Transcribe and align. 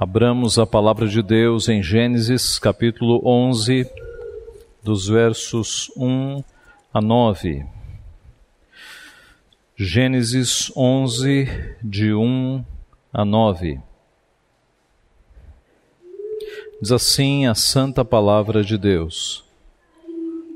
Abramos 0.00 0.60
a 0.60 0.64
palavra 0.64 1.08
de 1.08 1.20
Deus 1.20 1.68
em 1.68 1.82
Gênesis 1.82 2.56
capítulo 2.56 3.20
11, 3.24 3.84
dos 4.80 5.08
versos 5.08 5.90
1 5.96 6.40
a 6.94 7.00
9. 7.00 7.66
Gênesis 9.76 10.70
11, 10.76 11.48
de 11.82 12.14
1 12.14 12.64
a 13.12 13.24
9. 13.24 13.80
Diz 16.80 16.92
assim 16.92 17.48
a 17.48 17.54
santa 17.56 18.04
palavra 18.04 18.62
de 18.62 18.78
Deus. 18.78 19.44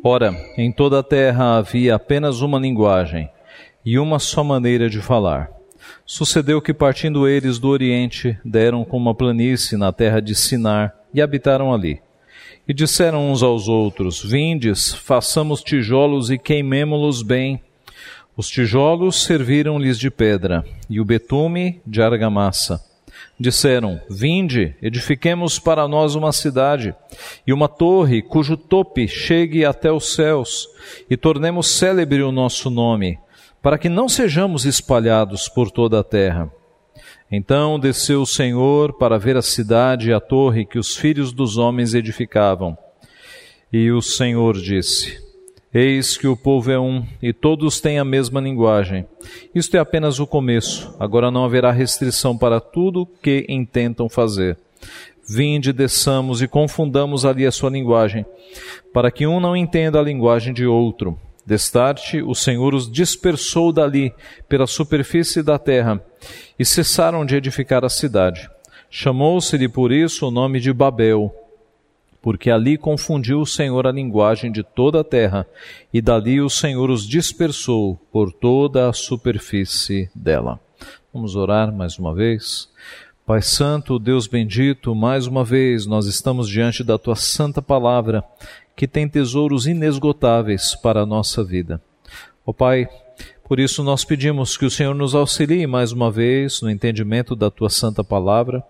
Ora, 0.04 0.32
em 0.56 0.70
toda 0.70 1.00
a 1.00 1.02
terra 1.02 1.56
havia 1.56 1.96
apenas 1.96 2.42
uma 2.42 2.60
linguagem 2.60 3.28
e 3.84 3.98
uma 3.98 4.20
só 4.20 4.44
maneira 4.44 4.88
de 4.88 5.00
falar 5.00 5.61
Sucedeu 6.04 6.60
que, 6.60 6.74
partindo 6.74 7.28
eles 7.28 7.58
do 7.58 7.68
Oriente, 7.68 8.38
deram 8.44 8.84
com 8.84 8.96
uma 8.96 9.14
planície 9.14 9.76
na 9.76 9.92
terra 9.92 10.20
de 10.20 10.34
Sinar 10.34 10.94
e 11.14 11.22
habitaram 11.22 11.72
ali. 11.72 12.00
E 12.66 12.74
disseram 12.74 13.30
uns 13.30 13.42
aos 13.42 13.68
outros: 13.68 14.22
Vindes, 14.22 14.92
façamos 14.92 15.62
tijolos 15.62 16.30
e 16.30 16.38
queimemo-los 16.38 17.22
bem. 17.22 17.60
Os 18.36 18.48
tijolos 18.48 19.22
serviram-lhes 19.24 19.98
de 19.98 20.10
pedra, 20.10 20.64
e 20.88 21.00
o 21.00 21.04
betume 21.04 21.80
de 21.86 22.00
argamassa. 22.00 22.82
Disseram: 23.38 24.00
Vinde, 24.08 24.74
edifiquemos 24.80 25.58
para 25.58 25.86
nós 25.88 26.14
uma 26.14 26.32
cidade, 26.32 26.94
e 27.46 27.52
uma 27.52 27.68
torre 27.68 28.22
cujo 28.22 28.56
tope 28.56 29.08
chegue 29.08 29.64
até 29.64 29.90
os 29.90 30.14
céus, 30.14 30.68
e 31.10 31.16
tornemos 31.16 31.68
célebre 31.68 32.22
o 32.22 32.32
nosso 32.32 32.70
nome 32.70 33.18
para 33.62 33.78
que 33.78 33.88
não 33.88 34.08
sejamos 34.08 34.66
espalhados 34.66 35.48
por 35.48 35.70
toda 35.70 36.00
a 36.00 36.04
terra. 36.04 36.50
Então 37.30 37.78
desceu 37.78 38.22
o 38.22 38.26
Senhor 38.26 38.92
para 38.94 39.18
ver 39.18 39.36
a 39.36 39.42
cidade 39.42 40.10
e 40.10 40.12
a 40.12 40.20
torre 40.20 40.66
que 40.66 40.78
os 40.78 40.96
filhos 40.96 41.32
dos 41.32 41.56
homens 41.56 41.94
edificavam. 41.94 42.76
E 43.72 43.90
o 43.90 44.02
Senhor 44.02 44.54
disse: 44.54 45.22
Eis 45.72 46.18
que 46.18 46.26
o 46.26 46.36
povo 46.36 46.70
é 46.70 46.78
um, 46.78 47.06
e 47.22 47.32
todos 47.32 47.80
têm 47.80 47.98
a 47.98 48.04
mesma 48.04 48.40
linguagem. 48.40 49.06
Isto 49.54 49.76
é 49.76 49.80
apenas 49.80 50.18
o 50.18 50.26
começo, 50.26 50.94
agora 50.98 51.30
não 51.30 51.44
haverá 51.44 51.70
restrição 51.70 52.36
para 52.36 52.60
tudo 52.60 53.08
que 53.22 53.46
intentam 53.48 54.08
fazer. 54.08 54.58
Vinde, 55.26 55.72
desçamos 55.72 56.42
e 56.42 56.48
confundamos 56.48 57.24
ali 57.24 57.46
a 57.46 57.52
sua 57.52 57.70
linguagem, 57.70 58.26
para 58.92 59.10
que 59.10 59.26
um 59.26 59.40
não 59.40 59.56
entenda 59.56 59.98
a 60.00 60.02
linguagem 60.02 60.52
de 60.52 60.66
outro 60.66 61.16
Destarte, 61.44 62.22
o 62.22 62.34
Senhor 62.34 62.74
os 62.74 62.90
dispersou 62.90 63.72
dali 63.72 64.14
pela 64.48 64.66
superfície 64.66 65.42
da 65.42 65.58
terra 65.58 66.00
e 66.58 66.64
cessaram 66.64 67.26
de 67.26 67.34
edificar 67.34 67.84
a 67.84 67.88
cidade. 67.88 68.48
Chamou-se-lhe 68.88 69.68
por 69.68 69.90
isso 69.90 70.28
o 70.28 70.30
nome 70.30 70.60
de 70.60 70.72
Babel, 70.72 71.34
porque 72.20 72.50
ali 72.50 72.78
confundiu 72.78 73.40
o 73.40 73.46
Senhor 73.46 73.86
a 73.86 73.92
linguagem 73.92 74.52
de 74.52 74.62
toda 74.62 75.00
a 75.00 75.04
terra, 75.04 75.46
e 75.92 76.00
dali 76.00 76.40
o 76.40 76.48
Senhor 76.48 76.88
os 76.90 77.08
dispersou 77.08 77.96
por 78.12 78.32
toda 78.32 78.88
a 78.88 78.92
superfície 78.92 80.08
dela. 80.14 80.60
Vamos 81.12 81.34
orar 81.34 81.72
mais 81.72 81.98
uma 81.98 82.14
vez. 82.14 82.70
Pai 83.26 83.40
Santo, 83.40 83.98
Deus 83.98 84.26
bendito, 84.26 84.94
mais 84.94 85.26
uma 85.26 85.44
vez 85.44 85.86
nós 85.86 86.06
estamos 86.06 86.48
diante 86.48 86.82
da 86.82 86.98
tua 86.98 87.16
santa 87.16 87.62
palavra 87.62 88.24
que 88.76 88.88
tem 88.88 89.08
tesouros 89.08 89.66
inesgotáveis 89.66 90.74
para 90.74 91.02
a 91.02 91.06
nossa 91.06 91.44
vida. 91.44 91.80
Ó 92.44 92.50
oh, 92.50 92.54
Pai, 92.54 92.88
por 93.52 93.60
isso 93.60 93.82
nós 93.84 94.04
pedimos 94.04 94.56
que 94.56 94.64
o 94.64 94.70
Senhor 94.70 94.94
nos 94.94 95.14
auxilie 95.14 95.66
mais 95.66 95.92
uma 95.92 96.10
vez 96.10 96.62
no 96.62 96.70
entendimento 96.70 97.36
da 97.36 97.50
tua 97.50 97.68
santa 97.68 98.02
palavra, 98.02 98.64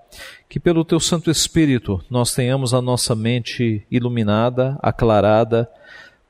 que 0.49 0.59
pelo 0.59 0.85
teu 0.85 0.99
Santo 0.99 1.31
Espírito 1.31 2.05
nós 2.11 2.35
tenhamos 2.35 2.75
a 2.75 2.83
nossa 2.83 3.15
mente 3.15 3.87
iluminada, 3.91 4.77
aclarada, 4.83 5.69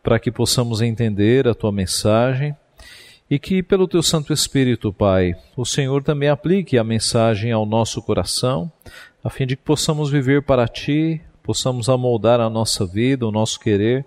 para 0.03 0.19
que 0.19 0.31
possamos 0.31 0.82
entender 0.82 1.49
a 1.49 1.55
tua 1.55 1.72
mensagem 1.72 2.55
e 3.31 3.38
que 3.38 3.62
pelo 3.62 3.88
teu 3.88 4.03
Santo 4.03 4.32
Espírito, 4.32 4.93
Pai, 4.93 5.34
o 5.56 5.65
Senhor 5.65 6.03
também 6.03 6.28
aplique 6.28 6.77
a 6.77 6.84
mensagem 6.84 7.53
ao 7.53 7.65
nosso 7.65 8.03
coração, 8.03 8.71
a 9.25 9.31
fim 9.31 9.47
de 9.47 9.56
que 9.56 9.62
possamos 9.62 10.11
viver 10.11 10.43
para 10.43 10.69
ti 10.69 11.22
possamos 11.42 11.88
amoldar 11.88 12.41
a 12.41 12.48
nossa 12.48 12.86
vida, 12.86 13.26
o 13.26 13.32
nosso 13.32 13.58
querer, 13.58 14.04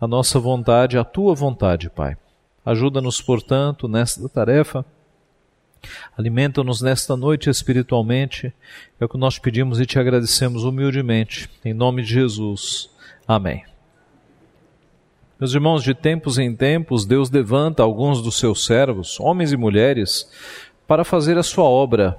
a 0.00 0.06
nossa 0.06 0.38
vontade, 0.38 0.98
a 0.98 1.04
tua 1.04 1.34
vontade, 1.34 1.90
Pai. 1.90 2.16
Ajuda-nos, 2.64 3.20
portanto, 3.20 3.88
nesta 3.88 4.28
tarefa. 4.28 4.84
Alimenta-nos 6.16 6.82
nesta 6.82 7.16
noite 7.16 7.48
espiritualmente. 7.48 8.52
É 9.00 9.04
o 9.04 9.08
que 9.08 9.16
nós 9.16 9.38
pedimos 9.38 9.80
e 9.80 9.86
te 9.86 9.98
agradecemos 9.98 10.64
humildemente. 10.64 11.48
Em 11.64 11.72
nome 11.72 12.02
de 12.02 12.12
Jesus. 12.14 12.90
Amém. 13.26 13.64
Meus 15.38 15.54
irmãos, 15.54 15.82
de 15.82 15.94
tempos 15.94 16.36
em 16.38 16.54
tempos, 16.54 17.06
Deus 17.06 17.30
levanta 17.30 17.82
alguns 17.82 18.20
dos 18.20 18.38
seus 18.38 18.66
servos, 18.66 19.18
homens 19.18 19.52
e 19.52 19.56
mulheres, 19.56 20.30
para 20.86 21.02
fazer 21.02 21.38
a 21.38 21.42
sua 21.42 21.64
obra 21.64 22.14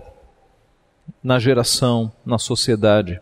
na 1.23 1.37
geração, 1.37 2.11
na 2.25 2.39
sociedade. 2.39 3.21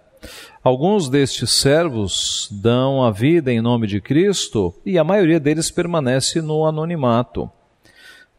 Alguns 0.62 1.08
destes 1.08 1.52
servos 1.52 2.50
dão 2.52 3.04
a 3.04 3.12
vida 3.12 3.52
em 3.52 3.62
nome 3.62 3.88
de 3.88 4.02
Cristo 4.02 4.74
e 4.86 4.98
a 4.98 5.04
maioria 5.04 5.40
deles 5.40 5.72
permanece 5.72 6.42
no 6.42 6.66
anonimato. 6.66 7.50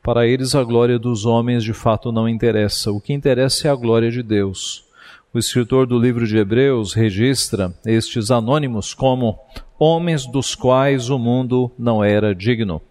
Para 0.03 0.27
eles, 0.27 0.55
a 0.55 0.63
glória 0.63 0.99
dos 0.99 1.25
homens 1.25 1.65
de 1.65 1.73
fato 1.73 2.13
não 2.13 2.29
interessa. 2.29 2.93
O 2.93 3.01
que 3.01 3.13
interessa 3.13 3.69
é 3.69 3.71
a 3.71 3.75
glória 3.75 4.11
de 4.11 4.23
Deus. 4.23 4.85
O 5.33 5.39
escritor 5.39 5.87
do 5.87 5.99
livro 5.99 6.27
de 6.27 6.37
Hebreus 6.37 6.93
registra 6.93 7.73
estes 7.87 8.31
anônimos 8.31 8.93
como 8.93 9.39
homens 9.79 10.27
dos 10.27 10.55
quais 10.55 11.09
o 11.09 11.19
mundo 11.19 11.71
não 11.79 12.05
era 12.05 12.35
digno. 12.35 12.83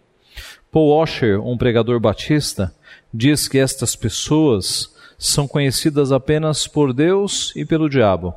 Paul 0.71 0.89
Washer, 0.89 1.39
um 1.39 1.57
pregador 1.57 1.99
batista, 1.99 2.73
diz 3.13 3.47
que 3.47 3.59
estas 3.59 3.95
pessoas 3.95 4.93
são 5.17 5.47
conhecidas 5.47 6.11
apenas 6.11 6.65
por 6.65 6.93
Deus 6.93 7.53
e 7.55 7.65
pelo 7.65 7.89
diabo 7.89 8.33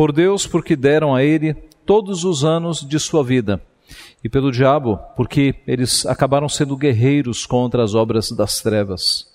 por 0.00 0.12
Deus, 0.12 0.46
porque 0.46 0.76
deram 0.76 1.14
a 1.14 1.22
ele 1.22 1.52
todos 1.84 2.24
os 2.24 2.42
anos 2.42 2.80
de 2.80 2.98
sua 2.98 3.22
vida, 3.22 3.60
e 4.24 4.30
pelo 4.30 4.50
diabo, 4.50 4.98
porque 5.14 5.56
eles 5.66 6.06
acabaram 6.06 6.48
sendo 6.48 6.74
guerreiros 6.74 7.44
contra 7.44 7.84
as 7.84 7.94
obras 7.94 8.30
das 8.30 8.62
trevas. 8.62 9.26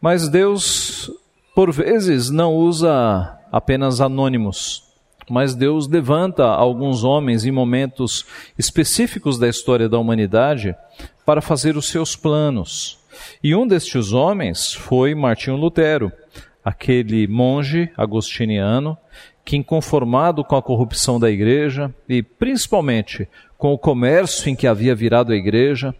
Mas 0.00 0.28
Deus, 0.28 1.10
por 1.52 1.72
vezes, 1.72 2.30
não 2.30 2.54
usa 2.54 3.36
apenas 3.50 4.00
anônimos, 4.00 4.84
mas 5.28 5.52
Deus 5.52 5.88
levanta 5.88 6.44
alguns 6.44 7.02
homens 7.02 7.44
em 7.44 7.50
momentos 7.50 8.24
específicos 8.56 9.36
da 9.36 9.48
história 9.48 9.88
da 9.88 9.98
humanidade 9.98 10.76
para 11.26 11.42
fazer 11.42 11.76
os 11.76 11.88
seus 11.88 12.14
planos. 12.14 13.00
E 13.42 13.52
um 13.52 13.66
destes 13.66 14.12
homens 14.12 14.72
foi 14.72 15.12
Martinho 15.12 15.56
Lutero, 15.56 16.12
aquele 16.64 17.26
monge 17.26 17.90
agostiniano 17.96 18.96
que, 19.44 19.56
inconformado 19.56 20.42
com 20.42 20.56
a 20.56 20.62
corrupção 20.62 21.20
da 21.20 21.30
igreja 21.30 21.94
e 22.08 22.22
principalmente 22.22 23.28
com 23.58 23.72
o 23.72 23.78
comércio 23.78 24.48
em 24.48 24.56
que 24.56 24.66
havia 24.66 24.94
virado 24.94 25.32
a 25.32 25.36
igreja, 25.36 25.94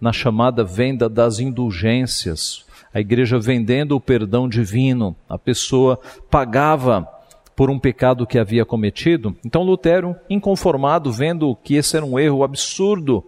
na 0.00 0.12
chamada 0.12 0.64
venda 0.64 1.08
das 1.08 1.38
indulgências, 1.38 2.64
a 2.92 3.00
igreja 3.00 3.38
vendendo 3.38 3.96
o 3.96 4.00
perdão 4.00 4.48
divino, 4.48 5.14
a 5.28 5.38
pessoa 5.38 6.00
pagava 6.30 7.08
por 7.54 7.68
um 7.68 7.78
pecado 7.78 8.26
que 8.26 8.38
havia 8.38 8.64
cometido. 8.64 9.36
Então 9.44 9.62
Lutero, 9.62 10.16
inconformado, 10.30 11.12
vendo 11.12 11.54
que 11.62 11.74
esse 11.74 11.94
era 11.94 12.06
um 12.06 12.18
erro 12.18 12.42
absurdo, 12.42 13.22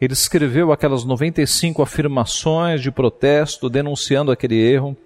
ele 0.00 0.14
escreveu 0.14 0.72
aquelas 0.72 1.04
95 1.04 1.82
afirmações 1.82 2.80
de 2.80 2.90
protesto 2.90 3.68
denunciando 3.68 4.32
aquele 4.32 4.56
erro. 4.56 4.96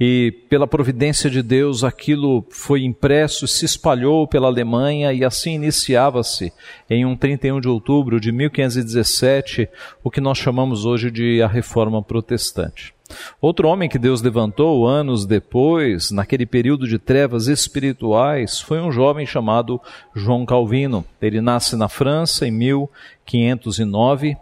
E 0.00 0.32
pela 0.48 0.66
providência 0.66 1.30
de 1.30 1.42
Deus, 1.42 1.84
aquilo 1.84 2.44
foi 2.50 2.84
impresso, 2.84 3.46
se 3.46 3.64
espalhou 3.64 4.26
pela 4.26 4.48
Alemanha 4.48 5.12
e 5.12 5.24
assim 5.24 5.54
iniciava-se 5.54 6.52
em 6.88 7.04
um 7.04 7.16
31 7.16 7.60
de 7.60 7.68
outubro 7.68 8.20
de 8.20 8.32
1517 8.32 9.68
o 10.02 10.10
que 10.10 10.20
nós 10.20 10.38
chamamos 10.38 10.84
hoje 10.84 11.10
de 11.10 11.42
a 11.42 11.46
Reforma 11.46 12.02
Protestante. 12.02 12.94
Outro 13.40 13.68
homem 13.68 13.88
que 13.88 13.98
Deus 13.98 14.22
levantou 14.22 14.86
anos 14.86 15.26
depois, 15.26 16.10
naquele 16.10 16.46
período 16.46 16.86
de 16.86 16.98
trevas 16.98 17.46
espirituais, 17.46 18.60
foi 18.60 18.80
um 18.80 18.90
jovem 18.90 19.26
chamado 19.26 19.80
João 20.14 20.46
Calvino. 20.46 21.04
Ele 21.20 21.40
nasce 21.40 21.76
na 21.76 21.88
França 21.88 22.46
em 22.46 22.50
1509 22.50 24.36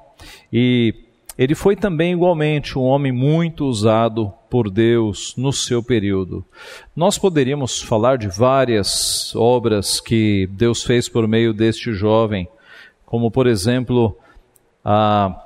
e 0.52 0.94
ele 1.36 1.54
foi 1.54 1.74
também 1.74 2.12
igualmente 2.12 2.78
um 2.78 2.82
homem 2.82 3.12
muito 3.12 3.64
usado 3.64 4.32
por 4.50 4.68
Deus 4.68 5.34
no 5.36 5.52
seu 5.52 5.82
período. 5.82 6.44
Nós 6.94 7.16
poderíamos 7.16 7.80
falar 7.80 8.18
de 8.18 8.26
várias 8.26 9.34
obras 9.36 10.00
que 10.00 10.48
Deus 10.52 10.82
fez 10.82 11.08
por 11.08 11.28
meio 11.28 11.54
deste 11.54 11.92
jovem, 11.92 12.48
como 13.06 13.30
por 13.30 13.46
exemplo, 13.46 14.18
a, 14.84 15.40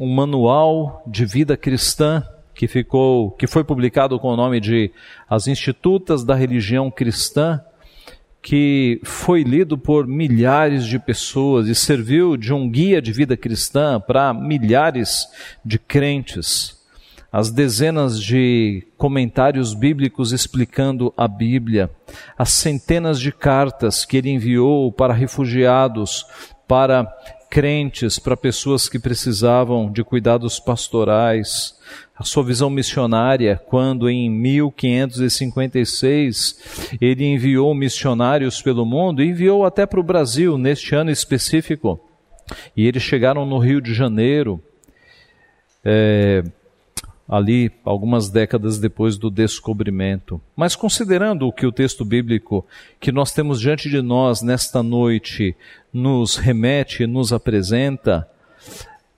um 0.00 0.12
manual 0.12 1.02
de 1.06 1.26
vida 1.26 1.56
cristã 1.56 2.26
que 2.54 2.66
ficou, 2.66 3.30
que 3.32 3.46
foi 3.46 3.62
publicado 3.62 4.18
com 4.18 4.28
o 4.28 4.36
nome 4.36 4.58
de 4.60 4.90
As 5.28 5.46
Institutas 5.46 6.24
da 6.24 6.34
Religião 6.34 6.90
Cristã, 6.90 7.60
que 8.40 9.00
foi 9.02 9.42
lido 9.42 9.76
por 9.76 10.06
milhares 10.06 10.86
de 10.86 10.98
pessoas 10.98 11.68
e 11.68 11.74
serviu 11.74 12.36
de 12.36 12.54
um 12.54 12.70
guia 12.70 13.02
de 13.02 13.12
vida 13.12 13.36
cristã 13.36 14.00
para 14.00 14.32
milhares 14.32 15.26
de 15.64 15.78
crentes. 15.78 16.75
As 17.30 17.50
dezenas 17.50 18.18
de 18.20 18.86
comentários 18.96 19.74
bíblicos 19.74 20.32
explicando 20.32 21.12
a 21.16 21.28
Bíblia, 21.28 21.90
as 22.38 22.50
centenas 22.50 23.20
de 23.20 23.32
cartas 23.32 24.04
que 24.04 24.16
ele 24.16 24.30
enviou 24.30 24.90
para 24.92 25.12
refugiados, 25.12 26.24
para 26.66 27.06
crentes, 27.50 28.18
para 28.18 28.36
pessoas 28.36 28.88
que 28.88 28.98
precisavam 28.98 29.90
de 29.90 30.04
cuidados 30.04 30.58
pastorais, 30.58 31.76
a 32.16 32.24
sua 32.24 32.42
visão 32.42 32.68
missionária, 32.70 33.60
quando 33.66 34.08
em 34.08 34.30
1556 34.30 36.96
ele 37.00 37.26
enviou 37.26 37.74
missionários 37.74 38.62
pelo 38.62 38.86
mundo, 38.86 39.22
enviou 39.22 39.66
até 39.66 39.84
para 39.84 40.00
o 40.00 40.02
Brasil, 40.02 40.56
neste 40.56 40.94
ano 40.94 41.10
específico. 41.10 42.00
E 42.76 42.86
eles 42.86 43.02
chegaram 43.02 43.44
no 43.44 43.58
Rio 43.58 43.80
de 43.80 43.92
Janeiro, 43.92 44.62
é, 45.84 46.44
ali 47.28 47.72
algumas 47.84 48.28
décadas 48.28 48.78
depois 48.78 49.18
do 49.18 49.30
descobrimento. 49.30 50.40
Mas 50.54 50.76
considerando 50.76 51.46
o 51.46 51.52
que 51.52 51.66
o 51.66 51.72
texto 51.72 52.04
bíblico 52.04 52.64
que 53.00 53.10
nós 53.10 53.32
temos 53.32 53.60
diante 53.60 53.90
de 53.90 54.00
nós 54.00 54.42
nesta 54.42 54.82
noite 54.82 55.56
nos 55.92 56.36
remete, 56.36 57.06
nos 57.06 57.32
apresenta, 57.32 58.28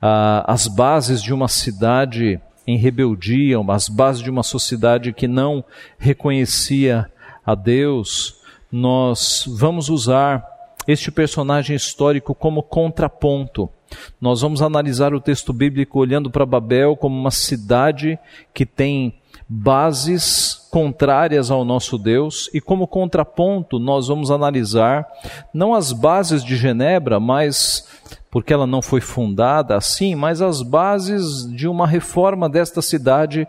ah, 0.00 0.44
as 0.46 0.66
bases 0.66 1.22
de 1.22 1.34
uma 1.34 1.48
cidade 1.48 2.40
em 2.66 2.76
rebeldia, 2.76 3.58
as 3.68 3.88
bases 3.88 4.22
de 4.22 4.30
uma 4.30 4.42
sociedade 4.42 5.12
que 5.12 5.28
não 5.28 5.64
reconhecia 5.98 7.10
a 7.44 7.54
Deus, 7.54 8.36
nós 8.70 9.44
vamos 9.46 9.88
usar 9.88 10.44
este 10.86 11.10
personagem 11.10 11.76
histórico 11.76 12.34
como 12.34 12.62
contraponto 12.62 13.70
nós 14.20 14.40
vamos 14.40 14.62
analisar 14.62 15.14
o 15.14 15.20
texto 15.20 15.52
bíblico 15.52 15.98
olhando 15.98 16.30
para 16.30 16.46
Babel 16.46 16.96
como 16.96 17.18
uma 17.18 17.30
cidade 17.30 18.18
que 18.52 18.66
tem 18.66 19.14
bases 19.48 20.68
contrárias 20.70 21.50
ao 21.50 21.64
nosso 21.64 21.96
Deus 21.96 22.50
e 22.52 22.60
como 22.60 22.86
contraponto 22.86 23.78
nós 23.78 24.08
vamos 24.08 24.30
analisar 24.30 25.06
não 25.54 25.74
as 25.74 25.92
bases 25.92 26.44
de 26.44 26.56
Genebra, 26.56 27.18
mas 27.18 27.86
porque 28.30 28.52
ela 28.52 28.66
não 28.66 28.82
foi 28.82 29.00
fundada 29.00 29.74
assim, 29.74 30.14
mas 30.14 30.42
as 30.42 30.60
bases 30.60 31.50
de 31.50 31.66
uma 31.66 31.86
reforma 31.86 32.48
desta 32.48 32.82
cidade 32.82 33.46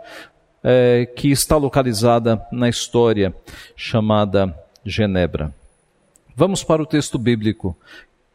é, 0.64 1.06
que 1.16 1.30
está 1.30 1.58
localizada 1.58 2.42
na 2.52 2.70
história 2.70 3.34
chamada 3.76 4.56
Genebra. 4.86 5.54
Vamos 6.36 6.64
para 6.64 6.82
o 6.82 6.86
texto 6.86 7.18
bíblico 7.20 7.76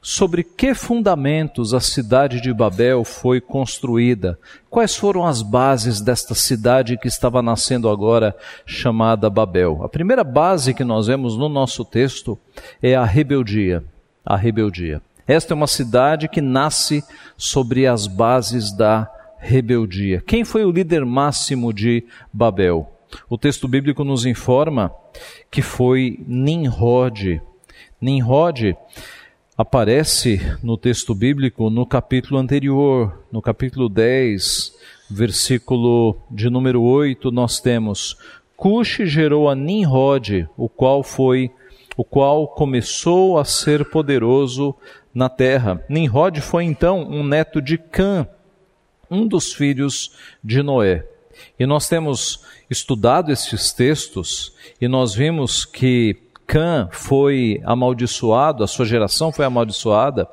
sobre 0.04 0.44
que 0.44 0.74
fundamentos 0.74 1.72
a 1.72 1.80
cidade 1.80 2.38
de 2.38 2.52
Babel 2.52 3.04
foi 3.04 3.40
construída, 3.40 4.38
quais 4.68 4.94
foram 4.94 5.24
as 5.24 5.40
bases 5.40 6.02
desta 6.02 6.34
cidade 6.34 6.98
que 6.98 7.08
estava 7.08 7.40
nascendo 7.40 7.88
agora, 7.88 8.36
chamada 8.66 9.30
Babel. 9.30 9.82
A 9.82 9.88
primeira 9.88 10.22
base 10.22 10.74
que 10.74 10.84
nós 10.84 11.06
vemos 11.06 11.38
no 11.38 11.48
nosso 11.48 11.86
texto 11.86 12.38
é 12.82 12.94
a 12.94 13.02
rebeldia. 13.02 13.82
A 14.22 14.36
rebeldia. 14.36 15.00
Esta 15.26 15.54
é 15.54 15.56
uma 15.56 15.66
cidade 15.66 16.28
que 16.28 16.42
nasce 16.42 17.02
sobre 17.34 17.86
as 17.86 18.06
bases 18.06 18.76
da 18.76 19.10
rebeldia. 19.38 20.22
Quem 20.26 20.44
foi 20.44 20.66
o 20.66 20.70
líder 20.70 21.06
máximo 21.06 21.72
de 21.72 22.04
Babel? 22.30 22.92
O 23.26 23.38
texto 23.38 23.66
bíblico 23.66 24.04
nos 24.04 24.26
informa 24.26 24.92
que 25.50 25.62
foi 25.62 26.22
Nimrod. 26.26 27.40
Nimrod 27.98 28.76
aparece 29.56 30.40
no 30.62 30.76
texto 30.76 31.14
bíblico 31.14 31.70
no 31.70 31.86
capítulo 31.86 32.38
anterior, 32.38 33.24
no 33.30 33.40
capítulo 33.40 33.88
10, 33.88 34.74
versículo 35.08 36.16
de 36.30 36.50
número 36.50 36.82
8, 36.82 37.30
nós 37.30 37.60
temos: 37.60 38.16
Cush 38.56 39.02
gerou 39.04 39.48
a 39.48 39.54
Nimrod, 39.54 40.48
o 40.56 40.68
qual 40.68 41.02
foi 41.02 41.50
o 41.96 42.04
qual 42.04 42.48
começou 42.48 43.38
a 43.38 43.44
ser 43.44 43.88
poderoso 43.88 44.74
na 45.14 45.28
terra. 45.28 45.84
Nimrod 45.88 46.40
foi 46.40 46.64
então 46.64 47.08
um 47.08 47.24
neto 47.24 47.62
de 47.62 47.78
Cã, 47.78 48.26
um 49.08 49.26
dos 49.26 49.52
filhos 49.52 50.10
de 50.42 50.60
Noé. 50.60 51.06
E 51.58 51.66
nós 51.66 51.88
temos 51.88 52.44
estudado 52.68 53.30
esses 53.30 53.72
textos 53.72 54.52
e 54.80 54.88
nós 54.88 55.14
vimos 55.14 55.64
que 55.64 56.23
Cã 56.46 56.88
foi 56.92 57.60
amaldiçoado, 57.64 58.62
a 58.62 58.66
sua 58.66 58.84
geração 58.84 59.32
foi 59.32 59.44
amaldiçoada, 59.44 60.28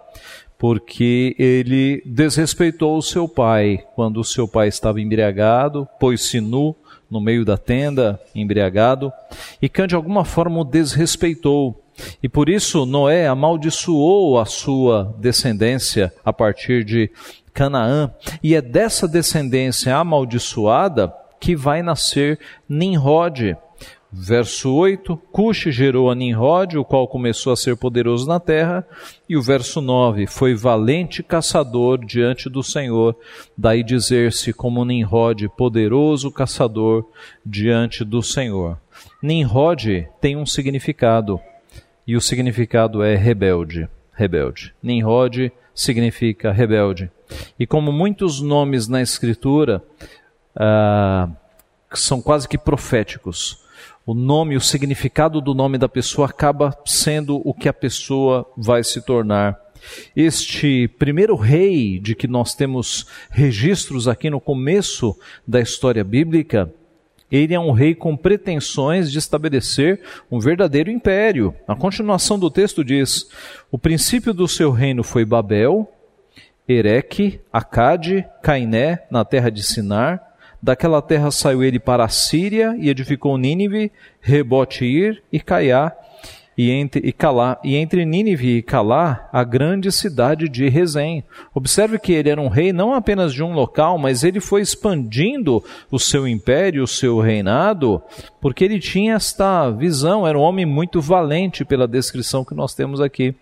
porque 0.58 1.36
ele 1.40 2.04
desrespeitou 2.06 2.98
o 2.98 3.02
seu 3.02 3.28
pai. 3.28 3.84
Quando 3.96 4.20
o 4.20 4.24
seu 4.24 4.48
pai 4.48 4.68
estava 4.68 5.02
embriagado, 5.02 5.88
pôs-se 6.00 6.40
nu 6.40 6.76
no 7.10 7.20
meio 7.20 7.44
da 7.44 7.58
tenda, 7.58 8.20
embriagado, 8.34 9.12
e 9.62 9.68
Cã 9.68 9.86
de 9.86 9.96
alguma 9.96 10.24
forma 10.24 10.62
o 10.62 10.64
desrespeitou. 10.64 11.84
E 12.24 12.30
por 12.30 12.48
isso 12.48 12.86
Noé 12.86 13.28
amaldiçoou 13.28 14.40
a 14.40 14.46
sua 14.46 15.14
descendência 15.18 16.14
a 16.24 16.32
partir 16.32 16.86
de 16.86 17.12
Canaã, 17.54 18.12
e 18.42 18.56
é 18.56 18.62
dessa 18.62 19.08
descendência 19.08 19.96
amaldiçoada 19.98 21.14
que 21.40 21.56
vai 21.56 21.82
nascer 21.82 22.40
Nimrod. 22.70 23.58
Verso 24.14 24.74
8: 24.74 25.16
Cush 25.32 25.68
gerou 25.70 26.12
a 26.12 26.16
Nimrod, 26.16 26.78
o 26.78 26.84
qual 26.84 27.08
começou 27.08 27.54
a 27.54 27.56
ser 27.56 27.78
poderoso 27.78 28.28
na 28.28 28.42
terra. 28.42 28.86
E 29.30 29.38
o 29.38 29.42
verso 29.42 29.80
9: 29.80 30.28
Foi 30.28 30.54
valente 30.54 31.24
caçador 31.24 32.04
diante 32.04 32.50
do 32.50 32.62
Senhor. 32.62 33.16
Daí 33.58 33.84
dizer-se 33.84 34.52
como 34.52 34.84
Nimrod, 34.84 35.48
poderoso 35.56 36.30
caçador 36.30 37.08
diante 37.46 38.04
do 38.04 38.22
Senhor. 38.22 38.78
Nimrod 39.24 40.08
tem 40.20 40.36
um 40.36 40.46
significado, 40.46 41.40
e 42.06 42.18
o 42.18 42.22
significado 42.22 43.02
é 43.02 43.16
rebelde. 43.16 43.88
Rebelde. 44.14 44.74
Nimrod 44.84 45.52
significa 45.74 46.52
rebelde. 46.52 47.10
E 47.58 47.66
como 47.66 47.94
muitos 47.94 48.42
nomes 48.42 48.90
na 48.90 49.02
Escritura 49.02 49.82
ah, 50.54 51.30
são 51.94 52.22
quase 52.22 52.48
que 52.48 52.58
proféticos, 52.58 53.61
o 54.06 54.14
nome, 54.14 54.56
o 54.56 54.62
significado 54.62 55.40
do 55.40 55.54
nome 55.54 55.78
da 55.78 55.88
pessoa 55.88 56.28
acaba 56.28 56.76
sendo 56.86 57.42
o 57.48 57.54
que 57.54 57.70
a 57.70 57.74
pessoa 57.74 58.50
vai 58.58 58.84
se 58.84 59.02
tornar. 59.02 59.60
Este 60.16 60.88
primeiro 60.88 61.36
rei 61.36 62.00
de 62.00 62.16
que 62.16 62.28
nós 62.28 62.54
temos 62.54 63.08
registros 63.30 64.08
aqui 64.08 64.30
no 64.30 64.40
começo 64.40 65.18
da 65.48 65.60
história 65.60 66.04
bíblica, 66.04 66.72
ele 67.32 67.54
é 67.54 67.60
um 67.60 67.72
rei 67.72 67.96
com 67.96 68.18
pretensões 68.18 69.12
de 69.12 69.18
estabelecer 69.18 70.02
um 70.30 70.40
verdadeiro 70.40 70.92
império. 70.92 71.56
A 71.68 71.76
continuação 71.76 72.38
do 72.38 72.52
texto 72.52 72.84
diz: 72.84 73.30
O 73.72 73.78
princípio 73.78 74.34
do 74.34 74.48
seu 74.48 74.72
reino 74.72 75.04
foi 75.04 75.24
Babel, 75.24 75.90
Ereque, 76.68 77.40
Acade, 77.52 78.26
Cainé, 78.44 79.04
na 79.10 79.24
terra 79.24 79.50
de 79.50 79.64
Sinar, 79.64 80.31
Daquela 80.62 81.02
terra 81.02 81.32
saiu 81.32 81.64
ele 81.64 81.80
para 81.80 82.06
a 82.06 82.10
Síria 82.10 82.76
e 82.78 82.90
edificou 82.90 83.38
Nínive, 83.38 83.92
Rebotir 84.22 85.24
e 85.32 85.40
Caiá, 85.40 85.92
e 86.58 86.70
entre, 86.70 87.02
e 87.08 87.12
Calá, 87.12 87.60
e 87.64 87.76
entre 87.76 88.06
Nínive 88.06 88.58
e 88.58 88.62
Calá, 88.62 89.28
a 89.32 89.44
grande 89.44 89.92
cidade 89.92 90.48
de 90.48 90.70
Rezém. 90.70 91.24
Observe 91.56 91.98
que 91.98 92.12
ele 92.12 92.30
era 92.30 92.40
um 92.40 92.50
rei 92.50 92.72
não 92.72 92.94
apenas 92.94 93.34
de 93.34 93.42
um 93.42 93.54
local, 93.54 93.98
mas 93.98 94.24
ele 94.24 94.40
foi 94.40 94.62
expandindo 94.62 95.64
o 95.90 95.98
seu 95.98 96.28
império, 96.28 96.84
o 96.84 96.88
seu 96.88 97.20
reinado, 97.20 98.02
porque 98.40 98.64
ele 98.64 98.80
tinha 98.80 99.16
esta 99.16 99.72
visão, 99.72 100.28
era 100.28 100.38
um 100.38 100.42
homem 100.42 100.66
muito 100.66 101.02
valente 101.02 101.66
pela 101.66 101.88
descrição 101.88 102.46
que 102.46 102.54
nós 102.54 102.76
temos 102.76 103.02
aqui. 103.02 103.34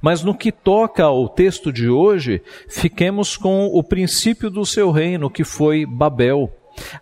Mas 0.00 0.22
no 0.22 0.34
que 0.34 0.52
toca 0.52 1.04
ao 1.04 1.28
texto 1.28 1.72
de 1.72 1.88
hoje, 1.88 2.42
fiquemos 2.68 3.36
com 3.36 3.66
o 3.66 3.82
princípio 3.82 4.50
do 4.50 4.64
seu 4.66 4.90
reino, 4.90 5.30
que 5.30 5.44
foi 5.44 5.86
Babel. 5.86 6.52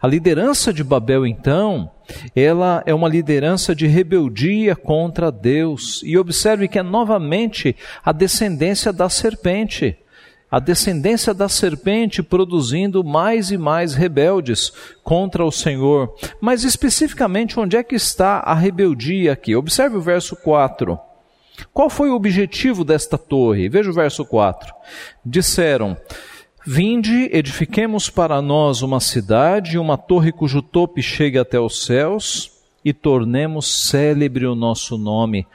A 0.01 0.07
liderança 0.07 0.73
de 0.73 0.83
Babel, 0.83 1.27
então, 1.27 1.91
ela 2.35 2.83
é 2.87 2.95
uma 2.95 3.09
liderança 3.09 3.75
de 3.75 3.87
rebeldia 3.87 4.75
contra 4.75 5.31
Deus. 5.31 6.01
E 6.05 6.19
observe 6.19 6.69
que 6.69 6.79
é 6.79 6.83
novamente 6.83 7.77
a 8.05 8.13
descendência 8.13 8.93
da 8.93 9.09
serpente. 9.09 9.97
A 10.51 10.59
descendência 10.59 11.33
da 11.33 11.49
serpente 11.49 12.25
produzindo 12.25 13.05
mais 13.05 13.53
e 13.53 13.59
mais 13.59 13.95
rebeldes 13.95 14.73
contra 15.05 15.45
o 15.45 15.53
Senhor. 15.53 16.13
Mas 16.41 16.65
especificamente, 16.65 17.61
onde 17.61 17.77
é 17.77 17.85
que 17.85 17.95
está 17.95 18.39
a 18.39 18.55
rebeldia 18.55 19.33
aqui? 19.33 19.55
Observe 19.55 19.97
o 19.97 20.01
verso 20.01 20.35
4. 20.35 20.99
Qual 21.73 21.91
foi 21.91 22.11
o 22.11 22.15
objetivo 22.15 22.85
desta 22.85 23.17
torre? 23.17 23.69
Veja 23.69 23.91
o 23.91 23.95
verso 23.95 24.25
4. 24.25 24.75
Disseram: 25.25 25.97
Vinde, 26.67 27.31
edifiquemos 27.33 28.11
para 28.11 28.43
nós 28.43 28.83
uma 28.83 29.01
cidade, 29.01 29.79
uma 29.79 29.97
torre 29.97 30.31
cujo 30.31 30.61
tope 30.61 31.03
chegue 31.03 31.39
até 31.39 31.59
os 31.59 31.85
céus, 31.85 32.53
e 32.85 32.93
tornemos 32.93 33.89
célebre 33.89 34.47
o 34.47 34.55
nosso 34.55 34.99
nome, 34.99 35.47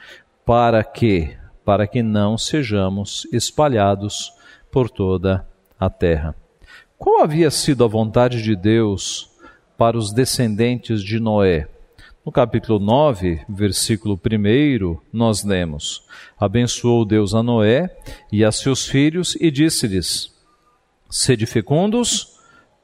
para 0.44 0.82
que, 0.82 1.36
para 1.64 1.86
que 1.86 2.02
não 2.02 2.36
sejamos 2.36 3.26
espalhados 3.32 4.32
por 4.70 4.90
toda 4.90 5.46
a 5.78 5.88
terra. 5.88 6.34
Qual 6.98 7.22
havia 7.22 7.50
sido 7.50 7.84
a 7.84 7.88
vontade 7.88 8.42
de 8.42 8.56
Deus 8.56 9.30
para 9.76 9.98
os 9.98 10.12
descendentes 10.12 11.02
de 11.02 11.20
Noé? 11.20 11.68
No 12.26 12.32
capítulo 12.32 12.80
9, 12.80 13.42
versículo 13.48 14.20
1, 14.20 14.98
nós 15.12 15.44
lemos: 15.44 16.02
Abençoou 16.36 17.04
Deus 17.04 17.32
a 17.36 17.40
Noé 17.40 17.96
e 18.32 18.44
a 18.44 18.50
seus 18.50 18.84
filhos 18.84 19.36
e 19.40 19.48
disse-lhes: 19.48 20.34
Sede 21.08 21.46
fecundos, 21.46 22.36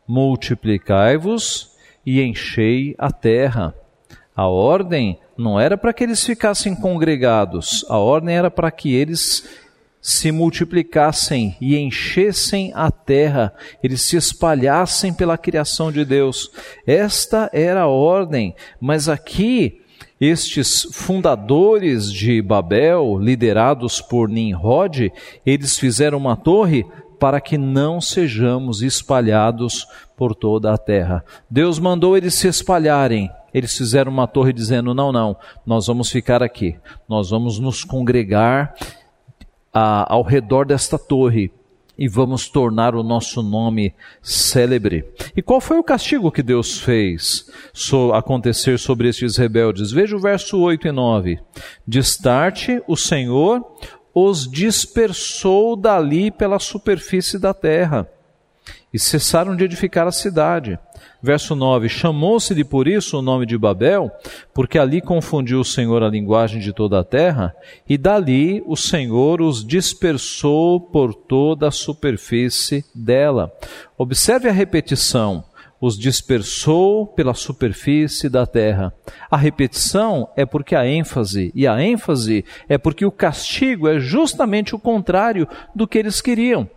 multiplicai-vos 0.06 1.72
e 2.06 2.22
enchei 2.22 2.94
a 2.96 3.11
terra. 3.11 3.75
A 4.32 4.46
ordem 4.46 5.18
não 5.37 5.58
era 5.58 5.76
para 5.76 5.92
que 5.92 6.04
eles 6.04 6.25
ficassem 6.25 6.76
congregados, 6.76 7.84
a 7.88 7.99
ordem 7.99 8.37
era 8.37 8.49
para 8.49 8.70
que 8.70 8.94
eles 8.94 9.62
se 10.02 10.32
multiplicassem 10.32 11.56
e 11.61 11.78
enchessem 11.78 12.73
a 12.75 12.90
terra, 12.90 13.54
eles 13.80 14.02
se 14.02 14.16
espalhassem 14.16 15.14
pela 15.14 15.38
criação 15.38 15.92
de 15.92 16.04
Deus. 16.04 16.50
Esta 16.85 17.49
era 17.52 17.82
a 17.82 17.87
ordem, 17.87 18.52
mas 18.80 19.09
aqui 19.09 19.80
estes 20.21 20.88
fundadores 20.92 22.12
de 22.12 22.42
Babel, 22.42 23.16
liderados 23.18 24.00
por 24.00 24.28
Nimrod, 24.28 25.12
eles 25.47 25.78
fizeram 25.78 26.18
uma 26.18 26.37
torre 26.37 26.85
para 27.18 27.40
que 27.40 27.56
não 27.56 28.00
sejamos 28.00 28.82
espalhados 28.82 29.87
por 30.16 30.35
toda 30.35 30.73
a 30.73 30.78
terra. 30.78 31.25
Deus 31.49 31.78
mandou 31.78 32.16
eles 32.16 32.35
se 32.35 32.49
espalharem. 32.49 33.30
Eles 33.54 33.76
fizeram 33.76 34.11
uma 34.11 34.26
torre 34.26 34.52
dizendo: 34.52 34.94
não, 34.94 35.12
não, 35.12 35.37
nós 35.64 35.87
vamos 35.87 36.11
ficar 36.11 36.42
aqui, 36.42 36.76
nós 37.09 37.30
vamos 37.30 37.59
nos 37.59 37.85
congregar 37.85 38.75
ao 39.72 40.22
redor 40.22 40.66
desta 40.66 40.98
torre 40.98 41.50
e 41.98 42.08
vamos 42.08 42.48
tornar 42.48 42.94
o 42.94 43.02
nosso 43.02 43.42
nome 43.42 43.94
célebre. 44.20 45.04
E 45.36 45.42
qual 45.42 45.60
foi 45.60 45.78
o 45.78 45.84
castigo 45.84 46.32
que 46.32 46.42
Deus 46.42 46.80
fez 46.80 47.50
so, 47.72 48.12
acontecer 48.12 48.78
sobre 48.78 49.08
estes 49.08 49.36
rebeldes? 49.36 49.92
Veja 49.92 50.16
o 50.16 50.20
verso 50.20 50.58
8 50.58 50.88
e 50.88 50.92
9. 50.92 51.38
Destarte 51.86 52.82
o 52.88 52.96
Senhor 52.96 53.64
os 54.14 54.50
dispersou 54.50 55.76
dali 55.76 56.30
pela 56.30 56.58
superfície 56.58 57.38
da 57.38 57.54
terra 57.54 58.08
e 58.92 58.98
cessaram 58.98 59.56
de 59.56 59.64
edificar 59.64 60.06
a 60.06 60.12
cidade. 60.12 60.78
Verso 61.23 61.54
9: 61.54 61.88
Chamou-se-lhe 61.88 62.64
por 62.64 62.88
isso 62.88 63.18
o 63.18 63.23
nome 63.23 63.47
de 63.47 63.56
Babel, 63.56 64.11
porque 64.52 64.78
ali 64.78 65.00
confundiu 65.00 65.61
o 65.61 65.64
Senhor 65.64 66.02
a 66.02 66.09
linguagem 66.09 66.61
de 66.61 66.73
toda 66.73 66.99
a 66.99 67.04
terra, 67.04 67.54
e 67.88 67.97
dali 67.97 68.62
o 68.66 68.76
Senhor 68.76 69.40
os 69.40 69.64
dispersou 69.64 70.80
por 70.80 71.14
toda 71.14 71.68
a 71.68 71.73
superfície 71.73 72.85
dela. 72.94 73.52
Observe 73.97 74.49
a 74.49 74.52
repetição 74.52 75.44
os 75.82 75.99
dispersou 75.99 77.09
pela 77.09 77.35
superfície 77.35 78.28
da 78.28 78.47
terra. 78.47 78.94
A 79.28 79.37
repetição 79.37 80.28
é 80.37 80.47
porque 80.47 80.76
a 80.76 80.87
ênfase, 80.87 81.50
e 81.56 81.66
a 81.66 81.82
ênfase 81.82 82.44
é 82.68 82.78
porque 82.78 83.04
o 83.04 83.11
castigo 83.11 83.88
é 83.88 83.99
justamente 83.99 84.76
o 84.76 84.78
contrário 84.78 85.49
do 85.75 85.88
que 85.88 85.99
eles 85.99 86.21
queriam. 86.21 86.71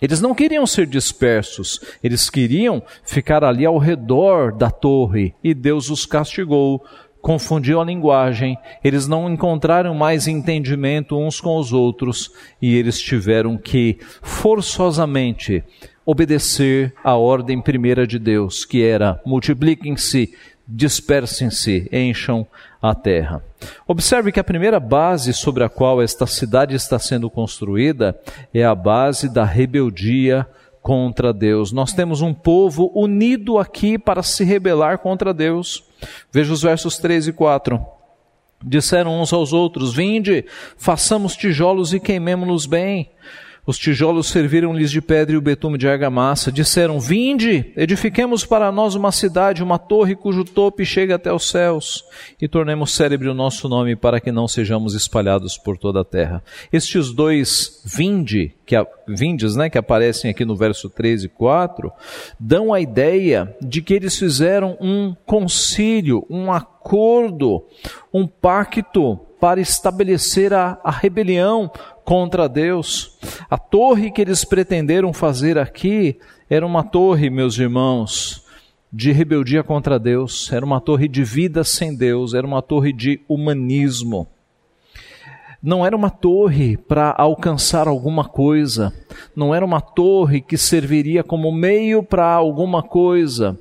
Eles 0.00 0.20
não 0.20 0.34
queriam 0.34 0.66
ser 0.66 0.86
dispersos, 0.86 1.80
eles 2.02 2.28
queriam 2.28 2.82
ficar 3.02 3.42
ali 3.42 3.64
ao 3.64 3.78
redor 3.78 4.52
da 4.52 4.70
torre 4.70 5.34
e 5.42 5.54
Deus 5.54 5.88
os 5.88 6.04
castigou, 6.04 6.84
confundiu 7.22 7.80
a 7.80 7.84
linguagem, 7.84 8.56
eles 8.84 9.08
não 9.08 9.28
encontraram 9.28 9.94
mais 9.94 10.28
entendimento 10.28 11.18
uns 11.18 11.40
com 11.40 11.58
os 11.58 11.72
outros 11.72 12.30
e 12.60 12.76
eles 12.76 13.00
tiveram 13.00 13.56
que 13.56 13.98
forçosamente 14.22 15.64
obedecer 16.04 16.94
à 17.02 17.16
ordem 17.16 17.60
primeira 17.60 18.06
de 18.06 18.18
Deus, 18.18 18.64
que 18.64 18.84
era 18.84 19.20
multipliquem-se, 19.26 20.32
dispersem-se, 20.66 21.88
encham 21.92 22.46
a 22.80 22.94
terra. 22.94 23.42
Observe 23.86 24.32
que 24.32 24.40
a 24.40 24.44
primeira 24.44 24.80
base 24.80 25.32
sobre 25.32 25.64
a 25.64 25.68
qual 25.68 26.02
esta 26.02 26.26
cidade 26.26 26.74
está 26.74 26.98
sendo 26.98 27.30
construída 27.30 28.18
é 28.52 28.64
a 28.64 28.74
base 28.74 29.32
da 29.32 29.44
rebeldia 29.44 30.46
contra 30.82 31.32
Deus. 31.32 31.72
Nós 31.72 31.92
temos 31.92 32.20
um 32.20 32.32
povo 32.32 32.90
unido 32.94 33.58
aqui 33.58 33.98
para 33.98 34.22
se 34.22 34.44
rebelar 34.44 34.98
contra 34.98 35.34
Deus. 35.34 35.84
Veja 36.32 36.52
os 36.52 36.62
versos 36.62 36.98
3 36.98 37.28
e 37.28 37.32
4. 37.32 37.84
Disseram 38.64 39.20
uns 39.20 39.32
aos 39.32 39.52
outros: 39.52 39.94
Vinde, 39.94 40.44
façamos 40.76 41.36
tijolos 41.36 41.92
e 41.92 42.00
queimemo-los 42.00 42.66
bem 42.66 43.10
os 43.66 43.76
tijolos 43.76 44.28
serviram-lhes 44.28 44.90
de 44.90 45.02
pedra 45.02 45.34
e 45.34 45.38
o 45.38 45.42
betume 45.42 45.76
de 45.76 45.88
argamassa. 45.88 46.52
Disseram: 46.52 47.00
Vinde, 47.00 47.72
edifiquemos 47.76 48.46
para 48.46 48.70
nós 48.70 48.94
uma 48.94 49.10
cidade, 49.10 49.62
uma 49.62 49.78
torre 49.78 50.14
cujo 50.14 50.44
tope 50.44 50.84
chega 50.84 51.16
até 51.16 51.32
os 51.32 51.50
céus, 51.50 52.04
e 52.40 52.46
tornemos 52.46 52.94
célebre 52.94 53.28
o 53.28 53.34
nosso 53.34 53.68
nome 53.68 53.96
para 53.96 54.20
que 54.20 54.30
não 54.30 54.46
sejamos 54.46 54.94
espalhados 54.94 55.58
por 55.58 55.76
toda 55.76 56.02
a 56.02 56.04
terra. 56.04 56.42
Estes 56.72 57.12
dois 57.12 57.82
vinde, 57.84 58.54
que 58.64 58.76
vindes, 59.08 59.56
né, 59.56 59.68
que 59.68 59.78
aparecem 59.78 60.30
aqui 60.30 60.44
no 60.44 60.54
verso 60.54 60.88
13 60.88 61.26
e 61.26 61.28
4, 61.28 61.92
dão 62.38 62.72
a 62.72 62.80
ideia 62.80 63.54
de 63.60 63.82
que 63.82 63.94
eles 63.94 64.16
fizeram 64.16 64.76
um 64.80 65.14
concílio, 65.26 66.24
um 66.30 66.52
acordo, 66.52 67.64
um 68.12 68.26
pacto 68.26 69.18
para 69.40 69.60
estabelecer 69.60 70.52
a, 70.52 70.78
a 70.82 70.90
rebelião 70.90 71.70
contra 72.06 72.48
Deus. 72.48 73.18
A 73.50 73.58
torre 73.58 74.12
que 74.12 74.22
eles 74.22 74.44
pretenderam 74.44 75.12
fazer 75.12 75.58
aqui 75.58 76.16
era 76.48 76.64
uma 76.64 76.84
torre, 76.84 77.28
meus 77.28 77.58
irmãos, 77.58 78.46
de 78.92 79.10
rebeldia 79.10 79.64
contra 79.64 79.98
Deus, 79.98 80.50
era 80.52 80.64
uma 80.64 80.80
torre 80.80 81.08
de 81.08 81.24
vida 81.24 81.64
sem 81.64 81.94
Deus, 81.94 82.32
era 82.32 82.46
uma 82.46 82.62
torre 82.62 82.92
de 82.92 83.20
humanismo. 83.28 84.28
Não 85.60 85.84
era 85.84 85.96
uma 85.96 86.08
torre 86.08 86.76
para 86.76 87.12
alcançar 87.18 87.88
alguma 87.88 88.24
coisa, 88.24 88.92
não 89.34 89.52
era 89.52 89.64
uma 89.64 89.80
torre 89.80 90.40
que 90.40 90.56
serviria 90.56 91.24
como 91.24 91.50
meio 91.50 92.04
para 92.04 92.32
alguma 92.32 92.84
coisa, 92.84 93.58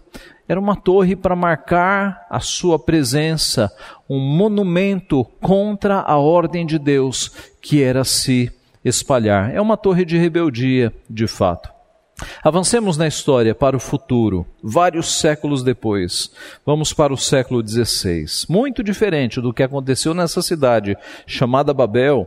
era 0.47 0.59
uma 0.59 0.75
torre 0.75 1.15
para 1.15 1.35
marcar 1.35 2.25
a 2.29 2.39
sua 2.39 2.77
presença, 2.77 3.71
um 4.09 4.19
monumento 4.19 5.25
contra 5.41 6.01
a 6.01 6.17
ordem 6.17 6.65
de 6.65 6.77
Deus, 6.77 7.31
que 7.61 7.81
era 7.81 8.03
se 8.03 8.51
espalhar. 8.83 9.53
É 9.53 9.59
uma 9.59 9.75
torre 9.75 10.05
de 10.05 10.17
rebeldia, 10.17 10.93
de 11.09 11.27
fato. 11.27 11.75
Avancemos 12.41 12.95
na 12.95 13.07
história 13.07 13.53
para 13.53 13.75
o 13.75 13.79
futuro, 13.79 14.45
vários 14.63 15.19
séculos 15.19 15.63
depois. 15.63 16.31
Vamos 16.65 16.93
para 16.93 17.13
o 17.13 17.17
século 17.17 17.65
XVI. 17.67 18.25
Muito 18.47 18.81
diferente 18.81 19.41
do 19.41 19.53
que 19.53 19.63
aconteceu 19.63 20.13
nessa 20.13 20.41
cidade 20.41 20.95
chamada 21.27 21.73
Babel, 21.73 22.25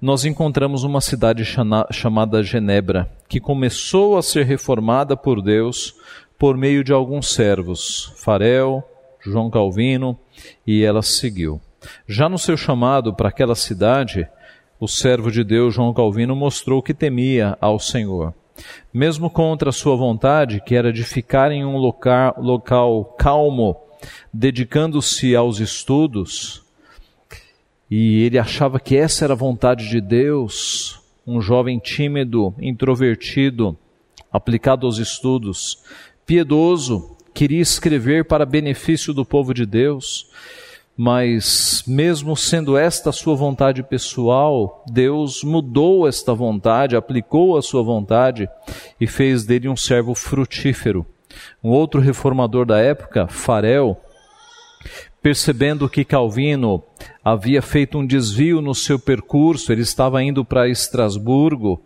nós 0.00 0.24
encontramos 0.24 0.82
uma 0.82 1.00
cidade 1.00 1.44
chamada 1.92 2.42
Genebra, 2.42 3.08
que 3.28 3.38
começou 3.38 4.18
a 4.18 4.22
ser 4.22 4.44
reformada 4.44 5.16
por 5.16 5.40
Deus 5.40 5.94
por 6.38 6.56
meio 6.56 6.84
de 6.84 6.92
alguns 6.92 7.32
servos, 7.32 8.12
Farel, 8.16 8.82
João 9.20 9.50
Calvino, 9.50 10.16
e 10.66 10.84
ela 10.84 11.02
seguiu. 11.02 11.60
Já 12.06 12.28
no 12.28 12.38
seu 12.38 12.56
chamado 12.56 13.12
para 13.12 13.28
aquela 13.28 13.54
cidade, 13.54 14.28
o 14.78 14.86
servo 14.86 15.30
de 15.30 15.42
Deus 15.42 15.74
João 15.74 15.92
Calvino 15.92 16.36
mostrou 16.36 16.80
que 16.80 16.94
temia 16.94 17.58
ao 17.60 17.80
Senhor. 17.80 18.32
Mesmo 18.92 19.28
contra 19.28 19.72
sua 19.72 19.96
vontade, 19.96 20.62
que 20.64 20.74
era 20.74 20.92
de 20.92 21.02
ficar 21.04 21.50
em 21.50 21.64
um 21.64 21.76
local, 21.76 22.34
local 22.38 23.04
calmo, 23.18 23.76
dedicando-se 24.32 25.34
aos 25.34 25.58
estudos, 25.58 26.62
e 27.90 28.22
ele 28.22 28.38
achava 28.38 28.78
que 28.78 28.96
essa 28.96 29.24
era 29.24 29.34
a 29.34 29.36
vontade 29.36 29.88
de 29.88 30.00
Deus, 30.00 31.00
um 31.26 31.40
jovem 31.40 31.78
tímido, 31.78 32.54
introvertido, 32.60 33.76
aplicado 34.30 34.86
aos 34.86 34.98
estudos, 34.98 35.82
piedoso, 36.28 37.16
queria 37.32 37.62
escrever 37.62 38.26
para 38.26 38.44
benefício 38.44 39.14
do 39.14 39.24
povo 39.24 39.54
de 39.54 39.64
Deus, 39.64 40.30
mas 40.94 41.82
mesmo 41.86 42.36
sendo 42.36 42.76
esta 42.76 43.08
a 43.08 43.14
sua 43.14 43.34
vontade 43.34 43.82
pessoal, 43.82 44.84
Deus 44.92 45.42
mudou 45.42 46.06
esta 46.06 46.34
vontade, 46.34 46.94
aplicou 46.94 47.56
a 47.56 47.62
sua 47.62 47.82
vontade 47.82 48.46
e 49.00 49.06
fez 49.06 49.46
dele 49.46 49.70
um 49.70 49.76
servo 49.76 50.14
frutífero. 50.14 51.06
Um 51.64 51.70
outro 51.70 51.98
reformador 51.98 52.66
da 52.66 52.78
época, 52.78 53.26
Farel, 53.26 53.98
percebendo 55.28 55.90
que 55.90 56.06
Calvino 56.06 56.82
havia 57.22 57.60
feito 57.60 57.98
um 57.98 58.06
desvio 58.06 58.62
no 58.62 58.74
seu 58.74 58.98
percurso, 58.98 59.70
ele 59.70 59.82
estava 59.82 60.22
indo 60.22 60.42
para 60.42 60.70
Estrasburgo, 60.70 61.82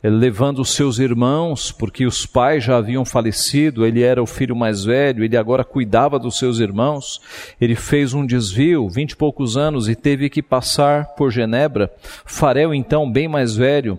eh, 0.00 0.08
levando 0.08 0.64
seus 0.64 1.00
irmãos, 1.00 1.72
porque 1.72 2.06
os 2.06 2.24
pais 2.24 2.62
já 2.62 2.76
haviam 2.76 3.04
falecido, 3.04 3.84
ele 3.84 4.00
era 4.00 4.22
o 4.22 4.26
filho 4.26 4.54
mais 4.54 4.84
velho, 4.84 5.24
ele 5.24 5.36
agora 5.36 5.64
cuidava 5.64 6.20
dos 6.20 6.38
seus 6.38 6.60
irmãos. 6.60 7.20
Ele 7.60 7.74
fez 7.74 8.14
um 8.14 8.24
desvio, 8.24 8.88
vinte 8.88 9.10
e 9.10 9.16
poucos 9.16 9.56
anos, 9.56 9.88
e 9.88 9.96
teve 9.96 10.30
que 10.30 10.40
passar 10.40 11.16
por 11.16 11.32
Genebra. 11.32 11.92
Farel, 12.24 12.72
então, 12.72 13.10
bem 13.10 13.26
mais 13.26 13.56
velho, 13.56 13.98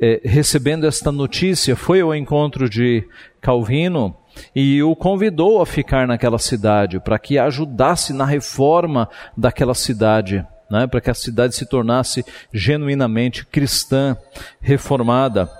eh, 0.00 0.20
recebendo 0.22 0.86
esta 0.86 1.10
notícia, 1.10 1.74
foi 1.74 2.00
ao 2.00 2.14
encontro 2.14 2.70
de 2.70 3.02
Calvino 3.40 4.16
e 4.54 4.82
o 4.82 4.94
convidou 4.94 5.60
a 5.60 5.66
ficar 5.66 6.06
naquela 6.06 6.38
cidade 6.38 7.00
para 7.00 7.18
que 7.18 7.38
ajudasse 7.38 8.12
na 8.12 8.24
reforma 8.24 9.08
daquela 9.36 9.74
cidade, 9.74 10.44
né, 10.70 10.86
para 10.86 11.00
que 11.00 11.10
a 11.10 11.14
cidade 11.14 11.54
se 11.54 11.66
tornasse 11.66 12.24
genuinamente 12.52 13.44
cristã, 13.46 14.16
reformada. 14.60 15.50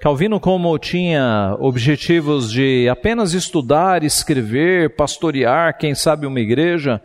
Calvino, 0.00 0.38
como 0.38 0.78
tinha 0.78 1.56
objetivos 1.58 2.50
de 2.52 2.88
apenas 2.88 3.34
estudar, 3.34 4.04
escrever, 4.04 4.94
pastorear, 4.94 5.76
quem 5.76 5.94
sabe 5.94 6.26
uma 6.26 6.38
igreja 6.38 7.00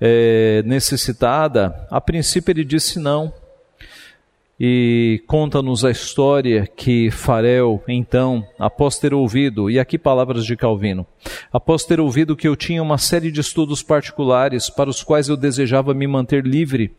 é, 0.00 0.62
necessitada, 0.64 1.74
a 1.90 2.00
princípio 2.00 2.52
ele 2.52 2.64
disse 2.64 3.00
não 3.00 3.32
e 4.64 5.20
conta-nos 5.26 5.84
a 5.84 5.90
história 5.90 6.68
que 6.68 7.10
Farel, 7.10 7.82
então, 7.88 8.46
após 8.56 8.96
ter 8.96 9.12
ouvido, 9.12 9.68
e 9.68 9.76
aqui 9.76 9.98
palavras 9.98 10.46
de 10.46 10.56
Calvino, 10.56 11.04
após 11.52 11.84
ter 11.84 11.98
ouvido 11.98 12.36
que 12.36 12.46
eu 12.46 12.54
tinha 12.54 12.80
uma 12.80 12.96
série 12.96 13.32
de 13.32 13.40
estudos 13.40 13.82
particulares 13.82 14.70
para 14.70 14.88
os 14.88 15.02
quais 15.02 15.28
eu 15.28 15.36
desejava 15.36 15.92
me 15.92 16.06
manter 16.06 16.46
livre, 16.46 16.94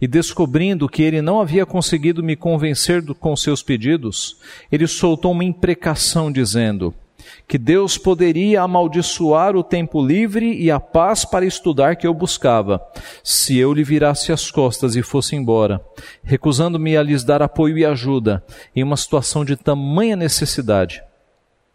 e 0.00 0.08
descobrindo 0.08 0.88
que 0.88 1.04
ele 1.04 1.22
não 1.22 1.40
havia 1.40 1.64
conseguido 1.64 2.20
me 2.20 2.34
convencer 2.34 3.00
do, 3.00 3.14
com 3.14 3.36
seus 3.36 3.62
pedidos, 3.62 4.36
ele 4.72 4.88
soltou 4.88 5.30
uma 5.30 5.44
imprecação 5.44 6.32
dizendo: 6.32 6.92
que 7.46 7.58
Deus 7.58 7.98
poderia 7.98 8.62
amaldiçoar 8.62 9.56
o 9.56 9.62
tempo 9.62 10.04
livre 10.04 10.54
e 10.54 10.70
a 10.70 10.80
paz 10.80 11.24
para 11.24 11.44
estudar 11.44 11.96
que 11.96 12.06
eu 12.06 12.14
buscava, 12.14 12.80
se 13.22 13.58
eu 13.58 13.72
lhe 13.72 13.84
virasse 13.84 14.32
as 14.32 14.50
costas 14.50 14.96
e 14.96 15.02
fosse 15.02 15.36
embora, 15.36 15.80
recusando-me 16.22 16.96
a 16.96 17.02
lhes 17.02 17.24
dar 17.24 17.42
apoio 17.42 17.78
e 17.78 17.84
ajuda 17.84 18.44
em 18.74 18.82
uma 18.82 18.96
situação 18.96 19.44
de 19.44 19.56
tamanha 19.56 20.16
necessidade. 20.16 21.02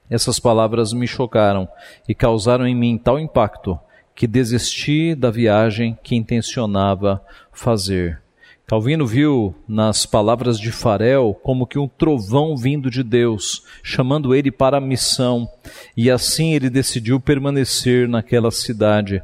Essas 0.10 0.40
palavras 0.40 0.92
me 0.92 1.06
chocaram 1.06 1.68
e 2.08 2.16
causaram 2.16 2.66
em 2.66 2.76
mim 2.76 2.98
tal 2.98 3.20
impacto 3.20 3.80
que 4.16 4.28
desisti 4.28 5.16
da 5.16 5.32
viagem 5.32 5.98
que 6.04 6.16
intencionava 6.16 7.24
fazer. 7.54 8.22
Calvino 8.70 9.06
viu 9.08 9.56
nas 9.68 10.06
palavras 10.06 10.58
de 10.60 10.72
Farel 10.72 11.36
como 11.42 11.66
que 11.66 11.80
um 11.80 11.88
trovão 11.88 12.56
vindo 12.56 12.92
de 12.92 13.02
Deus, 13.02 13.64
chamando 13.82 14.36
ele 14.36 14.52
para 14.52 14.78
a 14.78 14.82
missão, 14.82 15.50
e 15.98 16.12
assim 16.12 16.54
ele 16.54 16.70
decidiu 16.70 17.20
permanecer 17.20 18.08
naquela 18.08 18.52
cidade. 18.52 19.24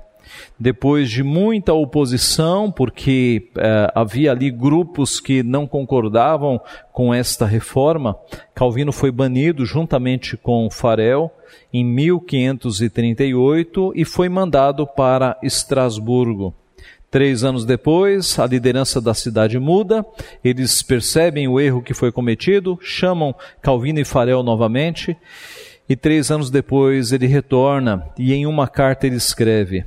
Depois 0.60 1.12
de 1.12 1.22
muita 1.22 1.74
oposição, 1.74 2.72
porque 2.72 3.52
eh, 3.56 3.92
havia 3.94 4.32
ali 4.32 4.50
grupos 4.50 5.20
que 5.20 5.44
não 5.44 5.68
concordavam 5.68 6.60
com 6.92 7.14
esta 7.14 7.46
reforma, 7.46 8.18
Calvino 8.56 8.92
foi 8.92 9.12
banido 9.12 9.64
juntamente 9.64 10.36
com 10.36 10.68
Farel 10.72 11.32
em 11.72 11.86
1538 11.86 13.94
e 13.96 14.04
foi 14.04 14.28
mandado 14.28 14.88
para 14.88 15.38
Estrasburgo. 15.44 16.52
Três 17.16 17.46
anos 17.46 17.64
depois, 17.64 18.38
a 18.38 18.46
liderança 18.46 19.00
da 19.00 19.14
cidade 19.14 19.58
muda, 19.58 20.06
eles 20.44 20.82
percebem 20.82 21.48
o 21.48 21.62
erro 21.62 21.82
que 21.82 21.94
foi 21.94 22.12
cometido, 22.12 22.78
chamam 22.82 23.34
Calvino 23.62 24.02
e 24.02 24.04
Farel 24.04 24.44
novamente, 24.44 25.16
e 25.88 25.96
três 25.96 26.30
anos 26.30 26.52
depois 26.52 27.14
ele 27.14 27.26
retorna 27.26 28.06
e 28.20 28.34
em 28.34 28.46
uma 28.46 28.68
carta 28.68 29.08
ele 29.08 29.16
escreve: 29.16 29.86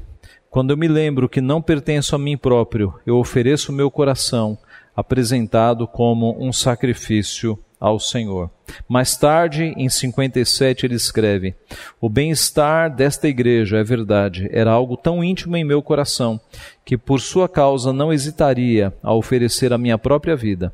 Quando 0.48 0.70
eu 0.70 0.76
me 0.78 0.88
lembro 0.88 1.28
que 1.28 1.42
não 1.42 1.60
pertenço 1.60 2.16
a 2.16 2.18
mim 2.18 2.34
próprio, 2.34 2.94
eu 3.04 3.18
ofereço 3.18 3.74
meu 3.74 3.90
coração, 3.90 4.56
apresentado 4.96 5.86
como 5.86 6.34
um 6.42 6.50
sacrifício 6.50 7.58
ao 7.80 7.98
Senhor. 7.98 8.50
Mais 8.88 9.16
tarde, 9.16 9.72
em 9.76 9.88
57, 9.88 10.86
ele 10.86 10.94
escreve: 10.94 11.54
O 12.00 12.08
bem-estar 12.08 12.94
desta 12.94 13.28
igreja, 13.28 13.78
é 13.78 13.84
verdade, 13.84 14.48
era 14.52 14.70
algo 14.70 14.96
tão 14.96 15.22
íntimo 15.22 15.56
em 15.56 15.64
meu 15.64 15.82
coração 15.82 16.40
que 16.84 16.96
por 16.96 17.20
sua 17.20 17.48
causa 17.48 17.92
não 17.92 18.12
hesitaria 18.12 18.92
a 19.02 19.14
oferecer 19.14 19.72
a 19.72 19.78
minha 19.78 19.98
própria 19.98 20.36
vida. 20.36 20.72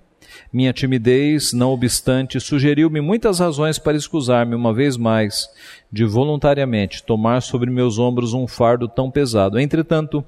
Minha 0.53 0.73
timidez, 0.73 1.53
não 1.53 1.71
obstante, 1.71 2.41
sugeriu-me 2.41 3.01
muitas 3.01 3.39
razões 3.39 3.79
para 3.79 3.97
escusar-me 3.97 4.55
uma 4.55 4.73
vez 4.73 4.97
mais 4.97 5.49
de 5.91 6.05
voluntariamente 6.05 7.03
tomar 7.03 7.41
sobre 7.41 7.71
meus 7.71 7.99
ombros 7.99 8.33
um 8.35 8.47
fardo 8.47 8.89
tão 8.89 9.11
pesado. 9.11 9.59
Entretanto, 9.59 10.25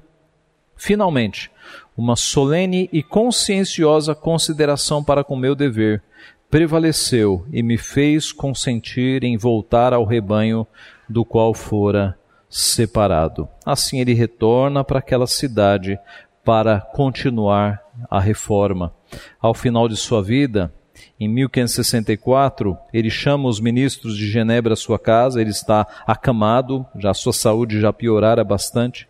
finalmente, 0.75 1.51
uma 1.95 2.15
solene 2.15 2.89
e 2.93 3.01
conscienciosa 3.01 4.13
consideração 4.13 5.03
para 5.03 5.23
com 5.23 5.35
meu 5.35 5.55
dever 5.55 6.01
prevaleceu 6.49 7.45
e 7.51 7.61
me 7.61 7.77
fez 7.77 8.31
consentir 8.31 9.23
em 9.23 9.37
voltar 9.37 9.93
ao 9.93 10.05
rebanho 10.05 10.65
do 11.09 11.25
qual 11.25 11.53
fora 11.53 12.17
separado. 12.49 13.47
Assim 13.65 13.99
ele 13.99 14.13
retorna 14.13 14.83
para 14.83 14.99
aquela 14.99 15.27
cidade 15.27 15.99
para 16.43 16.79
continuar 16.79 17.81
a 18.09 18.19
reforma. 18.19 18.93
Ao 19.39 19.53
final 19.53 19.89
de 19.89 19.97
sua 19.97 20.23
vida, 20.23 20.73
em 21.19 21.27
1564, 21.27 22.77
ele 22.93 23.09
chama 23.09 23.49
os 23.49 23.59
ministros 23.59 24.15
de 24.15 24.29
Genebra 24.29 24.73
à 24.73 24.75
sua 24.75 24.97
casa, 24.97 25.41
ele 25.41 25.49
está 25.49 25.85
acamado, 26.05 26.85
já 26.97 27.13
sua 27.13 27.33
saúde 27.33 27.81
já 27.81 27.91
piorara 27.91 28.43
bastante, 28.43 29.07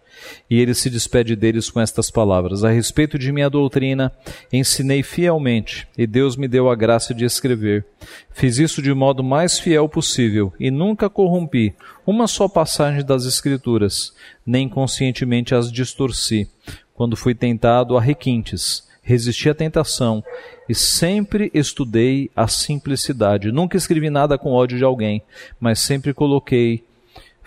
e 0.50 0.60
ele 0.60 0.74
se 0.74 0.90
despede 0.90 1.36
deles 1.36 1.70
com 1.70 1.80
estas 1.80 2.10
palavras: 2.10 2.64
A 2.64 2.70
respeito 2.70 3.18
de 3.18 3.32
minha 3.32 3.50
doutrina, 3.50 4.12
ensinei 4.52 5.04
fielmente, 5.04 5.88
e 5.98 6.08
Deus 6.08 6.36
me 6.36 6.48
deu 6.48 6.70
a 6.70 6.76
graça 6.76 7.14
de 7.14 7.26
escrever. 7.26 7.86
Fiz 8.32 8.58
isso 8.58 8.82
de 8.82 8.94
modo 8.94 9.24
mais 9.24 9.60
fiel 9.60 9.88
possível, 9.90 10.54
e 10.60 10.72
nunca 10.72 11.10
corrompi 11.10 11.76
uma 12.06 12.28
só 12.28 12.48
passagem 12.48 13.04
das 13.04 13.26
Escrituras, 13.26 14.14
nem 14.46 14.70
conscientemente 14.70 15.54
as 15.54 15.72
distorci, 15.72 16.50
quando 16.94 17.18
fui 17.18 17.36
tentado 17.36 17.98
a 17.98 18.02
requintes. 18.02 18.88
Resisti 19.08 19.50
à 19.50 19.56
tentação 19.56 20.22
e 20.68 20.76
sempre 20.76 21.50
estudei 21.54 22.30
a 22.36 22.46
simplicidade. 22.46 23.54
Nunca 23.54 23.78
escrevi 23.78 24.10
nada 24.10 24.38
com 24.38 24.52
ódio 24.52 24.78
de 24.78 24.84
alguém, 24.84 25.24
mas 25.62 25.80
sempre 25.80 26.14
coloquei 26.14 26.84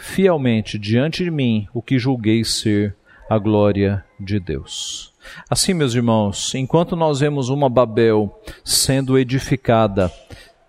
fielmente 0.00 0.78
diante 0.78 1.22
de 1.22 1.30
mim 1.30 1.68
o 1.74 1.82
que 1.82 1.98
julguei 1.98 2.42
ser 2.42 2.96
a 3.28 3.38
glória 3.38 4.02
de 4.18 4.40
Deus. 4.40 5.12
Assim, 5.48 5.74
meus 5.74 5.94
irmãos, 5.94 6.54
enquanto 6.54 6.96
nós 6.96 7.20
vemos 7.20 7.50
uma 7.50 7.68
Babel 7.68 8.34
sendo 8.64 9.18
edificada, 9.18 10.10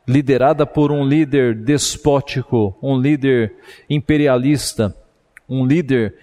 liderada 0.06 0.65
por 0.65 0.91
um 0.91 1.08
líder 1.08 1.56
despótico, 1.56 2.78
um 2.84 3.00
líder 3.00 3.56
imperialista, 3.89 4.94
um 5.48 5.65
líder 5.65 6.13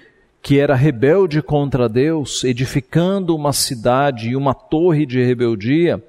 que 0.42 0.58
era 0.58 0.74
rebelde 0.74 1.42
contra 1.42 1.88
Deus, 1.88 2.44
edificando 2.44 3.34
uma 3.34 3.52
cidade 3.52 4.30
e 4.30 4.36
uma 4.36 4.54
torre 4.54 5.04
de 5.04 5.22
rebeldia, 5.22 6.02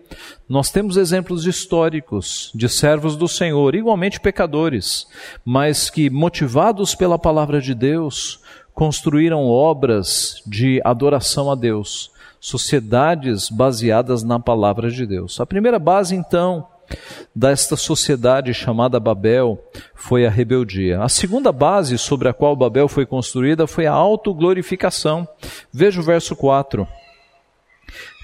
nós 0.47 0.71
temos 0.71 0.97
exemplos 0.97 1.45
históricos 1.45 2.51
de 2.53 2.69
servos 2.69 3.15
do 3.15 3.27
Senhor, 3.27 3.75
igualmente 3.75 4.19
pecadores, 4.19 5.07
mas 5.43 5.89
que, 5.89 6.09
motivados 6.09 6.95
pela 6.95 7.19
palavra 7.19 7.59
de 7.59 7.73
Deus, 7.73 8.39
construíram 8.73 9.45
obras 9.45 10.41
de 10.45 10.79
adoração 10.85 11.51
a 11.51 11.55
Deus, 11.55 12.11
sociedades 12.39 13.49
baseadas 13.49 14.23
na 14.23 14.39
palavra 14.39 14.89
de 14.89 15.05
Deus. 15.05 15.39
A 15.41 15.45
primeira 15.45 15.77
base, 15.77 16.15
então, 16.15 16.65
desta 17.35 17.75
sociedade 17.75 18.53
chamada 18.53 18.99
Babel 18.99 19.63
foi 19.93 20.25
a 20.25 20.29
rebeldia. 20.29 21.01
A 21.01 21.09
segunda 21.09 21.51
base 21.51 21.97
sobre 21.97 22.27
a 22.27 22.33
qual 22.33 22.55
Babel 22.55 22.87
foi 22.87 23.05
construída 23.05 23.67
foi 23.67 23.85
a 23.85 23.93
autoglorificação. 23.93 25.27
Veja 25.71 25.99
o 25.99 26.03
verso 26.03 26.35
4. 26.35 26.87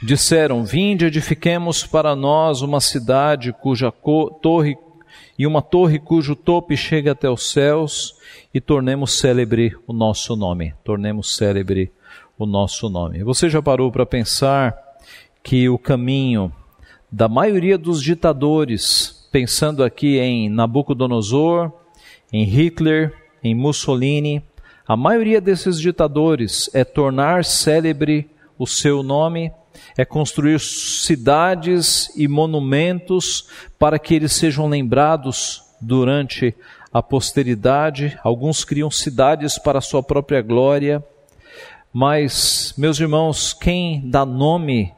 Disseram: 0.04 0.64
Vinde, 0.64 1.06
edifiquemos 1.06 1.86
para 1.86 2.16
nós 2.16 2.62
uma 2.62 2.80
cidade 2.80 3.54
cuja 3.54 3.92
torre 4.42 4.78
e 5.38 5.46
uma 5.46 5.62
torre 5.62 6.00
cujo 6.00 6.36
topo 6.36 6.76
chega 6.76 7.12
até 7.12 7.30
os 7.30 7.52
céus, 7.52 8.16
e 8.54 8.62
tornemos 8.62 9.18
célebre 9.18 9.76
o 9.86 9.94
nosso 9.94 10.36
nome. 10.36 10.74
Tornemos 10.84 11.36
célebre 11.36 11.92
o 12.38 12.46
nosso 12.46 12.90
nome. 12.90 13.24
Você 13.24 13.50
já 13.50 13.62
parou 13.62 13.92
para 13.92 14.06
pensar 14.06 14.78
que 15.44 15.70
o 15.70 15.78
caminho 15.78 16.52
da 17.12 17.28
maioria 17.28 17.78
dos 17.78 18.02
ditadores, 18.02 19.28
pensando 19.32 19.84
aqui 19.84 20.18
em 20.20 20.50
Nabucodonosor, 20.50 21.72
em 22.32 22.44
Hitler, 22.44 23.14
em 23.44 23.54
Mussolini, 23.54 24.44
A 24.88 24.96
maioria 24.96 25.42
desses 25.42 25.80
ditadores 25.80 26.70
é 26.72 26.84
tornar 26.84 27.44
célebre 27.44 28.30
o 28.56 28.68
seu 28.68 29.02
nome, 29.02 29.52
é 29.98 30.06
construir 30.06 30.60
cidades 30.60 32.16
e 32.16 32.28
monumentos 32.28 33.50
para 33.80 33.98
que 33.98 34.14
eles 34.14 34.34
sejam 34.34 34.68
lembrados 34.68 35.64
durante 35.82 36.54
a 36.94 37.02
posteridade. 37.02 38.16
Alguns 38.24 38.64
criam 38.64 38.92
cidades 38.92 39.58
para 39.58 39.80
a 39.80 39.82
sua 39.82 40.04
própria 40.04 40.42
glória. 40.44 41.04
Mas, 41.92 42.76
meus 42.78 43.00
irmãos, 43.00 43.54
quem 43.54 44.08
dá 44.08 44.24
nome 44.24 44.94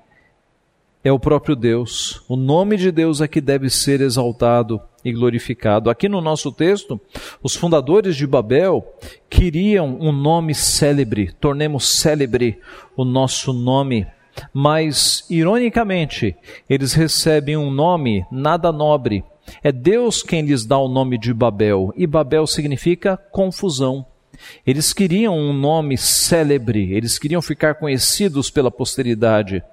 é 1.04 1.12
o 1.12 1.20
próprio 1.20 1.56
Deus. 1.56 2.24
O 2.28 2.36
nome 2.36 2.78
de 2.78 2.92
Deus 2.92 3.22
é 3.22 3.28
que 3.28 3.40
deve 3.40 3.70
ser 3.70 4.02
exaltado 4.02 4.82
e 5.04 5.12
glorificado. 5.12 5.90
Aqui 5.90 6.10
no 6.10 6.22
nosso 6.22 6.52
texto, 6.52 7.00
os 7.42 7.56
fundadores 7.56 8.16
de 8.16 8.28
Babel 8.28 8.86
queriam 9.30 9.98
um 10.00 10.12
nome 10.12 10.54
célebre, 10.54 11.32
tornemos 11.40 11.88
célebre 11.88 12.60
o 12.96 13.06
nosso 13.06 13.54
nome. 13.54 14.06
Mas, 14.54 15.26
ironicamente, 15.30 16.36
eles 16.70 16.94
recebem 16.94 17.58
um 17.58 17.72
nome 17.72 18.26
nada 18.32 18.72
nobre. 18.72 19.24
É 19.64 19.72
Deus 19.72 20.22
quem 20.22 20.42
lhes 20.42 20.66
dá 20.66 20.78
o 20.78 20.90
nome 20.90 21.18
de 21.18 21.34
Babel, 21.34 21.94
e 21.96 22.06
Babel 22.06 22.46
significa 22.46 23.18
confusão. 23.18 24.06
Eles 24.66 24.94
queriam 24.94 25.38
um 25.38 25.54
nome 25.54 25.98
célebre, 25.98 26.94
eles 26.94 27.18
queriam 27.18 27.42
ficar 27.42 27.76
conhecidos 27.76 28.50
pela 28.50 28.72
posteridade. 28.72 29.64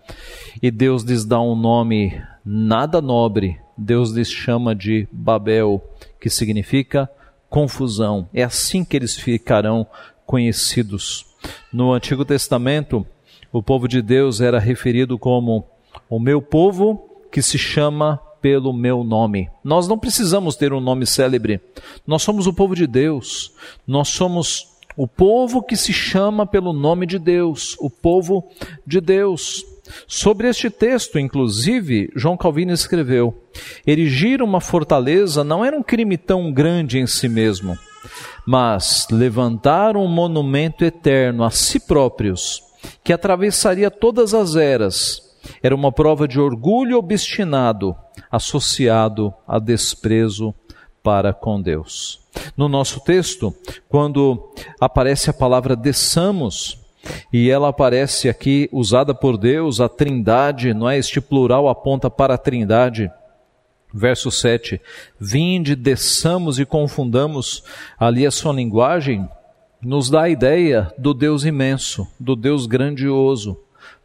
E 0.63 0.71
Deus 0.71 1.03
lhes 1.03 1.25
dá 1.25 1.41
um 1.41 1.55
nome 1.55 2.21
nada 2.45 3.01
nobre. 3.01 3.59
Deus 3.77 4.11
lhes 4.11 4.31
chama 4.31 4.75
de 4.75 5.09
Babel, 5.11 5.83
que 6.21 6.31
significa 6.31 7.11
confusão. 7.49 8.29
É 8.33 8.43
assim 8.43 8.85
que 8.85 8.97
eles 8.97 9.17
ficarão 9.17 9.87
conhecidos. 10.27 11.27
No 11.73 11.93
Antigo 11.93 12.25
Testamento, 12.25 13.07
o 13.53 13.63
povo 13.63 13.87
de 13.87 14.01
Deus 14.01 14.41
era 14.41 14.59
referido 14.59 15.19
como 15.19 15.65
o 16.09 16.19
meu 16.19 16.41
povo 16.41 17.09
que 17.31 17.43
se 17.43 17.59
chama 17.59 18.21
pelo 18.45 18.75
meu 18.75 19.03
nome. 19.03 19.49
Nós 19.65 19.89
não 19.89 19.99
precisamos 19.99 20.55
ter 20.55 20.71
um 20.75 20.79
nome 20.79 21.07
célebre. 21.07 21.63
Nós 22.07 22.21
somos 22.21 22.47
o 22.47 22.53
povo 22.53 22.77
de 22.77 22.87
Deus. 22.87 23.51
Nós 23.87 24.09
somos 24.09 24.67
o 24.99 25.09
povo 25.09 25.63
que 25.63 25.75
se 25.75 25.95
chama 25.95 26.47
pelo 26.47 26.75
nome 26.75 27.07
de 27.07 27.19
Deus, 27.19 27.75
o 27.81 27.89
povo 27.89 28.47
de 28.87 29.01
Deus. 29.01 29.65
Sobre 30.07 30.47
este 30.47 30.69
texto, 30.69 31.19
inclusive, 31.19 32.13
João 32.15 32.37
Calvino 32.37 32.75
escreveu: 32.75 33.35
erigir 33.87 34.43
uma 34.43 34.61
fortaleza 34.61 35.43
não 35.43 35.65
era 35.65 35.75
um 35.75 35.83
crime 35.83 36.19
tão 36.19 36.53
grande 36.53 36.99
em 36.99 37.07
si 37.07 37.31
mesmo, 37.31 37.79
mas 38.47 39.07
levantar 39.11 39.97
um 39.97 40.07
monumento 40.07 40.85
eterno 40.85 41.45
a 41.45 41.51
si 41.51 41.81
próprios, 41.81 42.63
que 43.03 43.11
atravessaria 43.11 43.91
todas 43.91 44.35
as 44.35 44.55
eras, 44.55 45.34
era 45.63 45.75
uma 45.75 45.93
prova 45.93 46.27
de 46.27 46.41
orgulho 46.41 46.99
obstinado, 46.99 47.97
associado 48.31 49.33
a 49.47 49.59
desprezo 49.59 50.55
para 51.03 51.33
com 51.33 51.61
Deus. 51.61 52.21
No 52.57 52.69
nosso 52.69 53.01
texto, 53.01 53.55
quando 53.89 54.53
aparece 54.81 55.31
a 55.31 55.33
palavra 55.33 55.77
desçamos, 55.77 56.79
e 57.33 57.51
ela 57.51 57.69
aparece 57.69 58.29
aqui 58.29 58.69
usada 58.73 59.15
por 59.15 59.37
Deus, 59.37 59.81
a 59.81 59.89
trindade, 59.89 60.73
não 60.73 60.89
é? 60.89 60.97
Este 60.99 61.21
plural 61.21 61.69
aponta 61.69 62.11
para 62.11 62.35
a 62.35 62.39
trindade. 62.39 63.11
Verso 63.93 64.31
7: 64.31 64.81
Vinde, 65.21 65.77
desçamos 65.77 66.59
e 66.59 66.65
confundamos 66.65 67.63
ali 67.99 68.27
a 68.27 68.31
sua 68.31 68.53
linguagem, 68.53 69.29
nos 69.81 70.09
dá 70.09 70.23
a 70.23 70.29
ideia 70.29 70.93
do 70.99 71.13
Deus 71.13 71.45
imenso, 71.45 72.09
do 72.19 72.35
Deus 72.35 72.67
grandioso, 72.67 73.61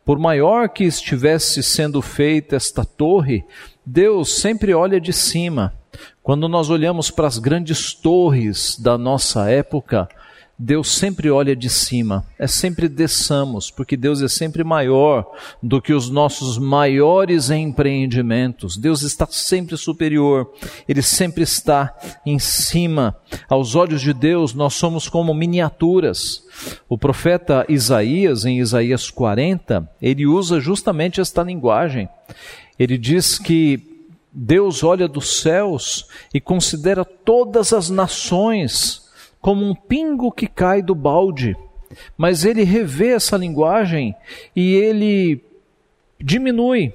por 0.09 0.17
maior 0.17 0.69
que 0.69 0.85
estivesse 0.85 1.61
sendo 1.61 2.01
feita 2.01 2.55
esta 2.55 2.83
torre, 2.83 3.45
Deus 3.85 4.39
sempre 4.39 4.73
olha 4.73 4.99
de 4.99 5.13
cima. 5.13 5.71
Quando 6.23 6.49
nós 6.49 6.71
olhamos 6.71 7.11
para 7.11 7.27
as 7.27 7.37
grandes 7.37 7.93
torres 7.93 8.75
da 8.79 8.97
nossa 8.97 9.51
época, 9.51 10.09
Deus 10.61 10.97
sempre 10.97 11.31
olha 11.31 11.55
de 11.55 11.69
cima, 11.69 12.25
é 12.37 12.45
sempre 12.45 12.89
desçamos, 12.89 13.71
porque 13.71 13.95
Deus 13.95 14.21
é 14.21 14.27
sempre 14.27 14.61
maior 14.61 15.25
do 15.63 15.81
que 15.81 15.93
os 15.93 16.09
nossos 16.09 16.57
maiores 16.57 17.49
empreendimentos. 17.49 18.75
Deus 18.75 19.01
está 19.01 19.25
sempre 19.25 19.77
superior, 19.77 20.51
Ele 20.85 21.01
sempre 21.01 21.43
está 21.43 21.95
em 22.25 22.37
cima. 22.39 23.15
Aos 23.47 23.73
olhos 23.73 24.01
de 24.01 24.13
Deus, 24.13 24.53
nós 24.53 24.73
somos 24.73 25.07
como 25.07 25.33
miniaturas. 25.33 26.43
O 26.89 26.97
profeta 26.97 27.65
Isaías, 27.69 28.43
em 28.43 28.59
Isaías 28.59 29.09
40, 29.09 29.89
ele 30.01 30.27
usa 30.27 30.59
justamente 30.59 31.21
esta 31.21 31.41
linguagem. 31.41 32.09
Ele 32.77 32.97
diz 32.97 33.39
que 33.39 33.79
Deus 34.29 34.83
olha 34.83 35.07
dos 35.07 35.39
céus 35.39 36.05
e 36.33 36.41
considera 36.41 37.05
todas 37.05 37.71
as 37.71 37.89
nações 37.89 39.07
como 39.41 39.65
um 39.65 39.75
pingo 39.75 40.31
que 40.31 40.47
cai 40.47 40.81
do 40.81 40.93
balde. 40.93 41.55
Mas 42.17 42.45
ele 42.45 42.63
revê 42.63 43.09
essa 43.09 43.37
linguagem 43.37 44.15
e 44.55 44.75
ele 44.75 45.43
diminui. 46.19 46.93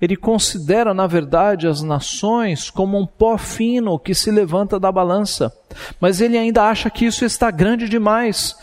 Ele 0.00 0.16
considera, 0.16 0.94
na 0.94 1.06
verdade, 1.06 1.66
as 1.66 1.82
nações 1.82 2.70
como 2.70 2.98
um 2.98 3.06
pó 3.06 3.36
fino 3.36 3.98
que 3.98 4.14
se 4.14 4.30
levanta 4.30 4.78
da 4.78 4.92
balança. 4.92 5.52
Mas 6.00 6.20
ele 6.20 6.38
ainda 6.38 6.62
acha 6.64 6.88
que 6.90 7.06
isso 7.06 7.24
está 7.24 7.50
grande 7.50 7.88
demais. 7.88 8.56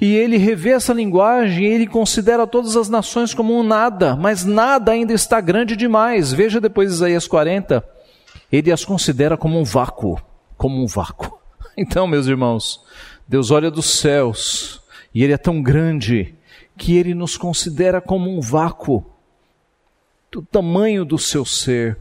E 0.00 0.14
ele 0.14 0.36
revê 0.36 0.70
essa 0.70 0.92
linguagem 0.92 1.64
e 1.64 1.68
ele 1.68 1.86
considera 1.86 2.46
todas 2.46 2.76
as 2.76 2.88
nações 2.88 3.34
como 3.34 3.58
um 3.58 3.64
nada, 3.64 4.14
mas 4.14 4.44
nada 4.44 4.92
ainda 4.92 5.12
está 5.12 5.40
grande 5.40 5.74
demais. 5.74 6.32
Veja 6.32 6.60
depois 6.60 6.92
Isaías 6.92 7.26
40, 7.26 7.84
ele 8.50 8.70
as 8.70 8.84
considera 8.84 9.36
como 9.36 9.58
um 9.58 9.64
vácuo, 9.64 10.20
como 10.56 10.80
um 10.80 10.86
vácuo. 10.86 11.37
Então, 11.80 12.08
meus 12.08 12.26
irmãos, 12.26 12.80
Deus 13.26 13.52
olha 13.52 13.70
dos 13.70 13.86
céus 13.86 14.80
e 15.14 15.22
Ele 15.22 15.32
é 15.32 15.38
tão 15.38 15.62
grande 15.62 16.34
que 16.76 16.96
Ele 16.96 17.14
nos 17.14 17.36
considera 17.36 18.00
como 18.00 18.28
um 18.28 18.40
vácuo 18.40 19.06
do 20.30 20.42
tamanho 20.42 21.04
do 21.04 21.16
seu 21.16 21.44
ser. 21.44 21.96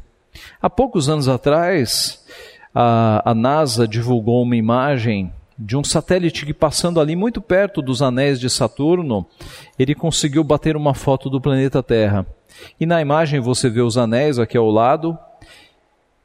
Há 0.59 0.67
poucos 0.67 1.09
anos 1.09 1.27
atrás, 1.27 2.25
a, 2.73 3.21
a 3.29 3.35
NASA 3.35 3.87
divulgou 3.87 4.41
uma 4.41 4.55
imagem 4.55 5.31
de 5.57 5.77
um 5.77 5.83
satélite 5.83 6.45
que 6.45 6.53
passando 6.53 6.99
ali 6.99 7.15
muito 7.15 7.39
perto 7.39 7.79
dos 7.79 8.01
anéis 8.01 8.39
de 8.39 8.49
Saturno, 8.49 9.27
ele 9.77 9.93
conseguiu 9.93 10.43
bater 10.43 10.75
uma 10.75 10.95
foto 10.95 11.29
do 11.29 11.39
planeta 11.39 11.83
Terra. 11.83 12.25
E 12.79 12.85
na 12.85 12.99
imagem 12.99 13.39
você 13.39 13.69
vê 13.69 13.81
os 13.81 13.97
anéis 13.97 14.39
aqui 14.39 14.57
ao 14.57 14.69
lado, 14.71 15.17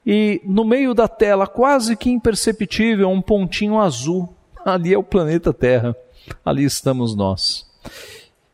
e 0.05 0.41
no 0.45 0.65
meio 0.65 0.95
da 0.95 1.07
tela, 1.07 1.47
quase 1.47 1.97
que 1.97 2.11
imperceptível, 2.11 3.09
um 3.09 3.23
pontinho 3.23 3.79
azul. 3.79 4.35
Ali 4.65 4.93
é 4.93 4.99
o 4.99 5.03
planeta 5.03 5.53
Terra. 5.53 5.97
Ali 6.45 6.65
estamos 6.65 7.15
nós. 7.15 7.67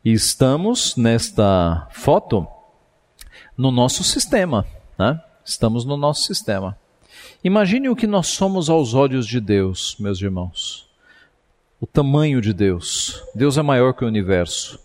E 0.03 0.11
estamos 0.11 0.95
nesta 0.95 1.87
foto 1.91 2.47
no 3.57 3.71
nosso 3.71 4.03
sistema, 4.03 4.65
né? 4.97 5.21
Estamos 5.43 5.83
no 5.85 5.97
nosso 5.97 6.23
sistema. 6.23 6.77
Imagine 7.43 7.89
o 7.89 7.95
que 7.95 8.07
nós 8.07 8.27
somos 8.27 8.69
aos 8.69 8.93
olhos 8.93 9.25
de 9.25 9.39
Deus, 9.39 9.95
meus 9.99 10.21
irmãos. 10.21 10.87
O 11.81 11.87
tamanho 11.87 12.41
de 12.41 12.53
Deus. 12.53 13.23
Deus 13.33 13.57
é 13.57 13.61
maior 13.61 13.93
que 13.93 14.03
o 14.03 14.07
universo. 14.07 14.79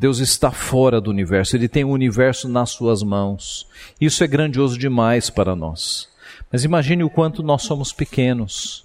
Deus 0.00 0.18
está 0.18 0.50
fora 0.50 0.98
do 0.98 1.10
universo, 1.10 1.54
Ele 1.54 1.68
tem 1.68 1.84
o 1.84 1.90
universo 1.90 2.48
nas 2.48 2.70
suas 2.70 3.02
mãos. 3.02 3.66
Isso 4.00 4.24
é 4.24 4.26
grandioso 4.26 4.78
demais 4.78 5.28
para 5.28 5.54
nós. 5.54 6.08
Mas 6.50 6.64
imagine 6.64 7.04
o 7.04 7.10
quanto 7.10 7.42
nós 7.42 7.64
somos 7.64 7.92
pequenos. 7.92 8.82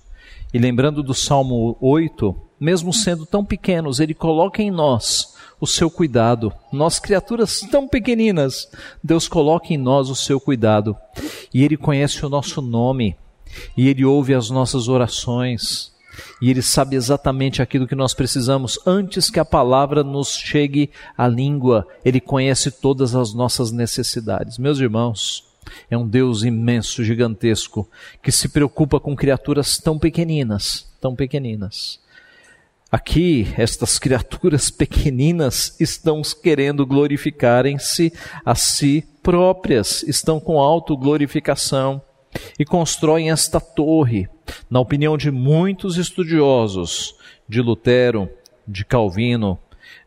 E 0.54 0.60
lembrando 0.60 1.02
do 1.02 1.14
Salmo 1.14 1.78
8, 1.80 2.36
mesmo 2.60 2.92
sendo 2.92 3.26
tão 3.26 3.46
pequenos, 3.46 4.02
Ele 4.02 4.14
coloca 4.14 4.62
em 4.62 4.70
nós 4.70 5.38
o 5.58 5.66
seu 5.66 5.90
cuidado. 5.90 6.52
Nós, 6.70 7.00
criaturas 7.00 7.62
tão 7.72 7.88
pequeninas, 7.88 8.70
Deus 9.02 9.26
coloca 9.26 9.74
em 9.74 9.78
nós 9.78 10.10
o 10.10 10.16
seu 10.18 10.38
cuidado. 10.38 10.98
E 11.54 11.64
Ele 11.64 11.78
conhece 11.78 12.26
o 12.26 12.30
nosso 12.30 12.62
nome. 12.62 13.16
E 13.78 13.88
Ele 13.88 14.04
ouve 14.04 14.34
as 14.34 14.50
nossas 14.50 14.90
orações 14.90 15.95
e 16.42 16.50
Ele 16.50 16.62
sabe 16.62 16.96
exatamente 16.96 17.62
aquilo 17.62 17.88
que 17.88 17.96
nós 17.96 18.14
precisamos 18.14 18.80
antes 18.86 19.30
que 19.30 19.40
a 19.40 19.46
palavra 19.46 20.04
nos 20.04 20.36
chegue 20.36 20.90
à 21.18 21.28
língua. 21.28 21.88
Ele 22.04 22.20
conhece 22.20 22.72
todas 22.72 23.16
as 23.16 23.34
nossas 23.34 23.72
necessidades. 23.72 24.58
Meus 24.58 24.80
irmãos, 24.80 25.44
é 25.90 25.98
um 25.98 26.08
Deus 26.08 26.44
imenso, 26.44 27.04
gigantesco, 27.04 27.90
que 28.22 28.32
se 28.32 28.50
preocupa 28.50 29.00
com 29.00 29.16
criaturas 29.16 29.78
tão 29.78 29.98
pequeninas, 29.98 30.88
tão 31.02 31.16
pequeninas. 31.16 32.00
Aqui, 32.92 33.54
estas 33.58 34.00
criaturas 34.00 34.70
pequeninas 34.70 35.76
estão 35.80 36.22
querendo 36.22 36.86
glorificarem-se 36.86 38.14
a 38.46 38.56
si 38.56 39.04
próprias, 39.22 40.04
estão 40.04 40.40
com 40.40 40.60
autoglorificação 40.60 42.02
e 42.60 42.66
constroem 42.66 43.32
esta 43.32 43.60
torre. 43.60 44.28
Na 44.70 44.80
opinião 44.80 45.18
de 45.18 45.32
muitos 45.32 45.98
estudiosos, 45.98 47.16
de 47.48 47.62
Lutero, 47.62 48.30
de 48.68 48.84
Calvino, 48.84 49.60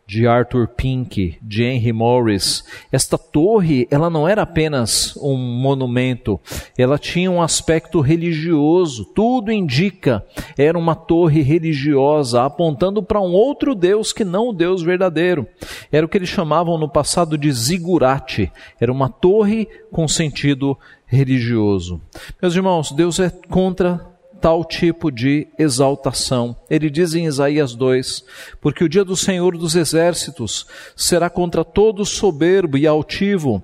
de 0.08 0.26
Arthur 0.26 0.66
Pink, 0.68 1.36
de 1.42 1.64
Henry 1.64 1.92
Morris. 1.92 2.64
Esta 2.90 3.18
torre, 3.18 3.86
ela 3.90 4.08
não 4.08 4.26
era 4.26 4.40
apenas 4.40 5.14
um 5.18 5.36
monumento, 5.36 6.40
ela 6.78 6.98
tinha 6.98 7.30
um 7.30 7.42
aspecto 7.42 8.00
religioso. 8.00 9.04
Tudo 9.04 9.52
indica, 9.52 10.24
era 10.56 10.78
uma 10.78 10.94
torre 10.94 11.42
religiosa 11.42 12.42
apontando 12.42 13.02
para 13.02 13.20
um 13.20 13.32
outro 13.32 13.74
Deus 13.74 14.10
que 14.10 14.24
não 14.24 14.48
o 14.48 14.52
Deus 14.54 14.82
verdadeiro. 14.82 15.46
Era 15.92 16.06
o 16.06 16.08
que 16.08 16.16
eles 16.16 16.30
chamavam 16.30 16.78
no 16.78 16.88
passado 16.88 17.36
de 17.36 17.52
zigurate. 17.52 18.50
Era 18.80 18.90
uma 18.90 19.10
torre 19.10 19.68
com 19.92 20.08
sentido 20.08 20.78
religioso. 21.08 22.00
Meus 22.40 22.54
irmãos, 22.54 22.92
Deus 22.92 23.18
é 23.18 23.30
contra 23.30 24.06
tal 24.40 24.64
tipo 24.64 25.10
de 25.10 25.48
exaltação. 25.58 26.54
Ele 26.70 26.88
diz 26.88 27.14
em 27.14 27.26
Isaías 27.26 27.74
2: 27.74 28.24
Porque 28.60 28.84
o 28.84 28.88
dia 28.88 29.04
do 29.04 29.16
Senhor 29.16 29.56
dos 29.56 29.74
exércitos 29.74 30.66
será 30.94 31.28
contra 31.28 31.64
todo 31.64 32.04
soberbo 32.04 32.76
e 32.76 32.86
altivo, 32.86 33.62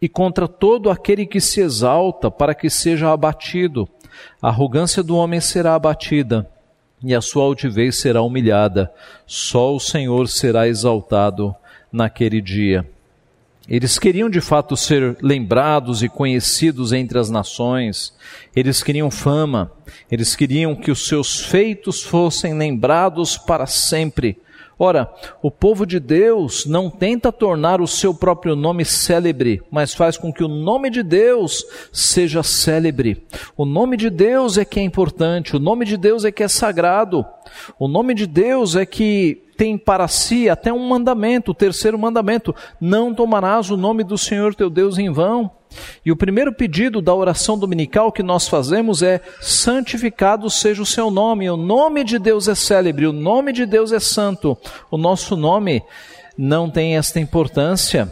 e 0.00 0.08
contra 0.08 0.48
todo 0.48 0.90
aquele 0.90 1.26
que 1.26 1.40
se 1.40 1.60
exalta, 1.60 2.30
para 2.30 2.54
que 2.54 2.68
seja 2.68 3.12
abatido. 3.12 3.88
A 4.40 4.48
arrogância 4.48 5.02
do 5.02 5.16
homem 5.16 5.40
será 5.40 5.74
abatida, 5.74 6.48
e 7.02 7.14
a 7.14 7.20
sua 7.20 7.44
altivez 7.44 7.96
será 7.96 8.22
humilhada. 8.22 8.90
Só 9.26 9.74
o 9.74 9.80
Senhor 9.80 10.28
será 10.28 10.66
exaltado 10.66 11.54
naquele 11.92 12.40
dia. 12.40 12.88
Eles 13.68 13.98
queriam 13.98 14.28
de 14.28 14.40
fato 14.40 14.76
ser 14.76 15.16
lembrados 15.22 16.02
e 16.02 16.08
conhecidos 16.08 16.92
entre 16.92 17.18
as 17.18 17.30
nações, 17.30 18.12
eles 18.54 18.82
queriam 18.82 19.10
fama, 19.10 19.72
eles 20.10 20.36
queriam 20.36 20.74
que 20.74 20.90
os 20.90 21.06
seus 21.06 21.40
feitos 21.40 22.02
fossem 22.02 22.52
lembrados 22.54 23.38
para 23.38 23.66
sempre. 23.66 24.36
Ora, 24.78 25.10
o 25.40 25.50
povo 25.50 25.86
de 25.86 26.00
Deus 26.00 26.66
não 26.66 26.90
tenta 26.90 27.30
tornar 27.30 27.80
o 27.80 27.86
seu 27.86 28.12
próprio 28.12 28.56
nome 28.56 28.84
célebre, 28.84 29.62
mas 29.70 29.94
faz 29.94 30.18
com 30.18 30.32
que 30.32 30.42
o 30.42 30.48
nome 30.48 30.90
de 30.90 31.02
Deus 31.02 31.64
seja 31.92 32.42
célebre. 32.42 33.24
O 33.56 33.64
nome 33.64 33.96
de 33.96 34.10
Deus 34.10 34.58
é 34.58 34.64
que 34.64 34.80
é 34.80 34.82
importante, 34.82 35.56
o 35.56 35.60
nome 35.60 35.84
de 35.86 35.96
Deus 35.96 36.24
é 36.24 36.32
que 36.32 36.42
é 36.42 36.48
sagrado, 36.48 37.24
o 37.78 37.86
nome 37.86 38.14
de 38.14 38.26
Deus 38.26 38.74
é 38.74 38.84
que 38.84 39.43
tem 39.56 39.78
para 39.78 40.08
si 40.08 40.48
até 40.48 40.72
um 40.72 40.88
mandamento, 40.88 41.50
o 41.50 41.54
terceiro 41.54 41.98
mandamento: 41.98 42.54
não 42.80 43.14
tomarás 43.14 43.70
o 43.70 43.76
nome 43.76 44.04
do 44.04 44.18
Senhor 44.18 44.54
teu 44.54 44.68
Deus 44.68 44.98
em 44.98 45.10
vão. 45.10 45.50
E 46.04 46.12
o 46.12 46.16
primeiro 46.16 46.52
pedido 46.52 47.02
da 47.02 47.12
oração 47.12 47.58
dominical 47.58 48.12
que 48.12 48.22
nós 48.22 48.48
fazemos 48.48 49.02
é: 49.02 49.20
santificado 49.40 50.48
seja 50.50 50.82
o 50.82 50.86
seu 50.86 51.10
nome. 51.10 51.48
O 51.50 51.56
nome 51.56 52.04
de 52.04 52.18
Deus 52.18 52.48
é 52.48 52.54
célebre, 52.54 53.06
o 53.06 53.12
nome 53.12 53.52
de 53.52 53.66
Deus 53.66 53.92
é 53.92 54.00
santo. 54.00 54.56
O 54.90 54.96
nosso 54.96 55.36
nome 55.36 55.82
não 56.36 56.70
tem 56.70 56.96
esta 56.96 57.20
importância. 57.20 58.10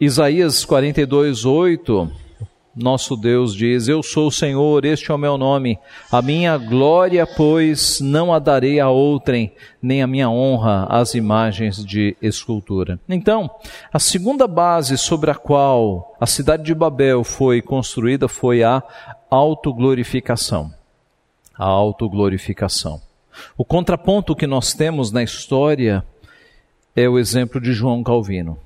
Isaías 0.00 0.64
42, 0.64 1.44
8 1.44 2.25
nosso 2.76 3.16
Deus 3.16 3.54
diz: 3.54 3.88
Eu 3.88 4.02
sou 4.02 4.28
o 4.28 4.32
Senhor, 4.32 4.84
este 4.84 5.10
é 5.10 5.14
o 5.14 5.18
meu 5.18 5.38
nome. 5.38 5.78
A 6.12 6.20
minha 6.20 6.58
glória, 6.58 7.26
pois, 7.26 8.00
não 8.00 8.34
a 8.34 8.38
darei 8.38 8.78
a 8.78 8.90
outrem, 8.90 9.50
nem 9.80 10.02
a 10.02 10.06
minha 10.06 10.28
honra 10.28 10.86
às 10.90 11.14
imagens 11.14 11.82
de 11.82 12.14
escultura. 12.20 13.00
Então, 13.08 13.50
a 13.90 13.98
segunda 13.98 14.46
base 14.46 14.98
sobre 14.98 15.30
a 15.30 15.34
qual 15.34 16.14
a 16.20 16.26
cidade 16.26 16.64
de 16.64 16.74
Babel 16.74 17.24
foi 17.24 17.62
construída 17.62 18.28
foi 18.28 18.62
a 18.62 18.82
autoglorificação. 19.30 20.70
A 21.58 21.64
autoglorificação. 21.64 23.00
O 23.56 23.64
contraponto 23.64 24.36
que 24.36 24.46
nós 24.46 24.74
temos 24.74 25.10
na 25.10 25.22
história 25.22 26.04
é 26.94 27.08
o 27.08 27.18
exemplo 27.18 27.58
de 27.58 27.72
João 27.72 28.02
Calvino 28.02 28.58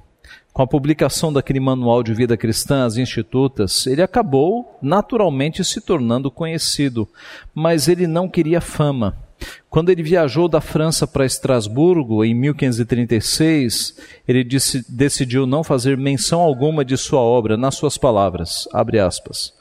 com 0.53 0.63
a 0.63 0.67
publicação 0.67 1.33
daquele 1.33 1.61
manual 1.61 2.03
de 2.03 2.13
vida 2.13 2.37
cristã, 2.37 2.85
as 2.85 2.97
institutas, 2.97 3.87
ele 3.87 4.03
acabou 4.03 4.79
naturalmente 4.83 5.65
se 5.65 5.81
tornando 5.81 6.31
conhecido, 6.31 7.09
mas 7.55 7.89
ele 7.89 8.07
não 8.07 8.29
queria 8.29 8.61
fama. 8.61 9.17
Quando 9.71 9.91
ele 9.91 10.03
viajou 10.03 10.49
da 10.49 10.61
França 10.61 11.07
para 11.07 11.25
Estrasburgo 11.25 12.25
em 12.25 12.35
1536, 12.35 13.97
ele 14.27 14.45
disse, 14.45 14.85
decidiu 14.89 15.47
não 15.47 15.63
fazer 15.63 15.97
menção 15.97 16.41
alguma 16.41 16.85
de 16.85 16.97
sua 16.97 17.21
obra, 17.21 17.57
nas 17.57 17.77
suas 17.77 17.97
palavras, 17.97 18.69
aspas. 18.73 19.55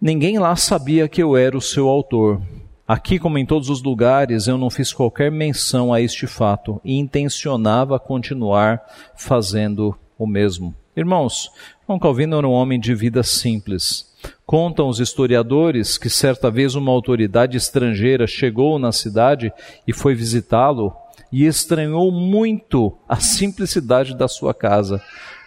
Ninguém 0.00 0.38
lá 0.38 0.54
sabia 0.56 1.08
que 1.08 1.22
eu 1.22 1.36
era 1.36 1.56
o 1.56 1.60
seu 1.60 1.88
autor. 1.88 2.40
Aqui, 2.86 3.18
como 3.18 3.38
em 3.38 3.46
todos 3.46 3.70
os 3.70 3.82
lugares, 3.82 4.46
eu 4.46 4.58
não 4.58 4.68
fiz 4.68 4.92
qualquer 4.92 5.30
menção 5.30 5.92
a 5.92 6.00
este 6.00 6.26
fato 6.26 6.80
e 6.84 6.98
intencionava 6.98 7.98
continuar 7.98 8.82
fazendo 9.16 9.96
o 10.24 10.26
mesmo. 10.26 10.74
Irmãos, 10.94 11.50
João 11.86 11.98
Calvino 11.98 12.36
era 12.36 12.46
um 12.46 12.52
homem 12.52 12.78
de 12.78 12.94
vida 12.94 13.22
simples. 13.22 14.10
Contam 14.44 14.88
os 14.88 15.00
historiadores 15.00 15.96
que 15.96 16.10
certa 16.10 16.50
vez 16.50 16.74
uma 16.74 16.92
autoridade 16.92 17.56
estrangeira 17.56 18.26
chegou 18.26 18.78
na 18.78 18.92
cidade 18.92 19.50
e 19.86 19.92
foi 19.92 20.14
visitá-lo 20.14 20.94
e 21.32 21.46
estranhou 21.46 22.12
muito 22.12 22.96
a 23.08 23.16
simplicidade 23.16 24.14
da 24.14 24.28
sua 24.28 24.52
casa. 24.52 25.00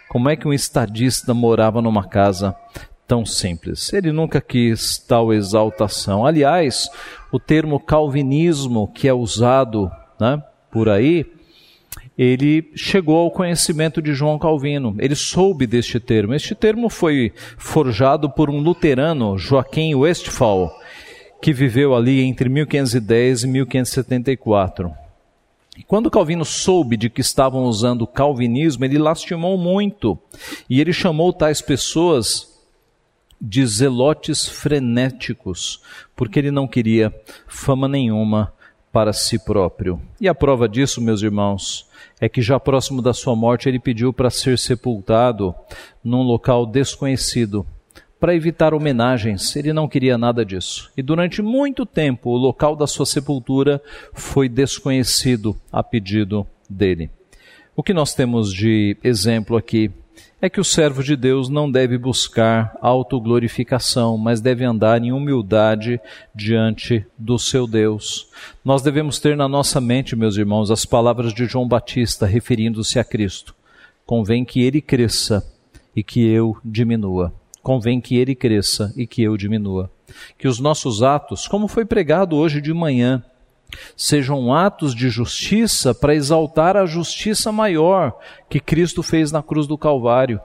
Como 0.08 0.28
é 0.28 0.34
que 0.34 0.48
um 0.48 0.52
estadista 0.52 1.32
morava 1.32 1.80
numa 1.80 2.08
casa 2.08 2.56
tão 3.06 3.24
simples? 3.24 3.92
Ele 3.92 4.10
nunca 4.10 4.40
quis 4.40 4.98
tal 4.98 5.32
exaltação. 5.32 6.26
Aliás, 6.26 6.88
o 7.30 7.38
termo 7.38 7.78
calvinismo 7.78 8.88
que 8.88 9.06
é 9.06 9.14
usado 9.14 9.90
né, 10.18 10.42
por 10.70 10.88
aí 10.88 11.26
ele 12.16 12.70
chegou 12.76 13.16
ao 13.16 13.30
conhecimento 13.30 14.00
de 14.00 14.14
João 14.14 14.38
Calvino. 14.38 14.94
Ele 14.98 15.14
soube 15.14 15.66
deste 15.66 15.98
termo. 15.98 16.34
Este 16.34 16.54
termo 16.54 16.88
foi 16.88 17.32
forjado 17.58 18.30
por 18.30 18.48
um 18.48 18.60
luterano, 18.60 19.36
Joaquim 19.36 19.94
Westphal, 19.94 20.72
que 21.42 21.52
viveu 21.52 21.94
ali 21.94 22.20
entre 22.22 22.48
1510 22.48 23.44
e 23.44 23.46
1574. 23.48 24.92
E 25.76 25.82
quando 25.82 26.10
Calvino 26.10 26.44
soube 26.44 26.96
de 26.96 27.10
que 27.10 27.20
estavam 27.20 27.64
usando 27.64 28.02
o 28.02 28.06
calvinismo, 28.06 28.84
ele 28.84 28.96
lastimou 28.96 29.58
muito. 29.58 30.16
E 30.70 30.80
ele 30.80 30.92
chamou 30.92 31.32
tais 31.32 31.60
pessoas 31.60 32.54
de 33.40 33.66
zelotes 33.66 34.46
frenéticos, 34.46 35.82
porque 36.14 36.38
ele 36.38 36.52
não 36.52 36.68
queria 36.68 37.12
fama 37.48 37.88
nenhuma 37.88 38.52
para 38.92 39.12
si 39.12 39.36
próprio. 39.36 40.00
E 40.20 40.28
a 40.28 40.34
prova 40.34 40.68
disso, 40.68 41.00
meus 41.00 41.20
irmãos, 41.20 41.88
é 42.24 42.28
que 42.28 42.40
já 42.40 42.58
próximo 42.58 43.02
da 43.02 43.12
sua 43.12 43.36
morte 43.36 43.68
ele 43.68 43.78
pediu 43.78 44.10
para 44.10 44.30
ser 44.30 44.58
sepultado 44.58 45.54
num 46.02 46.22
local 46.22 46.64
desconhecido, 46.64 47.66
para 48.18 48.34
evitar 48.34 48.72
homenagens. 48.72 49.54
Ele 49.54 49.74
não 49.74 49.86
queria 49.86 50.16
nada 50.16 50.42
disso. 50.42 50.90
E 50.96 51.02
durante 51.02 51.42
muito 51.42 51.84
tempo 51.84 52.30
o 52.30 52.38
local 52.38 52.74
da 52.76 52.86
sua 52.86 53.04
sepultura 53.04 53.78
foi 54.14 54.48
desconhecido 54.48 55.54
a 55.70 55.82
pedido 55.82 56.46
dele. 56.68 57.10
O 57.76 57.82
que 57.82 57.92
nós 57.92 58.14
temos 58.14 58.50
de 58.50 58.96
exemplo 59.04 59.54
aqui 59.54 59.90
é 60.44 60.50
que 60.50 60.60
o 60.60 60.64
servo 60.64 61.02
de 61.02 61.16
Deus 61.16 61.48
não 61.48 61.70
deve 61.70 61.96
buscar 61.96 62.76
autoglorificação, 62.82 64.18
mas 64.18 64.42
deve 64.42 64.62
andar 64.62 65.02
em 65.02 65.10
humildade 65.10 65.98
diante 66.34 67.02
do 67.18 67.38
seu 67.38 67.66
Deus. 67.66 68.28
Nós 68.62 68.82
devemos 68.82 69.18
ter 69.18 69.38
na 69.38 69.48
nossa 69.48 69.80
mente, 69.80 70.14
meus 70.14 70.36
irmãos, 70.36 70.70
as 70.70 70.84
palavras 70.84 71.32
de 71.32 71.46
João 71.46 71.66
Batista 71.66 72.26
referindo-se 72.26 72.98
a 72.98 73.04
Cristo. 73.04 73.54
Convém 74.04 74.44
que 74.44 74.62
ele 74.62 74.82
cresça 74.82 75.42
e 75.96 76.02
que 76.02 76.28
eu 76.28 76.58
diminua. 76.62 77.32
Convém 77.62 77.98
que 77.98 78.14
ele 78.18 78.34
cresça 78.34 78.92
e 78.98 79.06
que 79.06 79.22
eu 79.22 79.38
diminua. 79.38 79.90
Que 80.36 80.46
os 80.46 80.60
nossos 80.60 81.02
atos, 81.02 81.48
como 81.48 81.66
foi 81.68 81.86
pregado 81.86 82.36
hoje 82.36 82.60
de 82.60 82.74
manhã, 82.74 83.24
sejam 83.96 84.52
atos 84.52 84.94
de 84.94 85.08
justiça 85.08 85.94
para 85.94 86.14
exaltar 86.14 86.76
a 86.76 86.86
justiça 86.86 87.52
maior 87.52 88.16
que 88.48 88.60
Cristo 88.60 89.02
fez 89.02 89.30
na 89.32 89.42
cruz 89.42 89.66
do 89.66 89.78
Calvário. 89.78 90.40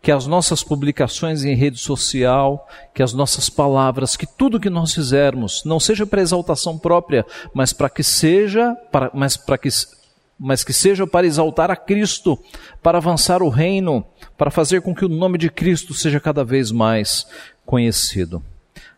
Que 0.00 0.12
as 0.12 0.26
nossas 0.26 0.62
publicações 0.62 1.44
em 1.44 1.54
rede 1.54 1.78
social, 1.78 2.68
que 2.94 3.02
as 3.02 3.14
nossas 3.14 3.48
palavras, 3.48 4.16
que 4.16 4.26
tudo 4.26 4.60
que 4.60 4.68
nós 4.68 4.92
fizermos 4.92 5.62
não 5.64 5.80
seja 5.80 6.04
para 6.04 6.20
exaltação 6.20 6.78
própria, 6.78 7.24
mas 7.54 7.72
para 7.72 7.88
que 7.88 8.02
seja, 8.02 8.74
para, 8.92 9.10
mas 9.14 9.36
para 9.36 9.56
que 9.56 9.68
mas 10.38 10.64
que 10.64 10.72
seja 10.72 11.06
para 11.06 11.26
exaltar 11.26 11.70
a 11.70 11.76
Cristo, 11.76 12.38
para 12.82 12.98
avançar 12.98 13.42
o 13.42 13.48
reino, 13.48 14.04
para 14.36 14.50
fazer 14.50 14.82
com 14.82 14.94
que 14.94 15.04
o 15.04 15.08
nome 15.08 15.38
de 15.38 15.48
Cristo 15.48 15.94
seja 15.94 16.20
cada 16.20 16.44
vez 16.44 16.70
mais 16.70 17.26
conhecido. 17.64 18.42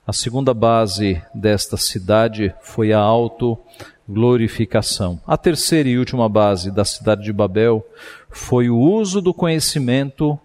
A 0.07 0.13
segunda 0.13 0.53
base 0.55 1.21
desta 1.35 1.77
cidade 1.77 2.55
foi 2.63 2.93
a 2.93 3.01
autoglorificação. 3.01 5.21
A 5.27 5.37
terceira 5.37 5.89
e 5.89 5.99
última 5.99 6.29
base 6.29 6.71
da 6.71 6.85
cidade 6.85 7.25
de 7.25 7.33
Babel 7.33 7.85
foi 8.31 8.71
o 8.71 8.79
uso 8.79 9.21
do 9.21 9.35
conhecimento 9.35 10.39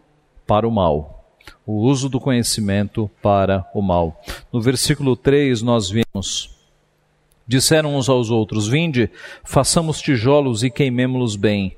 para 0.47 0.67
o 0.67 0.71
mal. 0.71 1.23
O 1.63 1.73
uso 1.73 2.09
do 2.09 2.19
conhecimento 2.19 3.07
para 3.21 3.63
o 3.71 3.83
mal. 3.83 4.19
No 4.51 4.59
versículo 4.59 5.15
3 5.15 5.61
nós 5.61 5.91
vimos 5.91 6.59
Disseram 7.45 7.95
uns 7.95 8.09
aos 8.09 8.31
outros: 8.31 8.67
Vinde, 8.67 9.11
façamos 9.43 10.01
tijolos 10.01 10.63
e 10.63 10.71
queimemo-los 10.71 11.35
bem. 11.35 11.77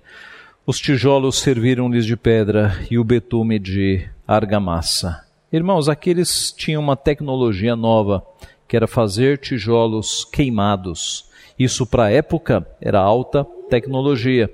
Os 0.65 0.79
tijolos 0.79 1.39
serviram-lhes 1.39 2.05
de 2.05 2.15
pedra 2.15 2.79
e 2.89 2.97
o 2.97 3.03
betume 3.03 3.59
de 3.59 4.07
argamassa. 4.25 5.32
Irmãos, 5.53 5.87
aqueles 5.87 6.51
tinham 6.51 6.81
uma 6.81 6.95
tecnologia 6.97 7.75
nova, 7.75 8.25
que 8.67 8.75
era 8.75 8.87
fazer 8.87 9.37
tijolos 9.37 10.25
queimados. 10.25 11.29
Isso 11.59 11.85
para 11.85 12.05
a 12.05 12.11
época 12.11 12.67
era 12.81 12.99
alta 12.99 13.45
tecnologia. 13.69 14.51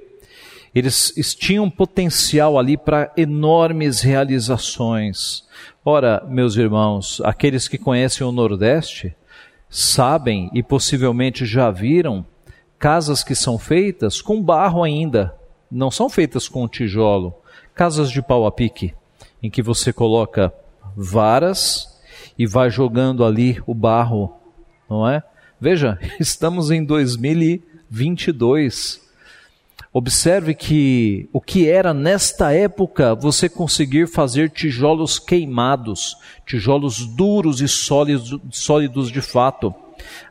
Eles 0.75 1.13
tinham 1.39 1.69
potencial 1.69 2.59
ali 2.59 2.75
para 2.75 3.13
enormes 3.15 4.01
realizações. 4.01 5.47
Ora, 5.85 6.21
meus 6.27 6.57
irmãos, 6.57 7.21
aqueles 7.23 7.69
que 7.69 7.77
conhecem 7.77 8.27
o 8.27 8.31
Nordeste 8.33 9.15
sabem 9.69 10.51
e 10.53 10.62
possivelmente 10.62 11.45
já 11.45 11.71
viram 11.71 12.25
casas 12.77 13.23
que 13.23 13.35
são 13.35 13.57
feitas 13.57 14.21
com 14.21 14.43
barro 14.43 14.83
ainda, 14.83 15.33
não 15.71 15.89
são 15.89 16.09
feitas 16.09 16.49
com 16.49 16.67
tijolo, 16.67 17.33
casas 17.73 18.12
de 18.12 18.21
pau 18.21 18.45
a 18.45 18.51
pique, 18.51 18.93
em 19.41 19.49
que 19.49 19.62
você 19.62 19.93
coloca 19.93 20.53
varas 20.99 21.88
e 22.38 22.45
vai 22.45 22.69
jogando 22.69 23.23
ali 23.23 23.63
o 23.65 23.73
barro, 23.73 24.33
não 24.89 25.07
é? 25.07 25.23
Veja, 25.59 25.97
estamos 26.19 26.69
em 26.71 26.83
2022. 26.83 29.07
Observe 29.91 30.53
que 30.53 31.27
o 31.33 31.41
que 31.41 31.67
era 31.67 31.91
nesta 31.93 32.53
época 32.53 33.15
você 33.15 33.49
conseguir 33.49 34.07
fazer 34.07 34.51
tijolos 34.51 35.17
queimados, 35.17 36.15
tijolos 36.45 37.07
duros 37.07 37.59
e 37.62 37.67
sólidos, 37.67 38.39
sólidos 38.51 39.12
de 39.12 39.21
fato. 39.21 39.73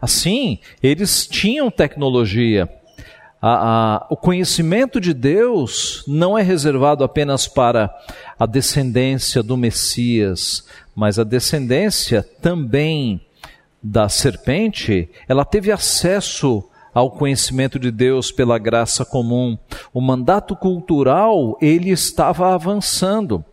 Assim, 0.01 0.61
eles 0.83 1.27
tinham 1.27 1.71
tecnologia. 1.71 2.69
A, 3.41 3.51
a, 3.51 4.07
o 4.11 4.17
conhecimento 4.17 5.01
de 5.01 5.15
Deus 5.15 6.03
não 6.09 6.37
é 6.37 6.43
reservado 6.43 7.05
apenas 7.05 7.47
para 7.47 7.95
a 8.39 8.47
descendência 8.47 9.43
do 9.43 9.57
Messias, 9.57 10.67
mas 10.95 11.19
a 11.19 11.25
descendência 11.25 12.23
também 12.43 13.21
da 13.81 14.09
serpente, 14.09 15.09
ela 15.29 15.45
teve 15.45 15.71
acesso 15.71 16.65
ao 16.93 17.13
conhecimento 17.13 17.79
de 17.79 17.93
Deus 17.93 18.33
pela 18.33 18.59
graça 18.59 19.05
comum. 19.05 19.57
O 19.95 20.01
mandato 20.01 20.57
cultural, 20.57 21.57
ele 21.61 21.91
estava 21.91 22.53
avançando. 22.53 23.45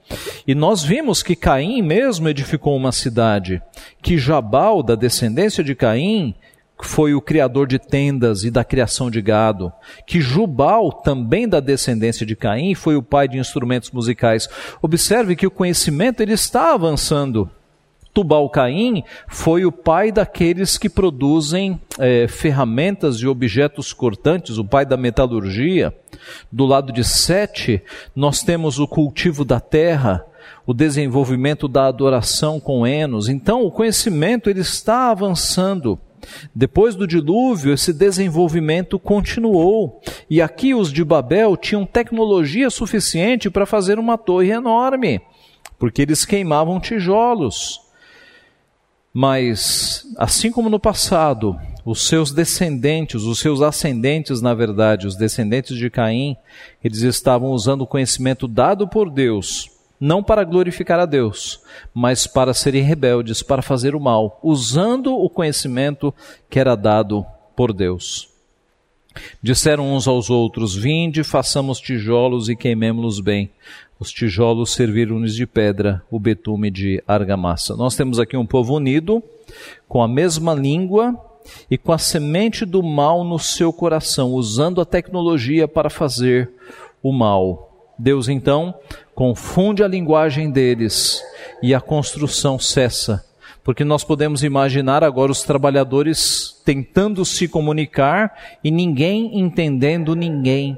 E 0.48 0.56
nós 0.56 0.82
vimos 0.82 1.22
que 1.22 1.36
Caim 1.36 1.84
mesmo 1.84 2.28
edificou 2.28 2.76
uma 2.76 2.92
cidade, 2.92 3.62
que 4.02 4.18
Jabal, 4.18 4.82
da 4.82 4.96
descendência 4.96 5.64
de 5.64 5.76
Caim, 5.76 6.34
foi 6.82 7.14
o 7.14 7.22
criador 7.22 7.68
de 7.68 7.80
tendas 7.80 8.44
e 8.44 8.52
da 8.52 8.64
criação 8.64 9.10
de 9.10 9.22
gado, 9.22 9.72
que 10.06 10.20
Jubal, 10.20 10.92
também 10.92 11.48
da 11.48 11.60
descendência 11.60 12.26
de 12.26 12.36
Caim, 12.36 12.76
foi 12.76 12.96
o 12.96 13.04
pai 13.04 13.28
de 13.28 13.38
instrumentos 13.38 13.92
musicais. 13.92 14.50
Observe 14.82 15.36
que 15.36 15.48
o 15.48 15.52
conhecimento 15.52 16.22
ele 16.22 16.34
está 16.34 16.74
avançando. 16.74 17.50
Tubal-Caim 18.16 19.04
foi 19.28 19.66
o 19.66 19.72
pai 19.74 20.10
daqueles 20.10 20.78
que 20.78 20.88
produzem 20.88 21.80
é, 22.00 22.28
ferramentas 22.30 23.18
e 23.18 23.28
objetos 23.28 23.92
cortantes, 23.92 24.58
o 24.58 24.64
pai 24.64 24.86
da 24.86 24.96
metalurgia. 24.96 25.94
Do 26.50 26.66
lado 26.66 26.94
de 26.94 27.04
Sete, 27.04 27.84
nós 28.16 28.42
temos 28.42 28.80
o 28.80 28.88
cultivo 28.88 29.44
da 29.44 29.60
terra, 29.60 30.26
o 30.66 30.74
desenvolvimento 30.74 31.68
da 31.68 31.88
adoração 31.88 32.58
com 32.58 32.88
Enos. 32.88 33.28
Então, 33.28 33.64
o 33.64 33.72
conhecimento 33.72 34.50
ele 34.50 34.62
está 34.62 35.12
avançando. 35.12 36.00
Depois 36.54 36.96
do 36.96 37.08
dilúvio, 37.08 37.74
esse 37.74 37.94
desenvolvimento 37.94 38.98
continuou. 38.98 40.02
E 40.30 40.42
aqui 40.42 40.74
os 40.74 40.92
de 40.92 41.04
Babel 41.04 41.58
tinham 41.58 41.86
tecnologia 41.86 42.70
suficiente 42.70 43.50
para 43.50 43.66
fazer 43.66 44.00
uma 44.00 44.18
torre 44.18 44.52
enorme, 44.52 45.22
porque 45.78 46.02
eles 46.02 46.26
queimavam 46.26 46.80
tijolos. 46.80 47.82
Mas, 49.14 50.06
assim 50.18 50.52
como 50.52 50.70
no 50.70 50.80
passado, 50.80 51.58
os 51.86 52.08
seus 52.08 52.32
descendentes, 52.32 53.22
os 53.24 53.40
seus 53.40 53.62
ascendentes, 53.62 54.42
na 54.42 54.54
verdade, 54.54 55.08
os 55.08 55.16
descendentes 55.16 55.78
de 55.78 55.90
Caim, 55.90 56.36
eles 56.84 57.00
estavam 57.02 57.52
usando 57.52 57.82
o 57.82 57.88
conhecimento 57.88 58.48
dado 58.48 58.88
por 58.88 59.10
Deus, 59.10 59.70
não 60.00 60.24
para 60.24 60.44
glorificar 60.44 61.00
a 61.00 61.06
Deus, 61.06 61.62
mas 61.94 62.28
para 62.28 62.54
serem 62.54 62.84
rebeldes, 62.84 63.42
para 63.42 63.62
fazer 63.62 63.96
o 63.96 64.00
mal, 64.00 64.40
usando 64.44 65.16
o 65.16 65.30
conhecimento 65.30 66.14
que 66.50 66.60
era 66.60 66.76
dado 66.76 67.26
por 67.56 67.74
Deus. 67.74 68.30
Disseram 69.42 69.94
uns 69.94 70.08
aos 70.08 70.30
outros: 70.30 70.76
Vinde, 70.76 71.24
façamos 71.24 71.80
tijolos 71.80 72.50
e 72.50 72.56
queimemo-los 72.56 73.20
bem. 73.20 73.50
Os 73.98 74.12
tijolos 74.12 74.74
serviram-lhes 74.74 75.34
de 75.34 75.48
pedra, 75.48 76.04
o 76.12 76.20
betume 76.20 76.70
de 76.70 77.02
argamassa. 77.08 77.78
Nós 77.78 77.96
temos 77.96 78.20
aqui 78.20 78.36
um 78.36 78.46
povo 78.46 78.76
unido, 78.76 79.24
com 79.88 80.04
a 80.04 80.08
mesma 80.08 80.54
língua 80.54 81.16
e 81.72 81.78
com 81.78 81.94
a 81.94 81.98
semente 81.98 82.66
do 82.66 82.84
mal 82.84 83.24
no 83.24 83.40
seu 83.40 83.72
coração, 83.72 84.34
usando 84.34 84.82
a 84.82 84.86
tecnologia 84.86 85.66
para 85.68 85.90
fazer 85.90 86.52
o 87.02 87.14
mal. 87.14 87.75
Deus 87.98 88.28
então 88.28 88.74
confunde 89.14 89.84
a 89.84 89.88
linguagem 89.88 90.52
deles 90.52 91.22
e 91.62 91.74
a 91.74 91.80
construção 91.80 92.60
cessa, 92.60 93.26
porque 93.64 93.84
nós 93.84 94.04
podemos 94.04 94.44
imaginar 94.44 95.04
agora 95.04 95.32
os 95.32 95.44
trabalhadores 95.44 96.62
tentando 96.66 97.24
se 97.24 97.48
comunicar 97.48 98.34
e 98.64 98.70
ninguém 98.70 99.40
entendendo 99.40 100.16
ninguém. 100.16 100.78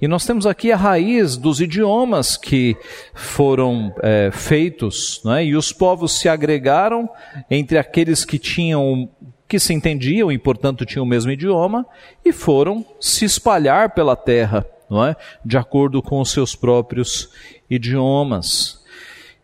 E 0.00 0.08
nós 0.08 0.26
temos 0.26 0.46
aqui 0.46 0.72
a 0.72 0.76
raiz 0.76 1.36
dos 1.36 1.60
idiomas 1.60 2.36
que 2.36 2.76
foram 3.14 3.94
é, 4.02 4.30
feitos, 4.32 5.22
é? 5.26 5.44
e 5.44 5.56
os 5.56 5.72
povos 5.72 6.18
se 6.18 6.28
agregaram 6.28 7.08
entre 7.50 7.78
aqueles 7.78 8.24
que 8.24 8.38
tinham 8.38 9.08
que 9.48 9.58
se 9.58 9.72
entendiam 9.72 10.30
e, 10.30 10.36
portanto, 10.36 10.84
tinham 10.84 11.04
o 11.04 11.08
mesmo 11.08 11.32
idioma, 11.32 11.86
e 12.22 12.32
foram 12.32 12.84
se 13.00 13.24
espalhar 13.24 13.94
pela 13.94 14.14
terra, 14.14 14.66
não 14.90 15.04
é? 15.04 15.16
de 15.44 15.56
acordo 15.56 16.02
com 16.02 16.20
os 16.20 16.30
seus 16.30 16.54
próprios 16.54 17.30
idiomas. 17.68 18.82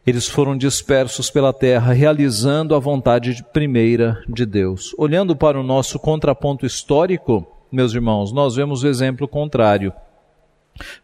Eles 0.07 0.28
foram 0.28 0.57
dispersos 0.57 1.30
pela 1.30 1.52
terra, 1.52 1.92
realizando 1.92 2.74
a 2.74 2.78
vontade 2.78 3.42
primeira 3.52 4.22
de 4.28 4.44
Deus. 4.44 4.94
Olhando 4.98 5.35
para 5.35 5.59
o 5.59 5.62
nosso 5.62 5.98
contraponto 5.98 6.66
histórico, 6.66 7.46
meus 7.72 7.94
irmãos, 7.94 8.30
nós 8.30 8.54
vemos 8.54 8.83
o 8.83 8.88
exemplo 8.88 9.26
contrário. 9.26 9.92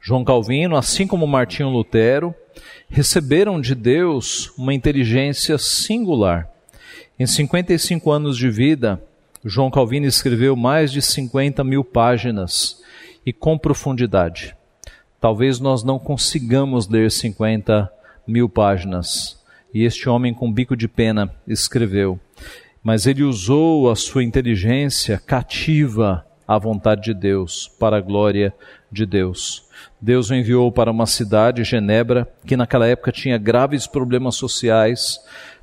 João 0.01 0.23
Calvino, 0.23 0.77
assim 0.77 1.07
como 1.07 1.27
Martinho 1.27 1.71
Lutero, 1.71 2.35
receberam 2.91 3.61
de 3.61 3.75
Deus 3.75 4.53
uma 4.59 4.75
inteligência 4.75 5.57
singular. 5.57 6.51
Em 7.19 7.27
55 7.27 8.11
anos 8.11 8.37
de 8.37 8.51
vida, 8.51 9.03
João 9.45 9.71
Calvino 9.71 10.07
escreveu 10.07 10.55
mais 10.55 10.93
de 10.93 11.01
50 11.01 11.65
mil 11.65 11.83
páginas 11.83 12.83
e 13.25 13.33
com 13.33 13.59
profundidade. 13.59 14.57
Talvez 15.21 15.61
nós 15.61 15.83
não 15.83 15.99
consigamos 15.99 16.89
ler 16.89 17.11
50 17.11 17.91
mil 18.27 18.49
páginas. 18.49 19.39
E 19.73 19.85
este 19.85 20.09
homem 20.09 20.33
com 20.33 20.53
bico 20.53 20.77
de 20.77 20.89
pena 20.89 21.33
escreveu. 21.47 22.19
Mas 22.83 23.07
ele 23.07 23.23
usou 23.23 23.91
a 23.91 23.97
sua 23.97 24.25
inteligência 24.25 25.19
cativa 25.19 26.25
à 26.49 26.59
vontade 26.59 27.03
de 27.03 27.15
Deus, 27.15 27.71
para 27.79 27.99
a 27.99 28.01
glória 28.01 28.53
de 28.91 29.07
Deus. 29.07 29.65
Deus 30.01 30.31
o 30.31 30.35
enviou 30.35 30.73
para 30.73 30.91
uma 30.91 31.07
cidade, 31.07 31.63
Genebra, 31.63 32.27
que 32.45 32.57
naquela 32.57 32.89
época 32.89 33.13
tinha 33.13 33.39
graves 33.39 33.87
problemas 33.87 34.35
sociais, 34.35 35.21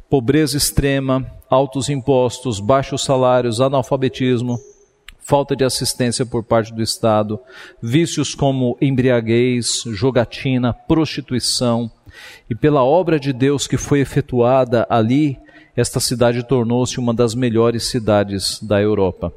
pobreza 0.09 0.55
extrema, 0.55 1.25
altos 1.49 1.89
impostos, 1.89 2.59
baixos 2.59 3.03
salários, 3.03 3.59
analfabetismo, 3.59 4.59
falta 5.27 5.57
de 5.57 5.65
assistência 5.65 6.25
por 6.25 6.41
parte 6.41 6.73
do 6.73 6.81
Estado, 6.81 7.37
vícios 7.83 8.33
como 8.33 8.77
embriaguez, 8.79 9.83
jogatina, 9.87 10.71
prostituição. 10.71 11.91
E 12.49 12.55
pela 12.55 12.81
obra 12.81 13.19
de 13.19 13.33
Deus 13.33 13.67
que 13.67 13.75
foi 13.75 13.99
efetuada 13.99 14.87
ali, 14.89 15.37
esta 15.75 15.99
cidade 15.99 16.43
tornou-se 16.43 16.97
uma 16.97 17.13
das 17.13 17.35
melhores 17.35 17.83
cidades 17.83 18.63
da 18.63 18.81
Europa. 18.81 19.33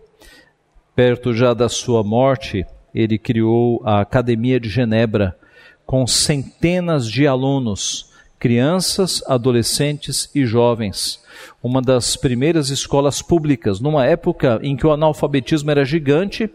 Perto 0.94 1.34
já 1.34 1.52
da 1.52 1.68
sua 1.68 2.04
morte, 2.04 2.64
ele 2.94 3.18
criou 3.18 3.82
a 3.84 4.00
Academia 4.00 4.60
de 4.60 4.68
Genebra, 4.68 5.36
com 5.84 6.06
centenas 6.06 7.10
de 7.10 7.26
alunos, 7.26 8.09
crianças, 8.40 9.22
adolescentes 9.26 10.30
e 10.34 10.46
jovens. 10.46 11.22
Uma 11.62 11.82
das 11.82 12.16
primeiras 12.16 12.70
escolas 12.70 13.20
públicas, 13.20 13.80
numa 13.80 14.06
época 14.06 14.58
em 14.62 14.74
que 14.74 14.86
o 14.86 14.92
analfabetismo 14.92 15.70
era 15.70 15.84
gigante 15.84 16.50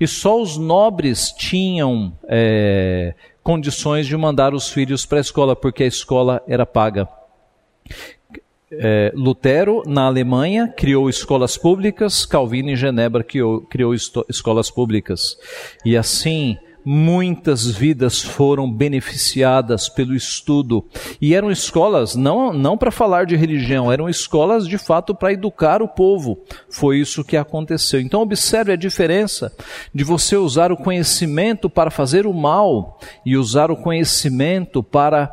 e 0.00 0.06
só 0.06 0.40
os 0.42 0.58
nobres 0.58 1.30
tinham 1.30 2.12
é, 2.28 3.14
condições 3.42 4.06
de 4.06 4.16
mandar 4.16 4.52
os 4.52 4.68
filhos 4.68 5.06
para 5.06 5.18
a 5.18 5.20
escola, 5.20 5.54
porque 5.54 5.84
a 5.84 5.86
escola 5.86 6.42
era 6.46 6.66
paga. 6.66 7.08
é, 8.70 9.12
Lutero, 9.14 9.82
na 9.86 10.06
Alemanha, 10.06 10.68
criou 10.76 11.08
escolas 11.08 11.56
públicas, 11.56 12.26
Calvino, 12.26 12.70
em 12.70 12.76
Genebra, 12.76 13.22
criou, 13.22 13.60
criou 13.62 13.94
escolas 13.94 14.70
públicas. 14.70 15.38
E 15.84 15.96
assim, 15.96 16.58
muitas 16.90 17.66
vidas 17.66 18.22
foram 18.22 18.72
beneficiadas 18.72 19.90
pelo 19.90 20.14
estudo. 20.14 20.86
E 21.20 21.34
eram 21.34 21.50
escolas 21.50 22.16
não, 22.16 22.50
não 22.50 22.78
para 22.78 22.90
falar 22.90 23.26
de 23.26 23.36
religião, 23.36 23.92
eram 23.92 24.08
escolas 24.08 24.66
de 24.66 24.78
fato 24.78 25.14
para 25.14 25.34
educar 25.34 25.82
o 25.82 25.88
povo. 25.88 26.42
Foi 26.70 26.98
isso 26.98 27.22
que 27.22 27.36
aconteceu. 27.36 28.00
Então, 28.00 28.22
observe 28.22 28.72
a 28.72 28.76
diferença 28.76 29.54
de 29.94 30.02
você 30.02 30.34
usar 30.34 30.72
o 30.72 30.78
conhecimento 30.78 31.68
para 31.68 31.90
fazer 31.90 32.26
o 32.26 32.32
mal 32.32 32.98
e 33.24 33.36
usar 33.36 33.70
o 33.70 33.76
conhecimento 33.76 34.82
para 34.82 35.30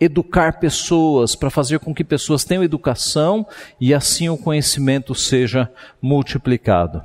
educar 0.00 0.58
pessoas, 0.60 1.34
para 1.36 1.50
fazer 1.50 1.78
com 1.78 1.94
que 1.94 2.02
pessoas 2.02 2.42
tenham 2.42 2.64
educação 2.64 3.46
e 3.78 3.92
assim 3.92 4.30
o 4.30 4.38
conhecimento 4.38 5.14
seja 5.14 5.70
multiplicado. 6.00 7.04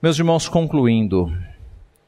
Meus 0.00 0.16
irmãos, 0.16 0.48
concluindo, 0.48 1.32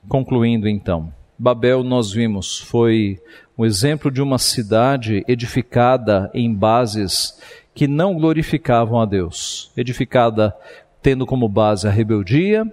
concluindo 0.06 0.68
então, 0.68 1.12
Babel 1.38 1.82
nós 1.82 2.12
vimos 2.12 2.58
foi 2.58 3.20
um 3.56 3.64
exemplo 3.64 4.10
de 4.10 4.20
uma 4.20 4.38
cidade 4.38 5.24
edificada 5.28 6.30
em 6.34 6.52
bases 6.52 7.40
que 7.74 7.86
não 7.86 8.14
glorificavam 8.14 9.00
a 9.00 9.04
Deus, 9.04 9.70
edificada 9.76 10.54
tendo 11.00 11.24
como 11.24 11.48
base 11.48 11.86
a 11.86 11.90
rebeldia, 11.90 12.64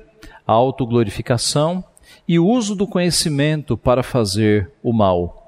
a 0.48 0.52
autoglorificação 0.52 1.84
e 2.28 2.40
o 2.40 2.48
uso 2.48 2.76
do 2.76 2.88
conhecimento 2.88 3.78
para 3.78 4.02
fazer 4.02 4.72
o 4.82 4.92
mal. 4.92 5.46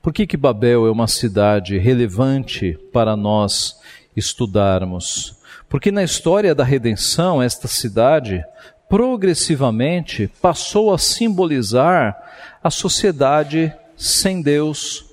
Por 0.00 0.12
que, 0.12 0.26
que 0.26 0.36
Babel 0.36 0.86
é 0.86 0.90
uma 0.90 1.08
cidade 1.08 1.78
relevante 1.78 2.78
para 2.92 3.16
nós 3.16 3.80
estudarmos? 4.14 5.36
Porque 5.68 5.90
na 5.90 6.02
história 6.04 6.54
da 6.54 6.64
redenção, 6.64 7.42
esta 7.42 7.66
cidade 7.66 8.44
progressivamente 8.92 10.30
passou 10.42 10.92
a 10.92 10.98
simbolizar 10.98 12.14
a 12.62 12.68
sociedade 12.68 13.72
sem 13.96 14.42
Deus, 14.42 15.06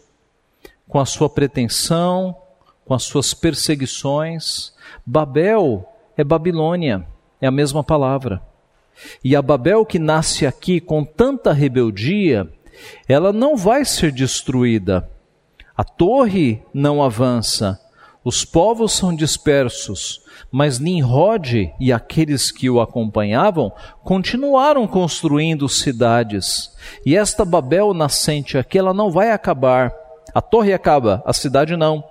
com 0.86 0.99
a 0.99 1.05
sua 1.05 1.30
pretensão, 1.30 2.36
com 2.84 2.93
as 2.93 3.03
suas 3.03 3.34
perseguições. 3.34 4.73
Babel 5.05 5.88
é 6.17 6.25
Babilônia, 6.25 7.07
é 7.39 7.47
a 7.47 7.51
mesma 7.51 7.82
palavra. 7.82 8.41
E 9.23 9.34
a 9.34 9.41
Babel 9.41 9.86
que 9.86 9.97
nasce 9.97 10.45
aqui 10.45 10.82
com 10.82 11.05
tanta 11.05 11.53
rebeldia, 11.53 12.49
ela 13.07 13.32
não 13.32 13.55
vai 13.55 13.86
ser 13.86 14.11
destruída. 14.11 15.09
A 15.73 15.86
torre 15.86 16.61
não 16.73 17.01
avança, 17.01 17.80
os 18.30 18.45
povos 18.45 18.93
são 18.93 19.15
dispersos, 19.15 20.21
mas 20.51 20.77
Nimrod 20.77 21.73
e 21.80 21.91
aqueles 21.91 22.51
que 22.51 22.69
o 22.69 22.80
acompanhavam 22.80 23.73
continuaram 24.03 24.86
construindo 24.86 25.67
cidades. 25.67 26.71
E 27.03 27.17
esta 27.17 27.43
Babel 27.43 27.91
nascente 27.91 28.55
aqui, 28.55 28.77
ela 28.77 28.93
não 28.93 29.09
vai 29.09 29.32
acabar. 29.32 29.91
A 30.32 30.41
torre 30.41 30.73
acaba, 30.73 31.23
a 31.25 31.34
cidade 31.34 31.75
não. 31.75 32.03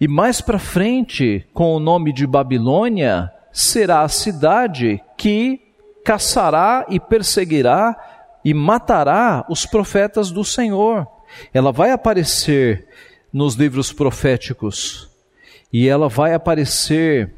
E 0.00 0.08
mais 0.08 0.40
para 0.40 0.58
frente, 0.58 1.46
com 1.54 1.76
o 1.76 1.78
nome 1.78 2.12
de 2.12 2.26
Babilônia, 2.26 3.32
será 3.52 4.02
a 4.02 4.08
cidade 4.08 5.00
que 5.16 5.60
caçará 6.04 6.84
e 6.88 6.98
perseguirá 6.98 7.96
e 8.44 8.52
matará 8.52 9.46
os 9.48 9.64
profetas 9.64 10.32
do 10.32 10.44
Senhor. 10.44 11.06
Ela 11.54 11.70
vai 11.70 11.92
aparecer 11.92 12.88
nos 13.32 13.54
livros 13.54 13.92
proféticos. 13.92 15.08
E 15.72 15.88
ela 15.88 16.08
vai 16.08 16.34
aparecer 16.34 17.34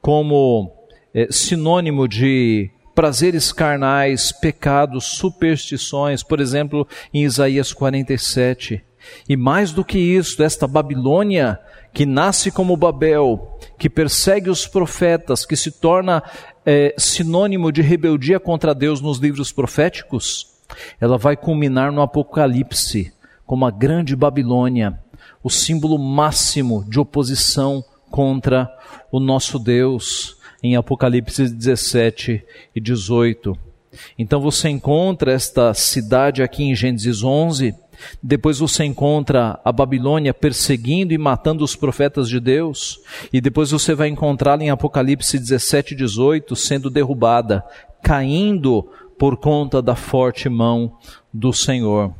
como 0.00 0.72
é, 1.14 1.28
sinônimo 1.30 2.08
de 2.08 2.70
prazeres 2.94 3.52
carnais, 3.52 4.32
pecados, 4.32 5.04
superstições, 5.04 6.22
por 6.22 6.40
exemplo, 6.40 6.86
em 7.12 7.24
Isaías 7.24 7.72
47. 7.72 8.82
E 9.28 9.36
mais 9.36 9.72
do 9.72 9.84
que 9.84 9.98
isso, 9.98 10.42
esta 10.42 10.66
Babilônia 10.66 11.58
que 11.92 12.04
nasce 12.04 12.50
como 12.50 12.76
Babel, 12.76 13.58
que 13.78 13.88
persegue 13.88 14.50
os 14.50 14.66
profetas, 14.66 15.46
que 15.46 15.56
se 15.56 15.70
torna 15.70 16.22
é, 16.66 16.94
sinônimo 16.98 17.70
de 17.70 17.82
rebeldia 17.82 18.40
contra 18.40 18.74
Deus 18.74 19.00
nos 19.00 19.18
livros 19.18 19.52
proféticos, 19.52 20.48
ela 21.00 21.16
vai 21.16 21.36
culminar 21.36 21.92
no 21.92 22.02
Apocalipse 22.02 23.12
como 23.46 23.64
a 23.64 23.70
grande 23.70 24.16
Babilônia, 24.16 24.98
o 25.44 25.50
símbolo 25.50 25.98
máximo 25.98 26.82
de 26.88 26.98
oposição 26.98 27.84
contra 28.10 28.74
o 29.12 29.20
nosso 29.20 29.58
Deus, 29.58 30.38
em 30.62 30.74
Apocalipse 30.74 31.46
17 31.46 32.42
e 32.74 32.80
18. 32.80 33.54
Então 34.18 34.40
você 34.40 34.70
encontra 34.70 35.32
esta 35.32 35.74
cidade 35.74 36.42
aqui 36.42 36.64
em 36.64 36.74
Gênesis 36.74 37.22
11, 37.22 37.74
depois 38.22 38.58
você 38.58 38.84
encontra 38.84 39.60
a 39.62 39.70
Babilônia 39.70 40.32
perseguindo 40.32 41.12
e 41.12 41.18
matando 41.18 41.62
os 41.62 41.76
profetas 41.76 42.28
de 42.28 42.40
Deus. 42.40 42.98
E 43.32 43.40
depois 43.40 43.70
você 43.70 43.94
vai 43.94 44.08
encontrá-la 44.08 44.64
em 44.64 44.70
Apocalipse 44.70 45.38
17 45.38 45.92
e 45.92 45.96
18 45.98 46.56
sendo 46.56 46.88
derrubada, 46.88 47.62
caindo 48.02 48.88
por 49.18 49.36
conta 49.36 49.82
da 49.82 49.94
forte 49.94 50.48
mão 50.48 50.96
do 51.32 51.52
Senhor. 51.52 52.12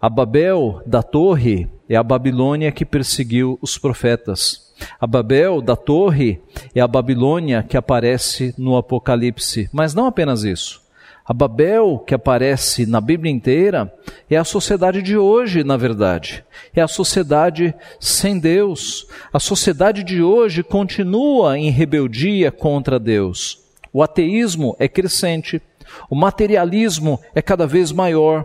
A 0.00 0.08
Babel 0.08 0.82
da 0.86 1.02
torre 1.02 1.68
é 1.88 1.96
a 1.96 2.02
Babilônia 2.02 2.72
que 2.72 2.84
perseguiu 2.84 3.58
os 3.60 3.78
profetas. 3.78 4.72
A 5.00 5.06
Babel 5.06 5.60
da 5.60 5.76
torre 5.76 6.40
é 6.74 6.80
a 6.80 6.88
Babilônia 6.88 7.62
que 7.62 7.76
aparece 7.76 8.54
no 8.58 8.76
Apocalipse. 8.76 9.68
Mas 9.72 9.94
não 9.94 10.06
apenas 10.06 10.44
isso. 10.44 10.82
A 11.26 11.32
Babel 11.32 12.04
que 12.06 12.14
aparece 12.14 12.84
na 12.84 13.00
Bíblia 13.00 13.32
inteira 13.32 13.90
é 14.28 14.36
a 14.36 14.44
sociedade 14.44 15.00
de 15.00 15.16
hoje, 15.16 15.64
na 15.64 15.76
verdade. 15.76 16.44
É 16.74 16.82
a 16.82 16.88
sociedade 16.88 17.74
sem 17.98 18.38
Deus. 18.38 19.06
A 19.32 19.38
sociedade 19.38 20.04
de 20.04 20.22
hoje 20.22 20.62
continua 20.62 21.58
em 21.58 21.70
rebeldia 21.70 22.52
contra 22.52 22.98
Deus. 22.98 23.58
O 23.90 24.02
ateísmo 24.02 24.76
é 24.78 24.86
crescente. 24.86 25.62
O 26.08 26.14
materialismo 26.14 27.20
é 27.34 27.42
cada 27.42 27.66
vez 27.66 27.92
maior. 27.92 28.44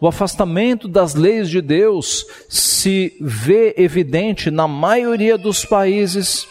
O 0.00 0.06
afastamento 0.06 0.88
das 0.88 1.14
leis 1.14 1.48
de 1.48 1.60
Deus 1.60 2.26
se 2.48 3.16
vê 3.20 3.74
evidente 3.76 4.50
na 4.50 4.66
maioria 4.66 5.36
dos 5.36 5.64
países. 5.64 6.46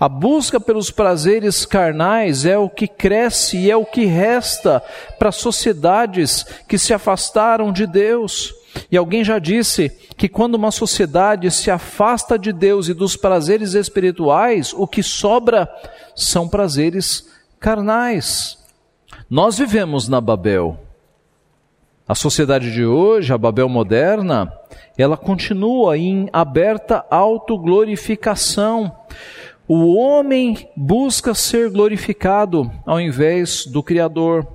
A 0.00 0.08
busca 0.08 0.58
pelos 0.58 0.90
prazeres 0.90 1.66
carnais 1.66 2.46
é 2.46 2.56
o 2.56 2.70
que 2.70 2.86
cresce 2.86 3.58
e 3.58 3.70
é 3.70 3.76
o 3.76 3.84
que 3.84 4.06
resta 4.06 4.82
para 5.18 5.32
sociedades 5.32 6.44
que 6.66 6.78
se 6.78 6.94
afastaram 6.94 7.72
de 7.72 7.86
Deus. 7.86 8.54
E 8.90 8.96
alguém 8.96 9.24
já 9.24 9.38
disse 9.38 9.90
que 10.16 10.28
quando 10.28 10.54
uma 10.54 10.70
sociedade 10.70 11.50
se 11.50 11.70
afasta 11.70 12.38
de 12.38 12.52
Deus 12.52 12.88
e 12.88 12.94
dos 12.94 13.16
prazeres 13.16 13.74
espirituais, 13.74 14.72
o 14.74 14.86
que 14.86 15.02
sobra 15.02 15.68
são 16.14 16.48
prazeres 16.48 17.26
carnais. 17.60 18.57
Nós 19.28 19.58
vivemos 19.58 20.08
na 20.08 20.20
Babel. 20.20 20.78
A 22.06 22.14
sociedade 22.14 22.72
de 22.72 22.86
hoje, 22.86 23.32
a 23.32 23.36
Babel 23.36 23.68
moderna, 23.68 24.50
ela 24.96 25.16
continua 25.16 25.98
em 25.98 26.30
aberta 26.32 27.04
autoglorificação. 27.10 28.90
O 29.66 29.94
homem 29.94 30.70
busca 30.74 31.34
ser 31.34 31.70
glorificado 31.70 32.70
ao 32.86 32.98
invés 32.98 33.66
do 33.66 33.82
Criador. 33.82 34.46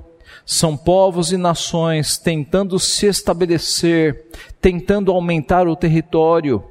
São 0.44 0.76
povos 0.76 1.32
e 1.32 1.38
nações 1.38 2.18
tentando 2.18 2.80
se 2.80 3.06
estabelecer, 3.06 4.26
tentando 4.60 5.12
aumentar 5.12 5.68
o 5.68 5.76
território. 5.76 6.64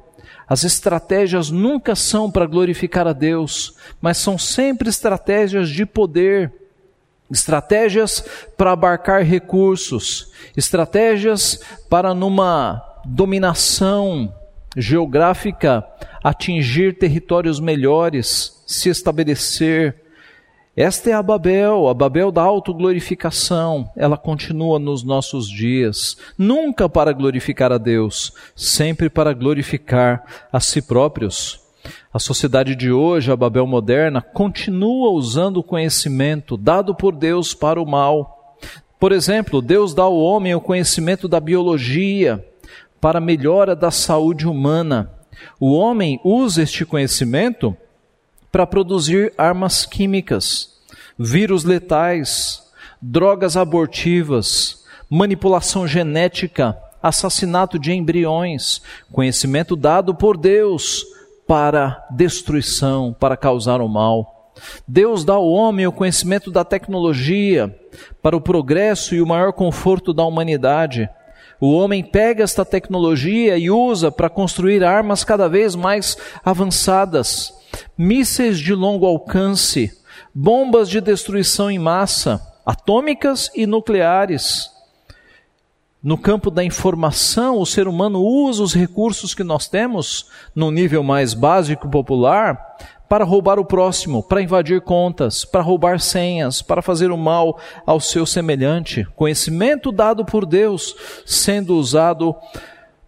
As 0.45 0.65
estratégias 0.65 1.49
nunca 1.49 1.95
são 1.95 2.29
para 2.29 2.45
glorificar 2.45 3.07
a 3.07 3.13
Deus, 3.13 3.77
mas 4.01 4.17
são 4.17 4.37
sempre 4.37 4.89
estratégias 4.89 5.69
de 5.69 5.85
poder 5.85 6.62
estratégias 7.33 8.23
para 8.55 8.71
abarcar 8.71 9.23
recursos, 9.23 10.31
estratégias 10.55 11.59
para 11.89 12.13
numa 12.13 12.81
dominação 13.03 14.33
geográfica 14.77 15.85
atingir 16.23 16.97
territórios 16.97 17.59
melhores, 17.59 18.63
se 18.65 18.89
estabelecer. 18.89 20.01
Esta 20.75 21.09
é 21.09 21.13
a 21.13 21.21
Babel, 21.21 21.87
a 21.87 21.93
Babel 21.93 22.31
da 22.31 22.41
autoglorificação. 22.41 23.91
Ela 23.95 24.17
continua 24.17 24.79
nos 24.79 25.03
nossos 25.03 25.49
dias, 25.49 26.17
nunca 26.37 26.87
para 26.87 27.11
glorificar 27.11 27.71
a 27.71 27.77
Deus, 27.77 28.31
sempre 28.55 29.09
para 29.09 29.33
glorificar 29.33 30.23
a 30.51 30.59
si 30.59 30.81
próprios. 30.81 31.62
A 32.13 32.19
sociedade 32.19 32.75
de 32.75 32.91
hoje, 32.91 33.31
a 33.31 33.35
Babel 33.35 33.65
moderna, 33.65 34.21
continua 34.21 35.09
usando 35.09 35.57
o 35.57 35.63
conhecimento 35.63 36.55
dado 36.55 36.93
por 36.93 37.15
Deus 37.15 37.55
para 37.55 37.81
o 37.81 37.87
mal. 37.87 38.55
Por 38.99 39.11
exemplo, 39.11 39.63
Deus 39.63 39.95
dá 39.95 40.03
ao 40.03 40.15
homem 40.15 40.53
o 40.53 40.61
conhecimento 40.61 41.27
da 41.27 41.39
biologia 41.39 42.47
para 43.01 43.17
a 43.17 43.21
melhora 43.21 43.75
da 43.75 43.89
saúde 43.89 44.47
humana. 44.47 45.11
O 45.59 45.73
homem 45.73 46.21
usa 46.23 46.61
este 46.61 46.85
conhecimento 46.85 47.75
para 48.51 48.67
produzir 48.67 49.33
armas 49.35 49.83
químicas, 49.83 50.69
vírus 51.17 51.63
letais, 51.63 52.61
drogas 53.01 53.57
abortivas, 53.57 54.85
manipulação 55.09 55.87
genética, 55.87 56.77
assassinato 57.01 57.79
de 57.79 57.91
embriões, 57.91 58.83
conhecimento 59.11 59.75
dado 59.75 60.13
por 60.13 60.37
Deus 60.37 61.11
para 61.47 62.05
destruição, 62.11 63.15
para 63.17 63.37
causar 63.37 63.81
o 63.81 63.87
mal. 63.89 64.53
Deus 64.87 65.25
dá 65.25 65.33
ao 65.33 65.47
homem 65.47 65.87
o 65.87 65.91
conhecimento 65.91 66.51
da 66.51 66.63
tecnologia 66.63 67.75
para 68.21 68.35
o 68.37 68.41
progresso 68.41 69.15
e 69.15 69.21
o 69.21 69.27
maior 69.27 69.51
conforto 69.53 70.13
da 70.13 70.23
humanidade. 70.23 71.09
O 71.59 71.71
homem 71.71 72.03
pega 72.03 72.43
esta 72.43 72.65
tecnologia 72.65 73.57
e 73.57 73.69
usa 73.69 74.11
para 74.11 74.29
construir 74.29 74.83
armas 74.83 75.23
cada 75.23 75.47
vez 75.47 75.75
mais 75.75 76.17
avançadas, 76.43 77.53
mísseis 77.97 78.59
de 78.59 78.73
longo 78.73 79.05
alcance, 79.05 79.91
bombas 80.33 80.89
de 80.89 80.99
destruição 80.99 81.71
em 81.71 81.79
massa, 81.79 82.41
atômicas 82.65 83.49
e 83.55 83.65
nucleares. 83.65 84.72
No 86.03 86.17
campo 86.17 86.51
da 86.51 86.65
informação, 86.65 87.57
o 87.57 87.65
ser 87.65 87.87
humano 87.87 88.21
usa 88.21 88.61
os 88.61 88.73
recursos 88.73 89.33
que 89.33 89.41
nós 89.41 89.69
temos, 89.69 90.27
no 90.53 90.69
nível 90.69 91.01
mais 91.01 91.33
básico 91.33 91.89
popular, 91.89 92.75
para 93.07 93.23
roubar 93.23 93.57
o 93.57 93.63
próximo, 93.63 94.21
para 94.21 94.41
invadir 94.41 94.81
contas, 94.81 95.45
para 95.45 95.61
roubar 95.61 96.01
senhas, 96.01 96.61
para 96.61 96.81
fazer 96.81 97.09
o 97.09 97.17
mal 97.17 97.57
ao 97.85 98.01
seu 98.01 98.25
semelhante. 98.25 99.05
Conhecimento 99.15 99.93
dado 99.93 100.25
por 100.25 100.45
Deus 100.45 100.93
sendo 101.25 101.77
usado 101.77 102.35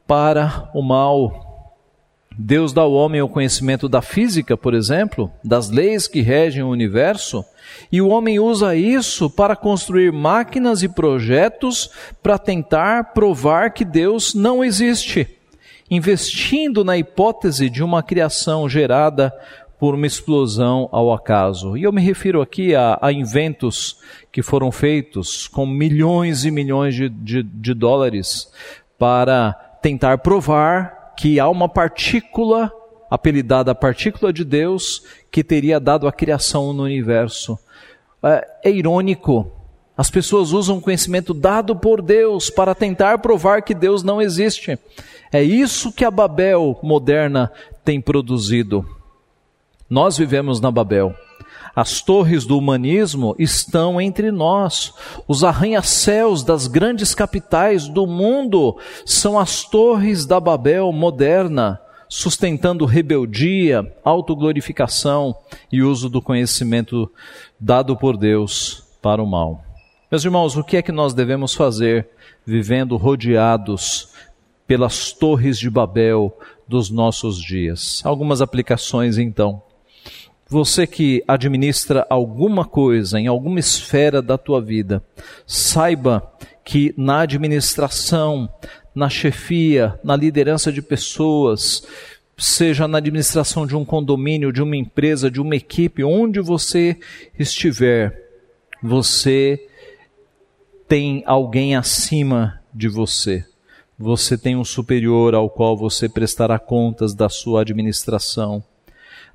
para 0.08 0.70
o 0.74 0.82
mal. 0.82 1.45
Deus 2.38 2.74
dá 2.74 2.82
ao 2.82 2.92
homem 2.92 3.22
o 3.22 3.30
conhecimento 3.30 3.88
da 3.88 4.02
física, 4.02 4.58
por 4.58 4.74
exemplo, 4.74 5.32
das 5.44 5.70
leis 5.70 6.08
que 6.08 6.22
regem 6.22 6.64
o 6.64 6.70
universo, 6.70 7.46
e 7.92 8.02
o 8.02 8.10
homem 8.10 8.40
usa 8.40 8.76
isso 8.76 9.30
para 9.30 9.56
construir 9.56 10.12
máquinas 10.12 10.84
e 10.84 10.90
projetos 10.90 11.90
para 12.22 12.38
tentar 12.38 13.14
provar 13.14 13.72
que 13.72 13.86
Deus 13.86 14.34
não 14.34 14.64
existe, 14.64 15.28
investindo 15.90 16.84
na 16.84 16.98
hipótese 16.98 17.70
de 17.70 17.84
uma 17.84 18.04
criação 18.04 18.68
gerada 18.68 19.34
por 19.80 19.96
uma 19.96 20.08
explosão 20.08 20.90
ao 20.92 21.14
acaso. 21.14 21.78
E 21.78 21.84
eu 21.84 21.92
me 21.92 22.02
refiro 22.02 22.42
aqui 22.42 22.76
a, 22.76 22.98
a 23.02 23.12
inventos 23.12 23.98
que 24.32 24.42
foram 24.42 24.72
feitos 24.72 25.48
com 25.48 25.66
milhões 25.66 26.44
e 26.44 26.52
milhões 26.52 26.96
de, 26.96 27.10
de, 27.10 27.44
de 27.44 27.74
dólares 27.74 28.52
para 28.98 29.54
tentar 29.82 30.18
provar 30.20 31.05
que 31.18 31.40
há 31.40 31.48
uma 31.50 31.70
partícula 31.70 32.72
apelidada 33.10 33.72
a 33.72 33.76
partícula 33.76 34.34
de 34.34 34.44
Deus 34.44 35.04
que 35.32 35.44
teria 35.44 35.80
dado 35.80 36.08
a 36.08 36.12
criação 36.12 36.74
no 36.74 36.84
universo. 36.84 37.58
É, 38.24 38.48
é 38.66 38.72
irônico. 38.72 39.52
As 39.98 40.10
pessoas 40.10 40.52
usam 40.52 40.82
conhecimento 40.82 41.34
dado 41.34 41.76
por 41.76 42.02
Deus 42.02 42.50
para 42.50 42.76
tentar 42.76 43.20
provar 43.20 43.62
que 43.62 43.74
Deus 43.74 44.04
não 44.04 44.22
existe. 44.22 44.78
É 45.32 45.42
isso 45.42 45.92
que 45.92 46.04
a 46.04 46.12
Babel 46.12 46.78
moderna 46.84 47.52
tem 47.84 48.02
produzido. 48.02 48.86
Nós 49.90 50.18
vivemos 50.18 50.60
na 50.60 50.70
Babel. 50.70 51.16
As 51.76 52.02
torres 52.02 52.46
do 52.46 52.58
humanismo 52.58 53.36
estão 53.38 54.00
entre 54.00 54.32
nós. 54.32 54.94
Os 55.28 55.44
arranha-céus 55.44 56.44
das 56.44 56.68
grandes 56.68 57.14
capitais 57.14 57.90
do 57.90 58.08
mundo 58.08 58.78
são 59.06 59.38
as 59.38 59.64
torres 59.64 60.26
da 60.26 60.40
Babel 60.40 60.92
moderna 60.92 61.82
sustentando 62.08 62.86
rebeldia, 62.86 63.94
autoglorificação 64.04 65.36
e 65.72 65.82
uso 65.82 66.10
do 66.10 66.22
conhecimento 66.22 67.12
dado 67.60 67.98
por 67.98 68.16
Deus 68.16 68.84
para 69.02 69.22
o 69.22 69.28
mal. 69.28 69.64
Meus 70.10 70.24
irmãos, 70.24 70.56
o 70.56 70.64
que 70.64 70.78
é 70.78 70.82
que 70.82 70.92
nós 70.92 71.14
devemos 71.14 71.54
fazer 71.54 72.08
vivendo 72.46 72.96
rodeados 72.96 74.10
pelas 74.68 75.12
torres 75.12 75.58
de 75.60 75.70
Babel 75.70 76.36
dos 76.68 76.90
nossos 76.90 77.38
dias? 77.38 78.02
Algumas 78.06 78.42
aplicações 78.42 79.18
então. 79.18 79.62
Você 80.48 80.86
que 80.86 81.24
administra 81.28 82.06
alguma 82.10 82.66
coisa 82.66 83.20
em 83.20 83.28
alguma 83.28 83.60
esfera 83.60 84.22
da 84.22 84.38
tua 84.38 84.62
vida, 84.62 85.04
saiba 85.46 86.32
que 86.64 86.94
na 86.98 87.22
administração 87.22 88.50
na 88.96 89.10
chefia, 89.10 90.00
na 90.02 90.16
liderança 90.16 90.72
de 90.72 90.82
pessoas, 90.82 91.86
seja 92.38 92.88
na 92.88 92.98
administração 92.98 93.68
de 93.68 93.76
um 93.76 93.84
condomínio, 93.84 94.54
de 94.54 94.64
uma 94.64 94.78
empresa, 94.78 95.30
de 95.30 95.42
uma 95.42 95.56
equipe, 95.56 96.04
onde 96.04 96.40
você 96.40 96.98
estiver, 97.38 98.24
você 98.82 99.68
tem 100.88 101.24
alguém 101.26 101.76
acima 101.76 102.62
de 102.74 102.88
você. 102.88 103.46
Você 104.00 104.38
tem 104.38 104.56
um 104.56 104.64
superior 104.64 105.36
ao 105.36 105.50
qual 105.50 105.76
você 105.76 106.08
prestará 106.08 106.58
contas 106.58 107.14
da 107.14 107.28
sua 107.28 107.62
administração, 107.62 108.64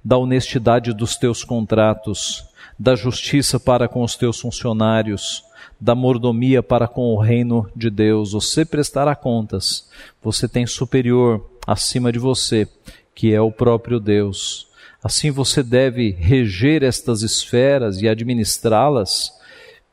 da 0.05 0.16
honestidade 0.16 0.92
dos 0.92 1.16
teus 1.16 1.44
contratos, 1.44 2.44
da 2.78 2.94
justiça 2.94 3.61
para 3.61 3.88
com 3.88 4.03
os 4.03 4.16
teus 4.16 4.40
funcionários, 4.40 5.44
da 5.80 5.94
mordomia 5.94 6.62
para 6.62 6.86
com 6.86 7.14
o 7.14 7.20
reino 7.20 7.70
de 7.74 7.90
Deus. 7.90 8.32
Você 8.32 8.64
prestará 8.64 9.14
contas. 9.14 9.88
Você 10.22 10.48
tem 10.48 10.66
superior 10.66 11.48
acima 11.66 12.12
de 12.12 12.18
você, 12.18 12.68
que 13.14 13.32
é 13.32 13.40
o 13.40 13.53
próprio 13.53 14.01
Deus. 14.01 14.68
Assim 15.03 15.30
você 15.30 15.62
deve 15.62 16.11
reger 16.11 16.82
estas 16.82 17.22
esferas 17.22 18.03
e 18.03 18.09
administrá-las, 18.09 19.32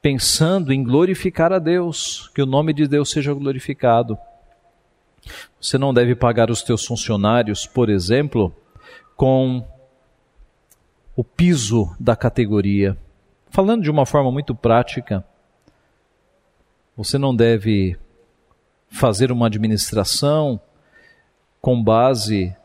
pensando 0.02 0.74
em 0.74 0.84
glorificar 0.84 1.54
a 1.54 1.60
Deus, 1.60 2.30
que 2.36 2.42
o 2.42 2.46
nome 2.46 2.74
de 2.74 2.88
Deus 2.88 3.10
seja 3.10 3.34
glorificado. 3.34 4.18
Você 5.60 5.78
não 5.78 5.94
deve 5.94 6.16
pagar 6.16 6.52
os 6.52 6.62
teus 6.62 6.86
funcionários, 6.86 7.66
por 7.66 7.90
exemplo, 7.90 8.54
com 9.16 9.66
o 11.18 11.24
piso 11.24 11.96
da 12.00 12.16
categoria. 12.16 12.96
Falando 13.50 13.82
de 13.82 13.90
uma 13.90 14.06
forma 14.06 14.32
muito 14.32 14.54
prática, 14.54 15.26
você 16.96 17.18
não 17.18 17.36
deve 17.36 17.98
fazer 18.88 19.32
uma 19.32 19.48
administração 19.48 20.62
com 21.60 21.84
base 21.84 22.56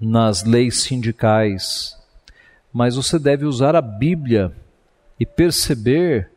nas 0.00 0.42
leis 0.42 0.82
sindicais, 0.82 1.96
mas 2.72 2.96
você 2.96 3.20
deve 3.20 3.44
usar 3.44 3.76
a 3.76 3.80
Bíblia 3.80 4.52
e 5.18 5.24
perceber 5.24 6.28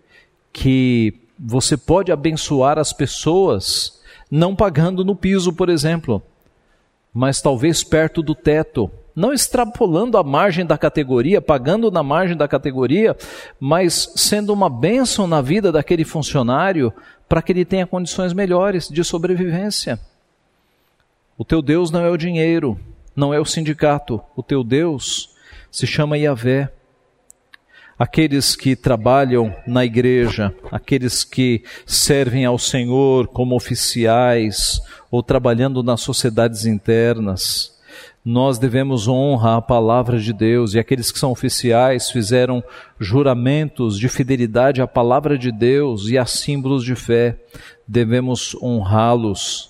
que 0.54 1.20
você 1.38 1.76
pode 1.76 2.12
abençoar 2.12 2.78
as 2.78 2.94
pessoas 2.94 4.00
não 4.30 4.56
pagando 4.56 5.04
no 5.04 5.16
piso, 5.16 5.52
por 5.52 5.70
exemplo, 5.70 6.22
mas 7.12 7.42
talvez 7.42 7.84
perto 7.84 8.22
do 8.22 8.36
teto 8.36 8.92
não 9.16 9.32
extrapolando 9.32 10.18
a 10.18 10.24
margem 10.24 10.66
da 10.66 10.78
categoria, 10.78 11.42
pagando 11.42 11.90
na 11.90 12.04
margem 12.04 12.36
da 12.36 12.48
categoria, 12.48 13.16
mas 13.60 14.12
sendo 14.16 14.52
uma 14.52 14.70
bênção 14.70 15.26
na 15.26 15.42
vida 15.42 15.72
daquele 15.72 16.04
funcionário 16.04 16.94
para 17.30 17.42
que 17.42 17.52
ele 17.52 17.64
tenha 17.64 17.88
condições 17.88 18.34
melhores 18.34 18.90
de 18.90 19.04
sobrevivência. 19.04 20.00
O 21.38 21.46
teu 21.46 21.62
Deus 21.62 21.92
não 21.92 22.02
é 22.02 22.10
o 22.10 22.18
dinheiro, 22.18 22.80
não 23.16 23.34
é 23.34 23.40
o 23.40 23.46
sindicato, 23.46 24.22
o 24.36 24.44
teu 24.44 24.64
Deus 24.64 25.30
se 25.72 25.88
chama 25.88 26.18
Yahvé. 26.18 26.72
Aqueles 27.98 28.58
que 28.58 28.76
trabalham 28.76 29.56
na 29.66 29.86
igreja, 29.86 30.54
aqueles 30.70 31.24
que 31.24 31.64
servem 31.86 32.44
ao 32.44 32.60
Senhor 32.60 33.28
como 33.28 33.56
oficiais 33.56 34.82
ou 35.10 35.24
trabalhando 35.24 35.82
nas 35.82 36.02
sociedades 36.02 36.66
internas, 36.66 37.75
nós 38.26 38.58
devemos 38.58 39.08
honra 39.08 39.58
à 39.58 39.62
palavra 39.62 40.20
de 40.20 40.34
Deus 40.34 40.74
e 40.74 40.80
aqueles 40.80 41.12
que 41.12 41.20
são 41.20 41.32
oficiais 41.32 42.10
fizeram 42.10 42.64
juramentos 43.00 44.00
de 44.00 44.10
fidelidade 44.10 44.82
à 44.82 44.88
palavra 44.88 45.38
de 45.38 45.52
Deus 45.52 46.10
e 46.10 46.18
a 46.18 46.26
símbolos 46.26 46.84
de 46.84 46.96
fé, 46.96 47.38
devemos 47.88 48.56
honrá-los. 48.60 49.70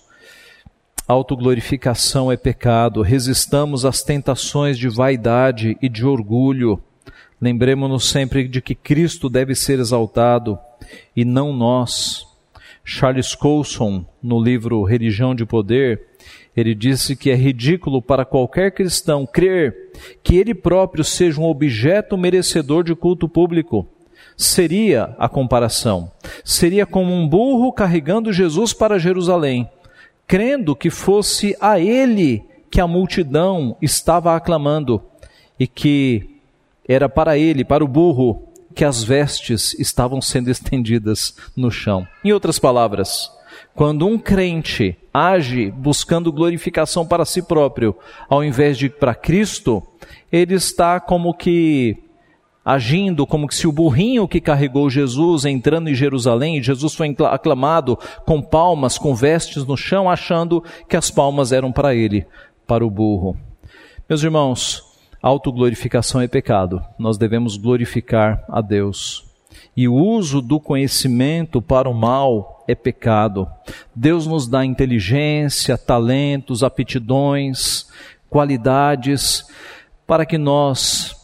Autoglorificação 1.05 2.31
é 2.31 2.37
pecado, 2.37 3.01
resistamos 3.01 3.83
às 3.83 4.01
tentações 4.01 4.77
de 4.77 4.87
vaidade 4.87 5.77
e 5.81 5.89
de 5.89 6.05
orgulho. 6.05 6.81
Lembremos-nos 7.41 8.09
sempre 8.09 8.47
de 8.47 8.61
que 8.61 8.73
Cristo 8.73 9.29
deve 9.29 9.53
ser 9.53 9.79
exaltado 9.79 10.57
e 11.13 11.25
não 11.25 11.51
nós. 11.51 12.25
Charles 12.85 13.35
Colson, 13.35 14.05
no 14.23 14.41
livro 14.41 14.81
Religião 14.83 15.35
de 15.35 15.45
Poder, 15.45 16.14
ele 16.55 16.73
disse 16.73 17.15
que 17.15 17.29
é 17.29 17.35
ridículo 17.35 18.01
para 18.01 18.23
qualquer 18.23 18.71
cristão 18.71 19.25
crer 19.25 19.91
que 20.23 20.37
ele 20.37 20.53
próprio 20.53 21.03
seja 21.03 21.41
um 21.41 21.45
objeto 21.45 22.17
merecedor 22.17 22.83
de 22.83 22.95
culto 22.95 23.27
público. 23.27 23.87
Seria 24.37 25.15
a 25.17 25.27
comparação. 25.27 26.11
Seria 26.43 26.85
como 26.85 27.13
um 27.13 27.27
burro 27.27 27.71
carregando 27.73 28.31
Jesus 28.31 28.73
para 28.73 28.99
Jerusalém, 28.99 29.69
crendo 30.27 30.75
que 30.75 30.89
fosse 30.89 31.55
a 31.59 31.79
ele 31.79 32.43
que 32.69 32.79
a 32.79 32.87
multidão 32.87 33.77
estava 33.81 34.35
aclamando 34.35 35.01
e 35.59 35.67
que 35.67 36.29
era 36.87 37.09
para 37.09 37.37
ele, 37.37 37.63
para 37.63 37.83
o 37.83 37.87
burro, 37.87 38.49
que 38.73 38.83
as 38.83 39.03
vestes 39.03 39.73
estavam 39.79 40.21
sendo 40.21 40.49
estendidas 40.49 41.35
no 41.55 41.71
chão. 41.71 42.05
Em 42.23 42.33
outras 42.33 42.59
palavras, 42.59 43.31
quando 43.75 44.07
um 44.07 44.17
crente 44.17 44.97
age 45.13 45.69
buscando 45.69 46.31
glorificação 46.31 47.05
para 47.05 47.25
si 47.25 47.41
próprio, 47.41 47.95
ao 48.29 48.43
invés 48.43 48.77
de 48.77 48.89
para 48.89 49.13
Cristo, 49.13 49.83
ele 50.31 50.55
está 50.55 50.99
como 50.99 51.33
que 51.33 51.97
agindo 52.63 53.27
como 53.27 53.51
se 53.51 53.67
o 53.67 53.71
burrinho 53.71 54.27
que 54.27 54.41
carregou 54.41 54.89
Jesus 54.89 55.45
entrando 55.45 55.87
em 55.87 55.93
Jerusalém, 55.93 56.63
Jesus 56.63 56.95
foi 56.95 57.15
aclamado 57.29 57.99
com 58.25 58.41
palmas, 58.41 58.97
com 58.97 59.13
vestes 59.13 59.65
no 59.65 59.77
chão, 59.77 60.09
achando 60.09 60.63
que 60.89 60.97
as 60.97 61.11
palmas 61.11 61.51
eram 61.51 61.71
para 61.71 61.93
ele, 61.93 62.25
para 62.65 62.83
o 62.83 62.89
burro. 62.89 63.37
Meus 64.09 64.23
irmãos, 64.23 64.83
autoglorificação 65.21 66.21
é 66.21 66.27
pecado. 66.27 66.81
Nós 66.97 67.17
devemos 67.17 67.55
glorificar 67.57 68.43
a 68.49 68.61
Deus. 68.61 69.24
E 69.75 69.87
o 69.87 69.93
uso 69.93 70.41
do 70.41 70.59
conhecimento 70.59 71.61
para 71.61 71.89
o 71.89 71.93
mal 71.93 72.63
é 72.67 72.73
pecado. 72.73 73.47
Deus 73.93 74.25
nos 74.25 74.47
dá 74.47 74.63
inteligência, 74.65 75.77
talentos, 75.77 76.63
aptidões, 76.63 77.87
qualidades, 78.29 79.45
para 80.07 80.25
que 80.25 80.37
nós 80.37 81.15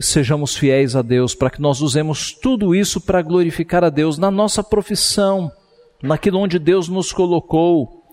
sejamos 0.00 0.56
fiéis 0.56 0.94
a 0.96 1.02
Deus, 1.02 1.34
para 1.34 1.50
que 1.50 1.60
nós 1.60 1.80
usemos 1.80 2.32
tudo 2.32 2.74
isso 2.74 3.00
para 3.00 3.22
glorificar 3.22 3.84
a 3.84 3.90
Deus 3.90 4.16
na 4.16 4.30
nossa 4.30 4.62
profissão, 4.62 5.50
naquilo 6.02 6.38
onde 6.38 6.58
Deus 6.58 6.88
nos 6.88 7.12
colocou, 7.12 8.04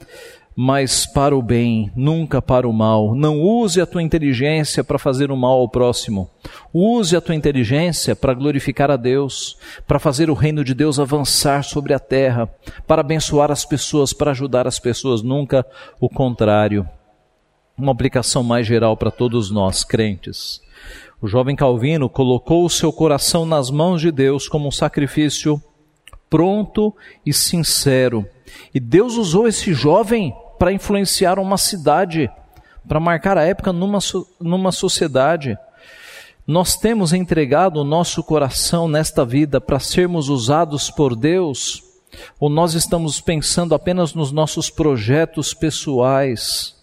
mas 0.56 1.06
para 1.06 1.36
o 1.36 1.41
bem, 1.41 1.91
nunca 1.93 2.41
para 2.41 2.68
o 2.68 2.72
mal. 2.72 3.14
Não 3.14 3.41
use 3.41 3.82
a 3.82 3.86
tua 3.86 4.01
inteligência 4.01 4.86
para 4.86 4.97
fazer 4.97 5.30
o 5.30 5.36
mal 5.36 5.60
ao 5.60 5.68
próximo. 5.68 6.30
Use 6.74 7.14
a 7.14 7.20
tua 7.20 7.36
inteligência 7.36 8.16
para 8.16 8.34
glorificar 8.34 8.89
a 8.89 8.95
Deus, 8.95 9.58
para 9.86 9.99
fazer 9.99 10.30
o 10.30 10.34
reino 10.34 10.64
de 10.64 10.74
Deus 10.74 10.97
avançar 10.97 11.64
sobre 11.64 11.93
a 11.93 11.99
terra, 11.99 12.49
para 12.88 13.01
abençoar 13.01 13.51
as 13.51 13.66
pessoas, 13.66 14.14
para 14.14 14.32
ajudar 14.32 14.66
as 14.66 14.80
pessoas, 14.80 15.22
nunca 15.22 15.66
o 15.99 16.08
contrário. 16.08 16.88
Uma 17.78 17.91
aplicação 17.91 18.41
mais 18.41 18.66
geral 18.66 18.95
para 18.95 19.12
todos 19.12 19.51
nós, 19.51 19.84
crentes. 19.84 20.62
O 21.22 21.28
jovem 21.28 21.56
Calvino 21.56 22.08
colocou 22.08 22.64
o 22.64 22.70
seu 22.70 22.93
coração 22.93 23.45
nas 23.45 23.70
mãos 23.70 23.99
de 23.99 24.12
Deus 24.12 24.47
como 24.47 24.70
um 24.70 24.72
sacrifício 24.72 25.62
pronto 26.30 26.95
e 27.26 27.34
sincero. 27.34 28.26
E 28.74 28.80
Deus 28.80 29.16
usou 29.16 29.47
esse 29.47 29.74
jovem 29.74 30.34
para 30.58 30.72
influenciar 30.72 31.39
uma 31.39 31.58
cidade, 31.58 32.30
para 32.88 32.99
marcar 32.99 33.38
a 33.38 33.43
época 33.43 33.74
numa, 33.74 33.99
numa 34.39 34.72
sociedade. 34.72 35.58
Nós 36.45 36.76
temos 36.76 37.14
entregado 37.14 37.82
o 37.82 37.84
nosso 37.84 38.24
coração 38.24 38.88
nesta 38.88 39.26
vida 39.26 39.60
para 39.60 39.80
sermos 39.80 40.30
usados 40.30 40.89
por 40.91 41.16
Deus? 41.16 41.84
Ou 42.39 42.49
nós 42.49 42.74
estamos 42.74 43.20
pensando 43.20 43.76
apenas 43.76 44.14
nos 44.14 44.32
nossos 44.32 44.70
projetos 44.70 45.53
pessoais? 45.53 46.76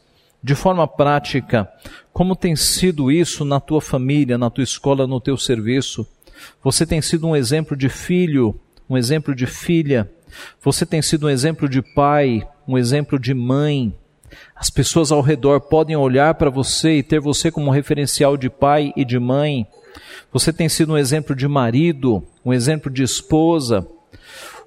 de 0.43 0.55
forma 0.55 0.89
prática, 0.89 1.71
como 2.13 2.35
tem 2.35 2.57
sido 2.57 3.13
isso 3.13 3.45
na 3.45 3.61
tua 3.61 3.81
família, 3.81 4.37
na 4.37 4.51
tua 4.51 4.65
escola, 4.65 5.07
no 5.07 5.21
teu 5.21 5.37
serviço? 5.37 6.07
Você 6.65 6.85
tem 6.85 7.01
sido 7.01 7.29
um 7.29 7.37
exemplo 7.37 7.77
de 7.77 7.89
filho, 7.89 8.59
um 8.91 8.99
exemplo 8.99 9.35
de 9.35 9.47
filha? 9.47 10.11
Você 10.61 10.85
tem 10.85 11.01
sido 11.01 11.27
um 11.27 11.31
exemplo 11.31 11.69
de 11.69 11.81
pai, 11.95 12.47
um 12.67 12.79
exemplo 12.79 13.19
de 13.19 13.35
mãe? 13.35 13.95
As 14.57 14.71
pessoas 14.71 15.13
ao 15.13 15.21
redor 15.21 15.61
podem 15.61 15.97
olhar 15.97 16.35
para 16.35 16.51
você 16.51 16.99
e 16.99 17.03
ter 17.03 17.21
você 17.21 17.51
como 17.51 17.71
referencial 17.71 18.37
de 18.37 18.49
pai 18.49 18.93
e 18.97 19.05
de 19.05 19.19
mãe? 19.19 19.67
Você 20.33 20.53
tem 20.53 20.69
sido 20.69 20.93
um 20.93 20.99
exemplo 20.99 21.37
de 21.37 21.47
marido, 21.47 22.23
um 22.45 22.53
exemplo 22.53 22.91
de 22.91 23.03
esposa? 23.03 23.87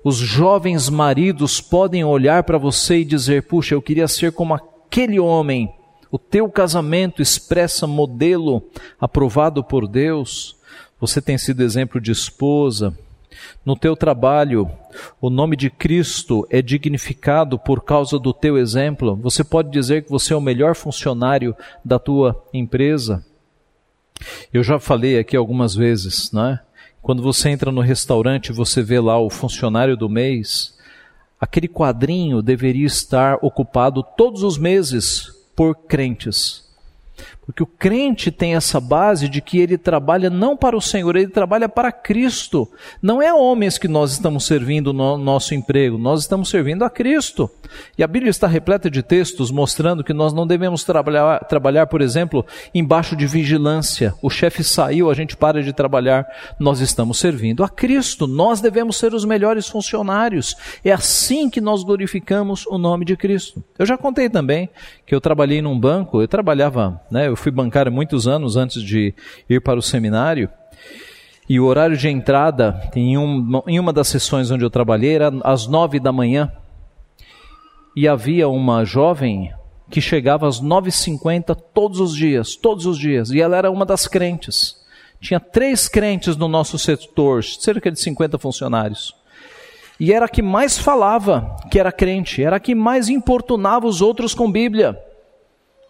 Os 0.04 0.18
jovens 0.18 0.88
maridos 0.88 1.60
podem 1.60 2.04
olhar 2.04 2.43
para 2.43 2.60
você 2.60 2.98
e 2.98 3.06
dizer: 3.06 3.43
Puxa, 3.43 3.74
eu 3.74 3.82
queria 3.82 4.08
ser 4.08 4.32
como 4.32 4.54
aquele 4.54 5.20
homem, 5.20 5.74
o 6.12 6.20
teu 6.20 6.48
casamento 6.48 7.22
expressa 7.22 7.88
modelo 7.88 8.62
aprovado 9.00 9.64
por 9.64 9.88
Deus, 9.88 10.56
você 11.00 11.20
tem 11.22 11.38
sido 11.38 11.64
exemplo 11.64 12.00
de 12.00 12.12
esposa. 12.12 12.96
No 13.66 13.76
teu 13.76 13.96
trabalho, 13.96 14.70
o 15.20 15.30
nome 15.30 15.56
de 15.56 15.70
Cristo 15.70 16.48
é 16.50 16.62
dignificado 16.62 17.58
por 17.58 17.84
causa 17.84 18.20
do 18.20 18.34
teu 18.34 18.58
exemplo. 18.58 19.16
Você 19.18 19.43
pode 19.43 19.70
dizer 19.70 20.04
que 20.04 20.12
você 20.12 20.34
é 20.34 20.38
o 20.38 20.41
melhor 20.41 20.76
funcionário 20.76 21.56
da 21.84 22.00
tua 22.00 22.43
empresa. 22.54 23.26
Eu 24.54 24.64
já 24.64 24.80
falei 24.80 25.20
aqui 25.20 25.36
algumas 25.36 25.76
vezes, 25.76 26.32
né? 26.32 26.60
Quando 27.02 27.22
você 27.22 27.50
entra 27.50 27.72
no 27.72 27.82
restaurante, 27.82 28.52
você 28.52 28.82
vê 28.82 29.00
lá 29.00 29.20
o 29.20 29.30
funcionário 29.30 29.96
do 29.96 30.10
mês 30.10 30.76
aquele 31.39 31.68
quadrinho 31.68 32.41
deveria 32.41 32.86
estar 32.86 33.38
ocupado 33.41 34.04
todos 34.18 34.43
os 34.43 34.58
meses 34.58 35.32
por 35.56 35.76
crentes. 35.76 36.66
Porque 37.46 37.62
o 37.62 37.68
crente 37.68 38.32
tem 38.32 38.56
essa 38.56 38.80
base 38.80 39.30
de 39.30 39.39
que 39.39 39.60
ele 39.60 39.78
trabalha 39.78 40.30
não 40.30 40.58
para 40.58 40.76
o 40.76 40.82
Senhor, 40.82 41.16
ele 41.16 41.28
trabalha 41.28 41.70
para 41.70 41.91
Cristo. 41.91 42.68
Não 43.02 43.22
é 43.22 43.34
homens 43.34 43.78
que 43.78 43.88
nós 43.88 44.12
estamos 44.12 44.46
servindo 44.46 44.91
no 44.91 45.18
nosso 45.18 45.54
emprego, 45.54 45.98
nós 45.98 46.22
estamos 46.22 46.50
servindo 46.50 46.84
a 46.84 46.89
Cristo. 46.89 47.50
E 47.98 48.04
a 48.04 48.08
Bíblia 48.08 48.30
está 48.30 48.48
repleta 48.48 48.89
de 48.89 49.04
textos 49.04 49.52
mostrando 49.52 50.04
que 50.04 50.14
nós 50.14 50.34
não 50.34 50.48
devemos 50.48 50.84
trabalhar, 50.84 51.39
trabalhar 51.46 51.88
por 51.88 52.02
exemplo, 52.02 52.46
embaixo 52.74 53.16
de 53.16 53.28
vigilância. 53.28 54.14
O 54.22 54.30
chefe 54.30 54.64
saiu, 54.64 55.10
a 55.10 55.14
gente 55.14 55.38
para 55.38 55.62
de 55.62 55.72
trabalhar. 55.72 56.26
Nós 56.60 56.80
estamos 56.80 57.20
servindo 57.20 57.64
a 57.64 57.70
Cristo. 57.70 58.26
Nós 58.28 58.60
devemos 58.60 58.98
ser 58.98 59.14
os 59.14 59.24
melhores 59.24 59.68
funcionários. 59.68 60.56
É 60.84 60.91
assim 60.91 61.50
que 61.50 61.62
nós 61.62 61.84
glorificamos 61.84 62.66
o 62.66 62.78
nome 62.78 63.06
de 63.06 63.16
Cristo. 63.16 63.64
Eu 63.78 63.86
já 63.86 63.98
contei 63.98 64.30
também 64.30 64.70
que 65.06 65.14
eu 65.14 65.22
trabalhei 65.22 65.62
num 65.62 65.80
banco, 65.80 66.22
eu 66.22 66.28
trabalhava, 66.28 67.00
né, 67.12 67.28
eu 67.28 67.35
fui 67.36 67.52
bancário 67.52 67.92
muitos 67.92 68.28
anos 68.28 68.56
antes 68.56 68.82
de 68.82 69.14
ir 69.50 69.62
para 69.62 69.80
o 69.80 69.82
seminário. 69.82 70.50
E 71.48 71.60
o 71.60 71.66
horário 71.66 71.96
de 71.96 72.10
entrada, 72.10 72.90
em, 72.96 73.18
um, 73.18 73.62
em 73.68 73.80
uma 73.80 73.94
das 73.94 74.08
sessões 74.08 74.50
onde 74.50 74.66
eu 74.66 74.70
trabalhei, 74.70 75.14
era 75.16 75.32
às 75.44 75.68
nove 75.68 76.00
da 76.00 76.12
manhã. 76.12 76.52
E 77.96 78.08
havia 78.08 78.50
uma 78.50 78.84
jovem 78.84 79.54
que 79.90 80.02
chegava 80.02 80.48
às 80.48 80.60
nove 80.60 80.90
e 80.90 80.92
cinquenta 80.92 81.54
todos 81.54 82.00
os 82.00 82.16
dias, 82.16 82.56
todos 82.56 82.86
os 82.86 82.98
dias. 82.98 83.30
E 83.30 83.40
ela 83.40 83.56
era 83.56 83.70
uma 83.70 83.86
das 83.86 84.08
crentes. 84.08 84.76
Tinha 85.22 85.40
três 85.40 85.88
crentes 85.88 86.36
no 86.36 86.48
nosso 86.48 86.78
setor, 86.78 87.44
cerca 87.44 87.92
de 87.92 88.00
50 88.00 88.38
funcionários. 88.38 89.16
E 90.00 90.12
era 90.12 90.26
a 90.26 90.30
que 90.30 90.42
mais 90.42 90.78
falava 90.78 91.56
que 91.72 91.80
era 91.80 91.92
crente, 91.92 92.44
era 92.44 92.58
a 92.58 92.60
que 92.60 92.76
mais 92.76 93.08
importunava 93.08 93.88
os 93.88 94.02
outros 94.02 94.34
com 94.34 94.52
Bíblia. 94.52 95.00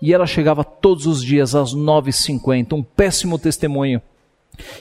E 0.01 0.13
ela 0.13 0.27
chegava 0.27 0.63
todos 0.63 1.05
os 1.05 1.23
dias 1.23 1.55
às 1.55 1.73
9h50, 1.73 2.73
um 2.73 2.83
péssimo 2.83 3.39
testemunho. 3.39 4.01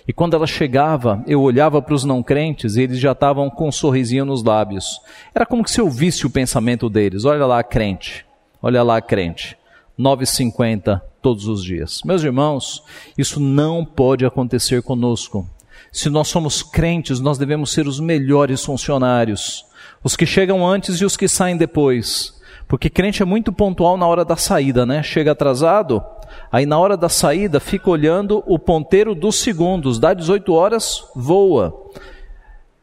E 0.07 0.13
quando 0.13 0.35
ela 0.35 0.47
chegava, 0.47 1.23
eu 1.27 1.41
olhava 1.41 1.81
para 1.83 1.95
os 1.95 2.05
não 2.05 2.23
crentes 2.23 2.77
e 2.77 2.83
eles 2.83 2.99
já 2.99 3.13
estavam 3.13 3.51
com 3.51 3.69
um 3.69 3.73
sorrisinho 3.73 4.25
nos 4.25 4.43
lábios. 4.43 5.01
Era 5.35 5.47
como 5.47 5.67
se 5.67 5.81
eu 5.81 5.89
visse 5.89 6.27
o 6.27 6.31
pensamento 6.31 6.89
deles. 6.89 7.25
Olha 7.25 7.47
lá, 7.47 7.63
crente. 7.63 8.25
Olha 8.63 8.83
lá, 8.83 9.01
crente. 9.01 9.57
9h50 9.99 11.01
todos 11.21 11.47
os 11.47 11.65
dias. 11.65 12.01
Meus 12.05 12.23
irmãos, 12.23 12.83
isso 13.17 13.41
não 13.41 13.85
pode 13.85 14.27
acontecer 14.27 14.83
conosco. 14.83 15.49
Se 15.91 16.11
nós 16.11 16.29
somos 16.29 16.63
crentes, 16.63 17.21
nós 17.21 17.39
devemos 17.39 17.73
ser 17.73 17.87
os 17.87 18.01
melhores 18.01 18.65
funcionários. 18.65 19.65
Os 20.03 20.17
que 20.17 20.27
chegam 20.27 20.67
antes 20.67 21.01
e 21.01 21.05
os 21.05 21.17
que 21.17 21.29
saem 21.29 21.57
depois. 21.57 22.34
Porque 22.67 22.89
crente 22.89 23.23
é 23.23 23.27
muito 23.27 23.53
pontual 23.53 23.97
na 23.97 24.07
hora 24.07 24.25
da 24.25 24.37
saída, 24.37 24.87
né? 24.87 25.03
Chega 25.03 25.33
atrasado, 25.33 26.03
aí 26.51 26.67
na 26.67 26.79
hora 26.79 26.97
da 26.97 27.09
saída 27.09 27.61
fica 27.61 27.91
olhando 27.91 28.43
o 28.47 28.59
ponteiro 28.59 29.15
dos 29.15 29.37
segundos, 29.37 29.99
dá 29.99 30.15
18 30.15 30.53
horas, 30.53 31.05
voa. 31.15 31.75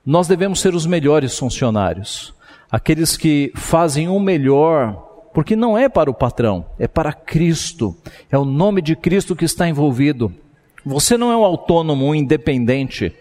Nós 0.05 0.27
devemos 0.27 0.59
ser 0.59 0.73
os 0.73 0.85
melhores 0.85 1.37
funcionários, 1.37 2.33
aqueles 2.71 3.17
que 3.17 3.51
fazem 3.55 4.07
o 4.07 4.19
melhor, 4.19 5.29
porque 5.33 5.55
não 5.55 5.77
é 5.77 5.87
para 5.87 6.09
o 6.09 6.13
patrão, 6.13 6.65
é 6.77 6.87
para 6.87 7.13
Cristo, 7.13 7.95
é 8.29 8.37
o 8.37 8.45
nome 8.45 8.81
de 8.81 8.95
Cristo 8.95 9.35
que 9.35 9.45
está 9.45 9.67
envolvido. 9.67 10.33
Você 10.83 11.17
não 11.17 11.31
é 11.31 11.37
um 11.37 11.45
autônomo, 11.45 12.07
um 12.07 12.15
independente. 12.15 13.13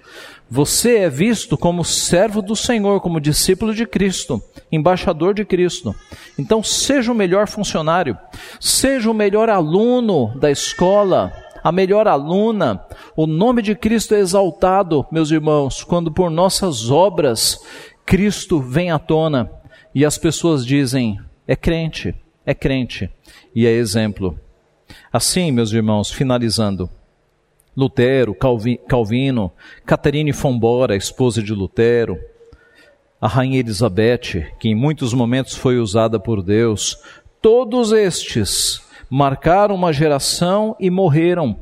Você 0.50 0.96
é 0.98 1.08
visto 1.08 1.56
como 1.56 1.84
servo 1.84 2.42
do 2.42 2.56
Senhor, 2.56 3.00
como 3.00 3.20
discípulo 3.20 3.72
de 3.72 3.86
Cristo, 3.86 4.42
embaixador 4.72 5.32
de 5.32 5.44
Cristo. 5.44 5.94
Então, 6.36 6.60
seja 6.60 7.12
o 7.12 7.14
melhor 7.14 7.46
funcionário, 7.46 8.18
seja 8.58 9.08
o 9.08 9.14
melhor 9.14 9.48
aluno 9.48 10.36
da 10.40 10.50
escola, 10.50 11.32
a 11.62 11.70
melhor 11.70 12.08
aluna. 12.08 12.84
O 13.16 13.28
nome 13.28 13.62
de 13.62 13.76
Cristo 13.76 14.12
é 14.12 14.18
exaltado, 14.18 15.06
meus 15.12 15.30
irmãos, 15.30 15.84
quando 15.84 16.10
por 16.10 16.28
nossas 16.28 16.90
obras 16.90 17.60
Cristo 18.04 18.60
vem 18.60 18.90
à 18.90 18.98
tona 18.98 19.48
e 19.94 20.04
as 20.04 20.18
pessoas 20.18 20.66
dizem: 20.66 21.20
é 21.46 21.54
crente, 21.54 22.12
é 22.44 22.54
crente, 22.54 23.08
e 23.54 23.68
é 23.68 23.70
exemplo. 23.70 24.36
Assim, 25.12 25.52
meus 25.52 25.72
irmãos, 25.72 26.10
finalizando, 26.10 26.90
Lutero, 27.76 28.34
Calvino, 28.88 29.52
Caterine 29.86 30.32
Fombora, 30.32 30.96
esposa 30.96 31.42
de 31.42 31.52
Lutero, 31.54 32.18
a 33.20 33.28
rainha 33.28 33.58
Elizabeth, 33.58 34.54
que 34.58 34.68
em 34.68 34.74
muitos 34.74 35.12
momentos 35.12 35.54
foi 35.54 35.78
usada 35.78 36.18
por 36.18 36.42
Deus, 36.42 36.98
todos 37.40 37.92
estes 37.92 38.80
marcaram 39.10 39.74
uma 39.74 39.92
geração 39.92 40.74
e 40.80 40.88
morreram. 40.88 41.56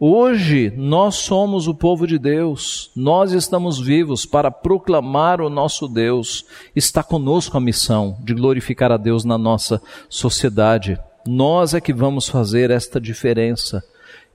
Hoje 0.00 0.72
nós 0.76 1.16
somos 1.16 1.66
o 1.66 1.74
povo 1.74 2.06
de 2.06 2.18
Deus, 2.18 2.90
nós 2.94 3.32
estamos 3.32 3.80
vivos 3.80 4.24
para 4.24 4.48
proclamar 4.50 5.40
o 5.40 5.50
nosso 5.50 5.88
Deus. 5.88 6.44
Está 6.74 7.02
conosco 7.02 7.56
a 7.56 7.60
missão 7.60 8.16
de 8.20 8.32
glorificar 8.32 8.92
a 8.92 8.96
Deus 8.96 9.24
na 9.24 9.36
nossa 9.36 9.82
sociedade. 10.08 10.98
Nós 11.26 11.74
é 11.74 11.80
que 11.80 11.92
vamos 11.92 12.28
fazer 12.28 12.70
esta 12.70 13.00
diferença. 13.00 13.82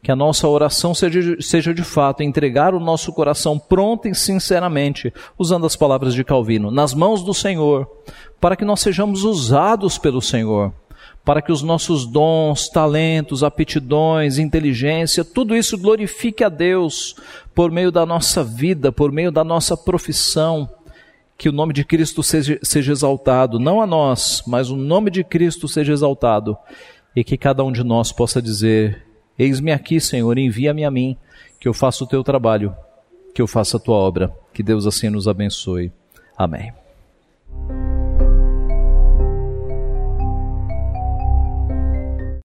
Que 0.04 0.12
a 0.12 0.16
nossa 0.18 0.49
oração 0.49 0.93
seja, 0.93 1.38
seja 1.39 1.74
de 1.74 1.82
fato 1.82 2.22
entregar 2.22 2.76
o 2.76 2.80
nosso 2.80 3.14
coração 3.14 3.58
pronto 3.58 4.06
e 4.06 4.14
sinceramente, 4.14 5.14
usando 5.39 5.66
as 5.66 5.78
palavras 5.78 6.14
de 6.14 6.26
Calvino, 6.26 6.70
nas 6.70 6.93
mãos 6.93 7.24
do 7.24 7.34
Senhor, 7.34 7.89
para 8.39 8.58
que 8.58 8.66
nós 8.66 8.82
sejamos 8.82 9.24
usados 9.24 9.97
pelo 9.97 10.22
Senhor, 10.22 10.74
para 11.24 11.41
que 11.41 11.54
os 11.54 11.62
nossos 11.62 12.06
dons, 12.06 12.68
talentos, 12.68 13.45
aptidões, 13.45 14.38
inteligência, 14.38 15.24
tudo 15.24 15.56
isso 15.56 15.78
glorifique 15.78 16.43
a 16.43 16.49
Deus 16.49 17.16
por 17.56 17.72
meio 17.72 17.89
da 17.89 18.06
nossa 18.06 18.43
vida, 18.43 18.91
por 18.91 19.10
meio 19.10 19.32
da 19.32 19.45
nossa 19.45 19.78
profissão. 19.78 20.70
Que 21.38 21.47
o 21.47 21.54
nome 21.54 21.74
de 21.74 21.86
Cristo 21.86 22.22
seja, 22.22 22.60
seja 22.62 22.91
exaltado, 22.91 23.58
não 23.58 23.80
a 23.80 23.88
nós, 23.88 24.43
mas 24.45 24.70
o 24.70 24.76
nome 24.76 25.10
de 25.10 25.24
Cristo 25.24 25.66
seja 25.66 25.93
exaltado, 25.93 26.58
e 27.16 27.24
que 27.24 27.38
cada 27.38 27.64
um 27.64 27.72
de 27.72 27.86
nós 27.86 28.12
possa 28.12 28.41
dizer: 28.41 29.12
Eis-me 29.38 29.71
aqui, 29.71 29.99
Senhor, 29.99 30.38
envia-me 30.38 30.86
a 30.86 30.91
mim, 30.91 31.17
que 31.59 31.67
eu 31.67 31.73
faça 31.73 32.03
o 32.03 32.07
teu 32.07 32.23
trabalho, 32.23 32.75
que 33.34 33.41
eu 33.41 33.47
faça 33.47 33.77
a 33.77 33.79
tua 33.79 33.95
obra. 33.95 34.31
Que 34.53 34.61
Deus 34.61 34.86
assim 34.86 35.09
nos 35.09 35.27
abençoe. 35.27 35.91
Amém. 36.38 36.73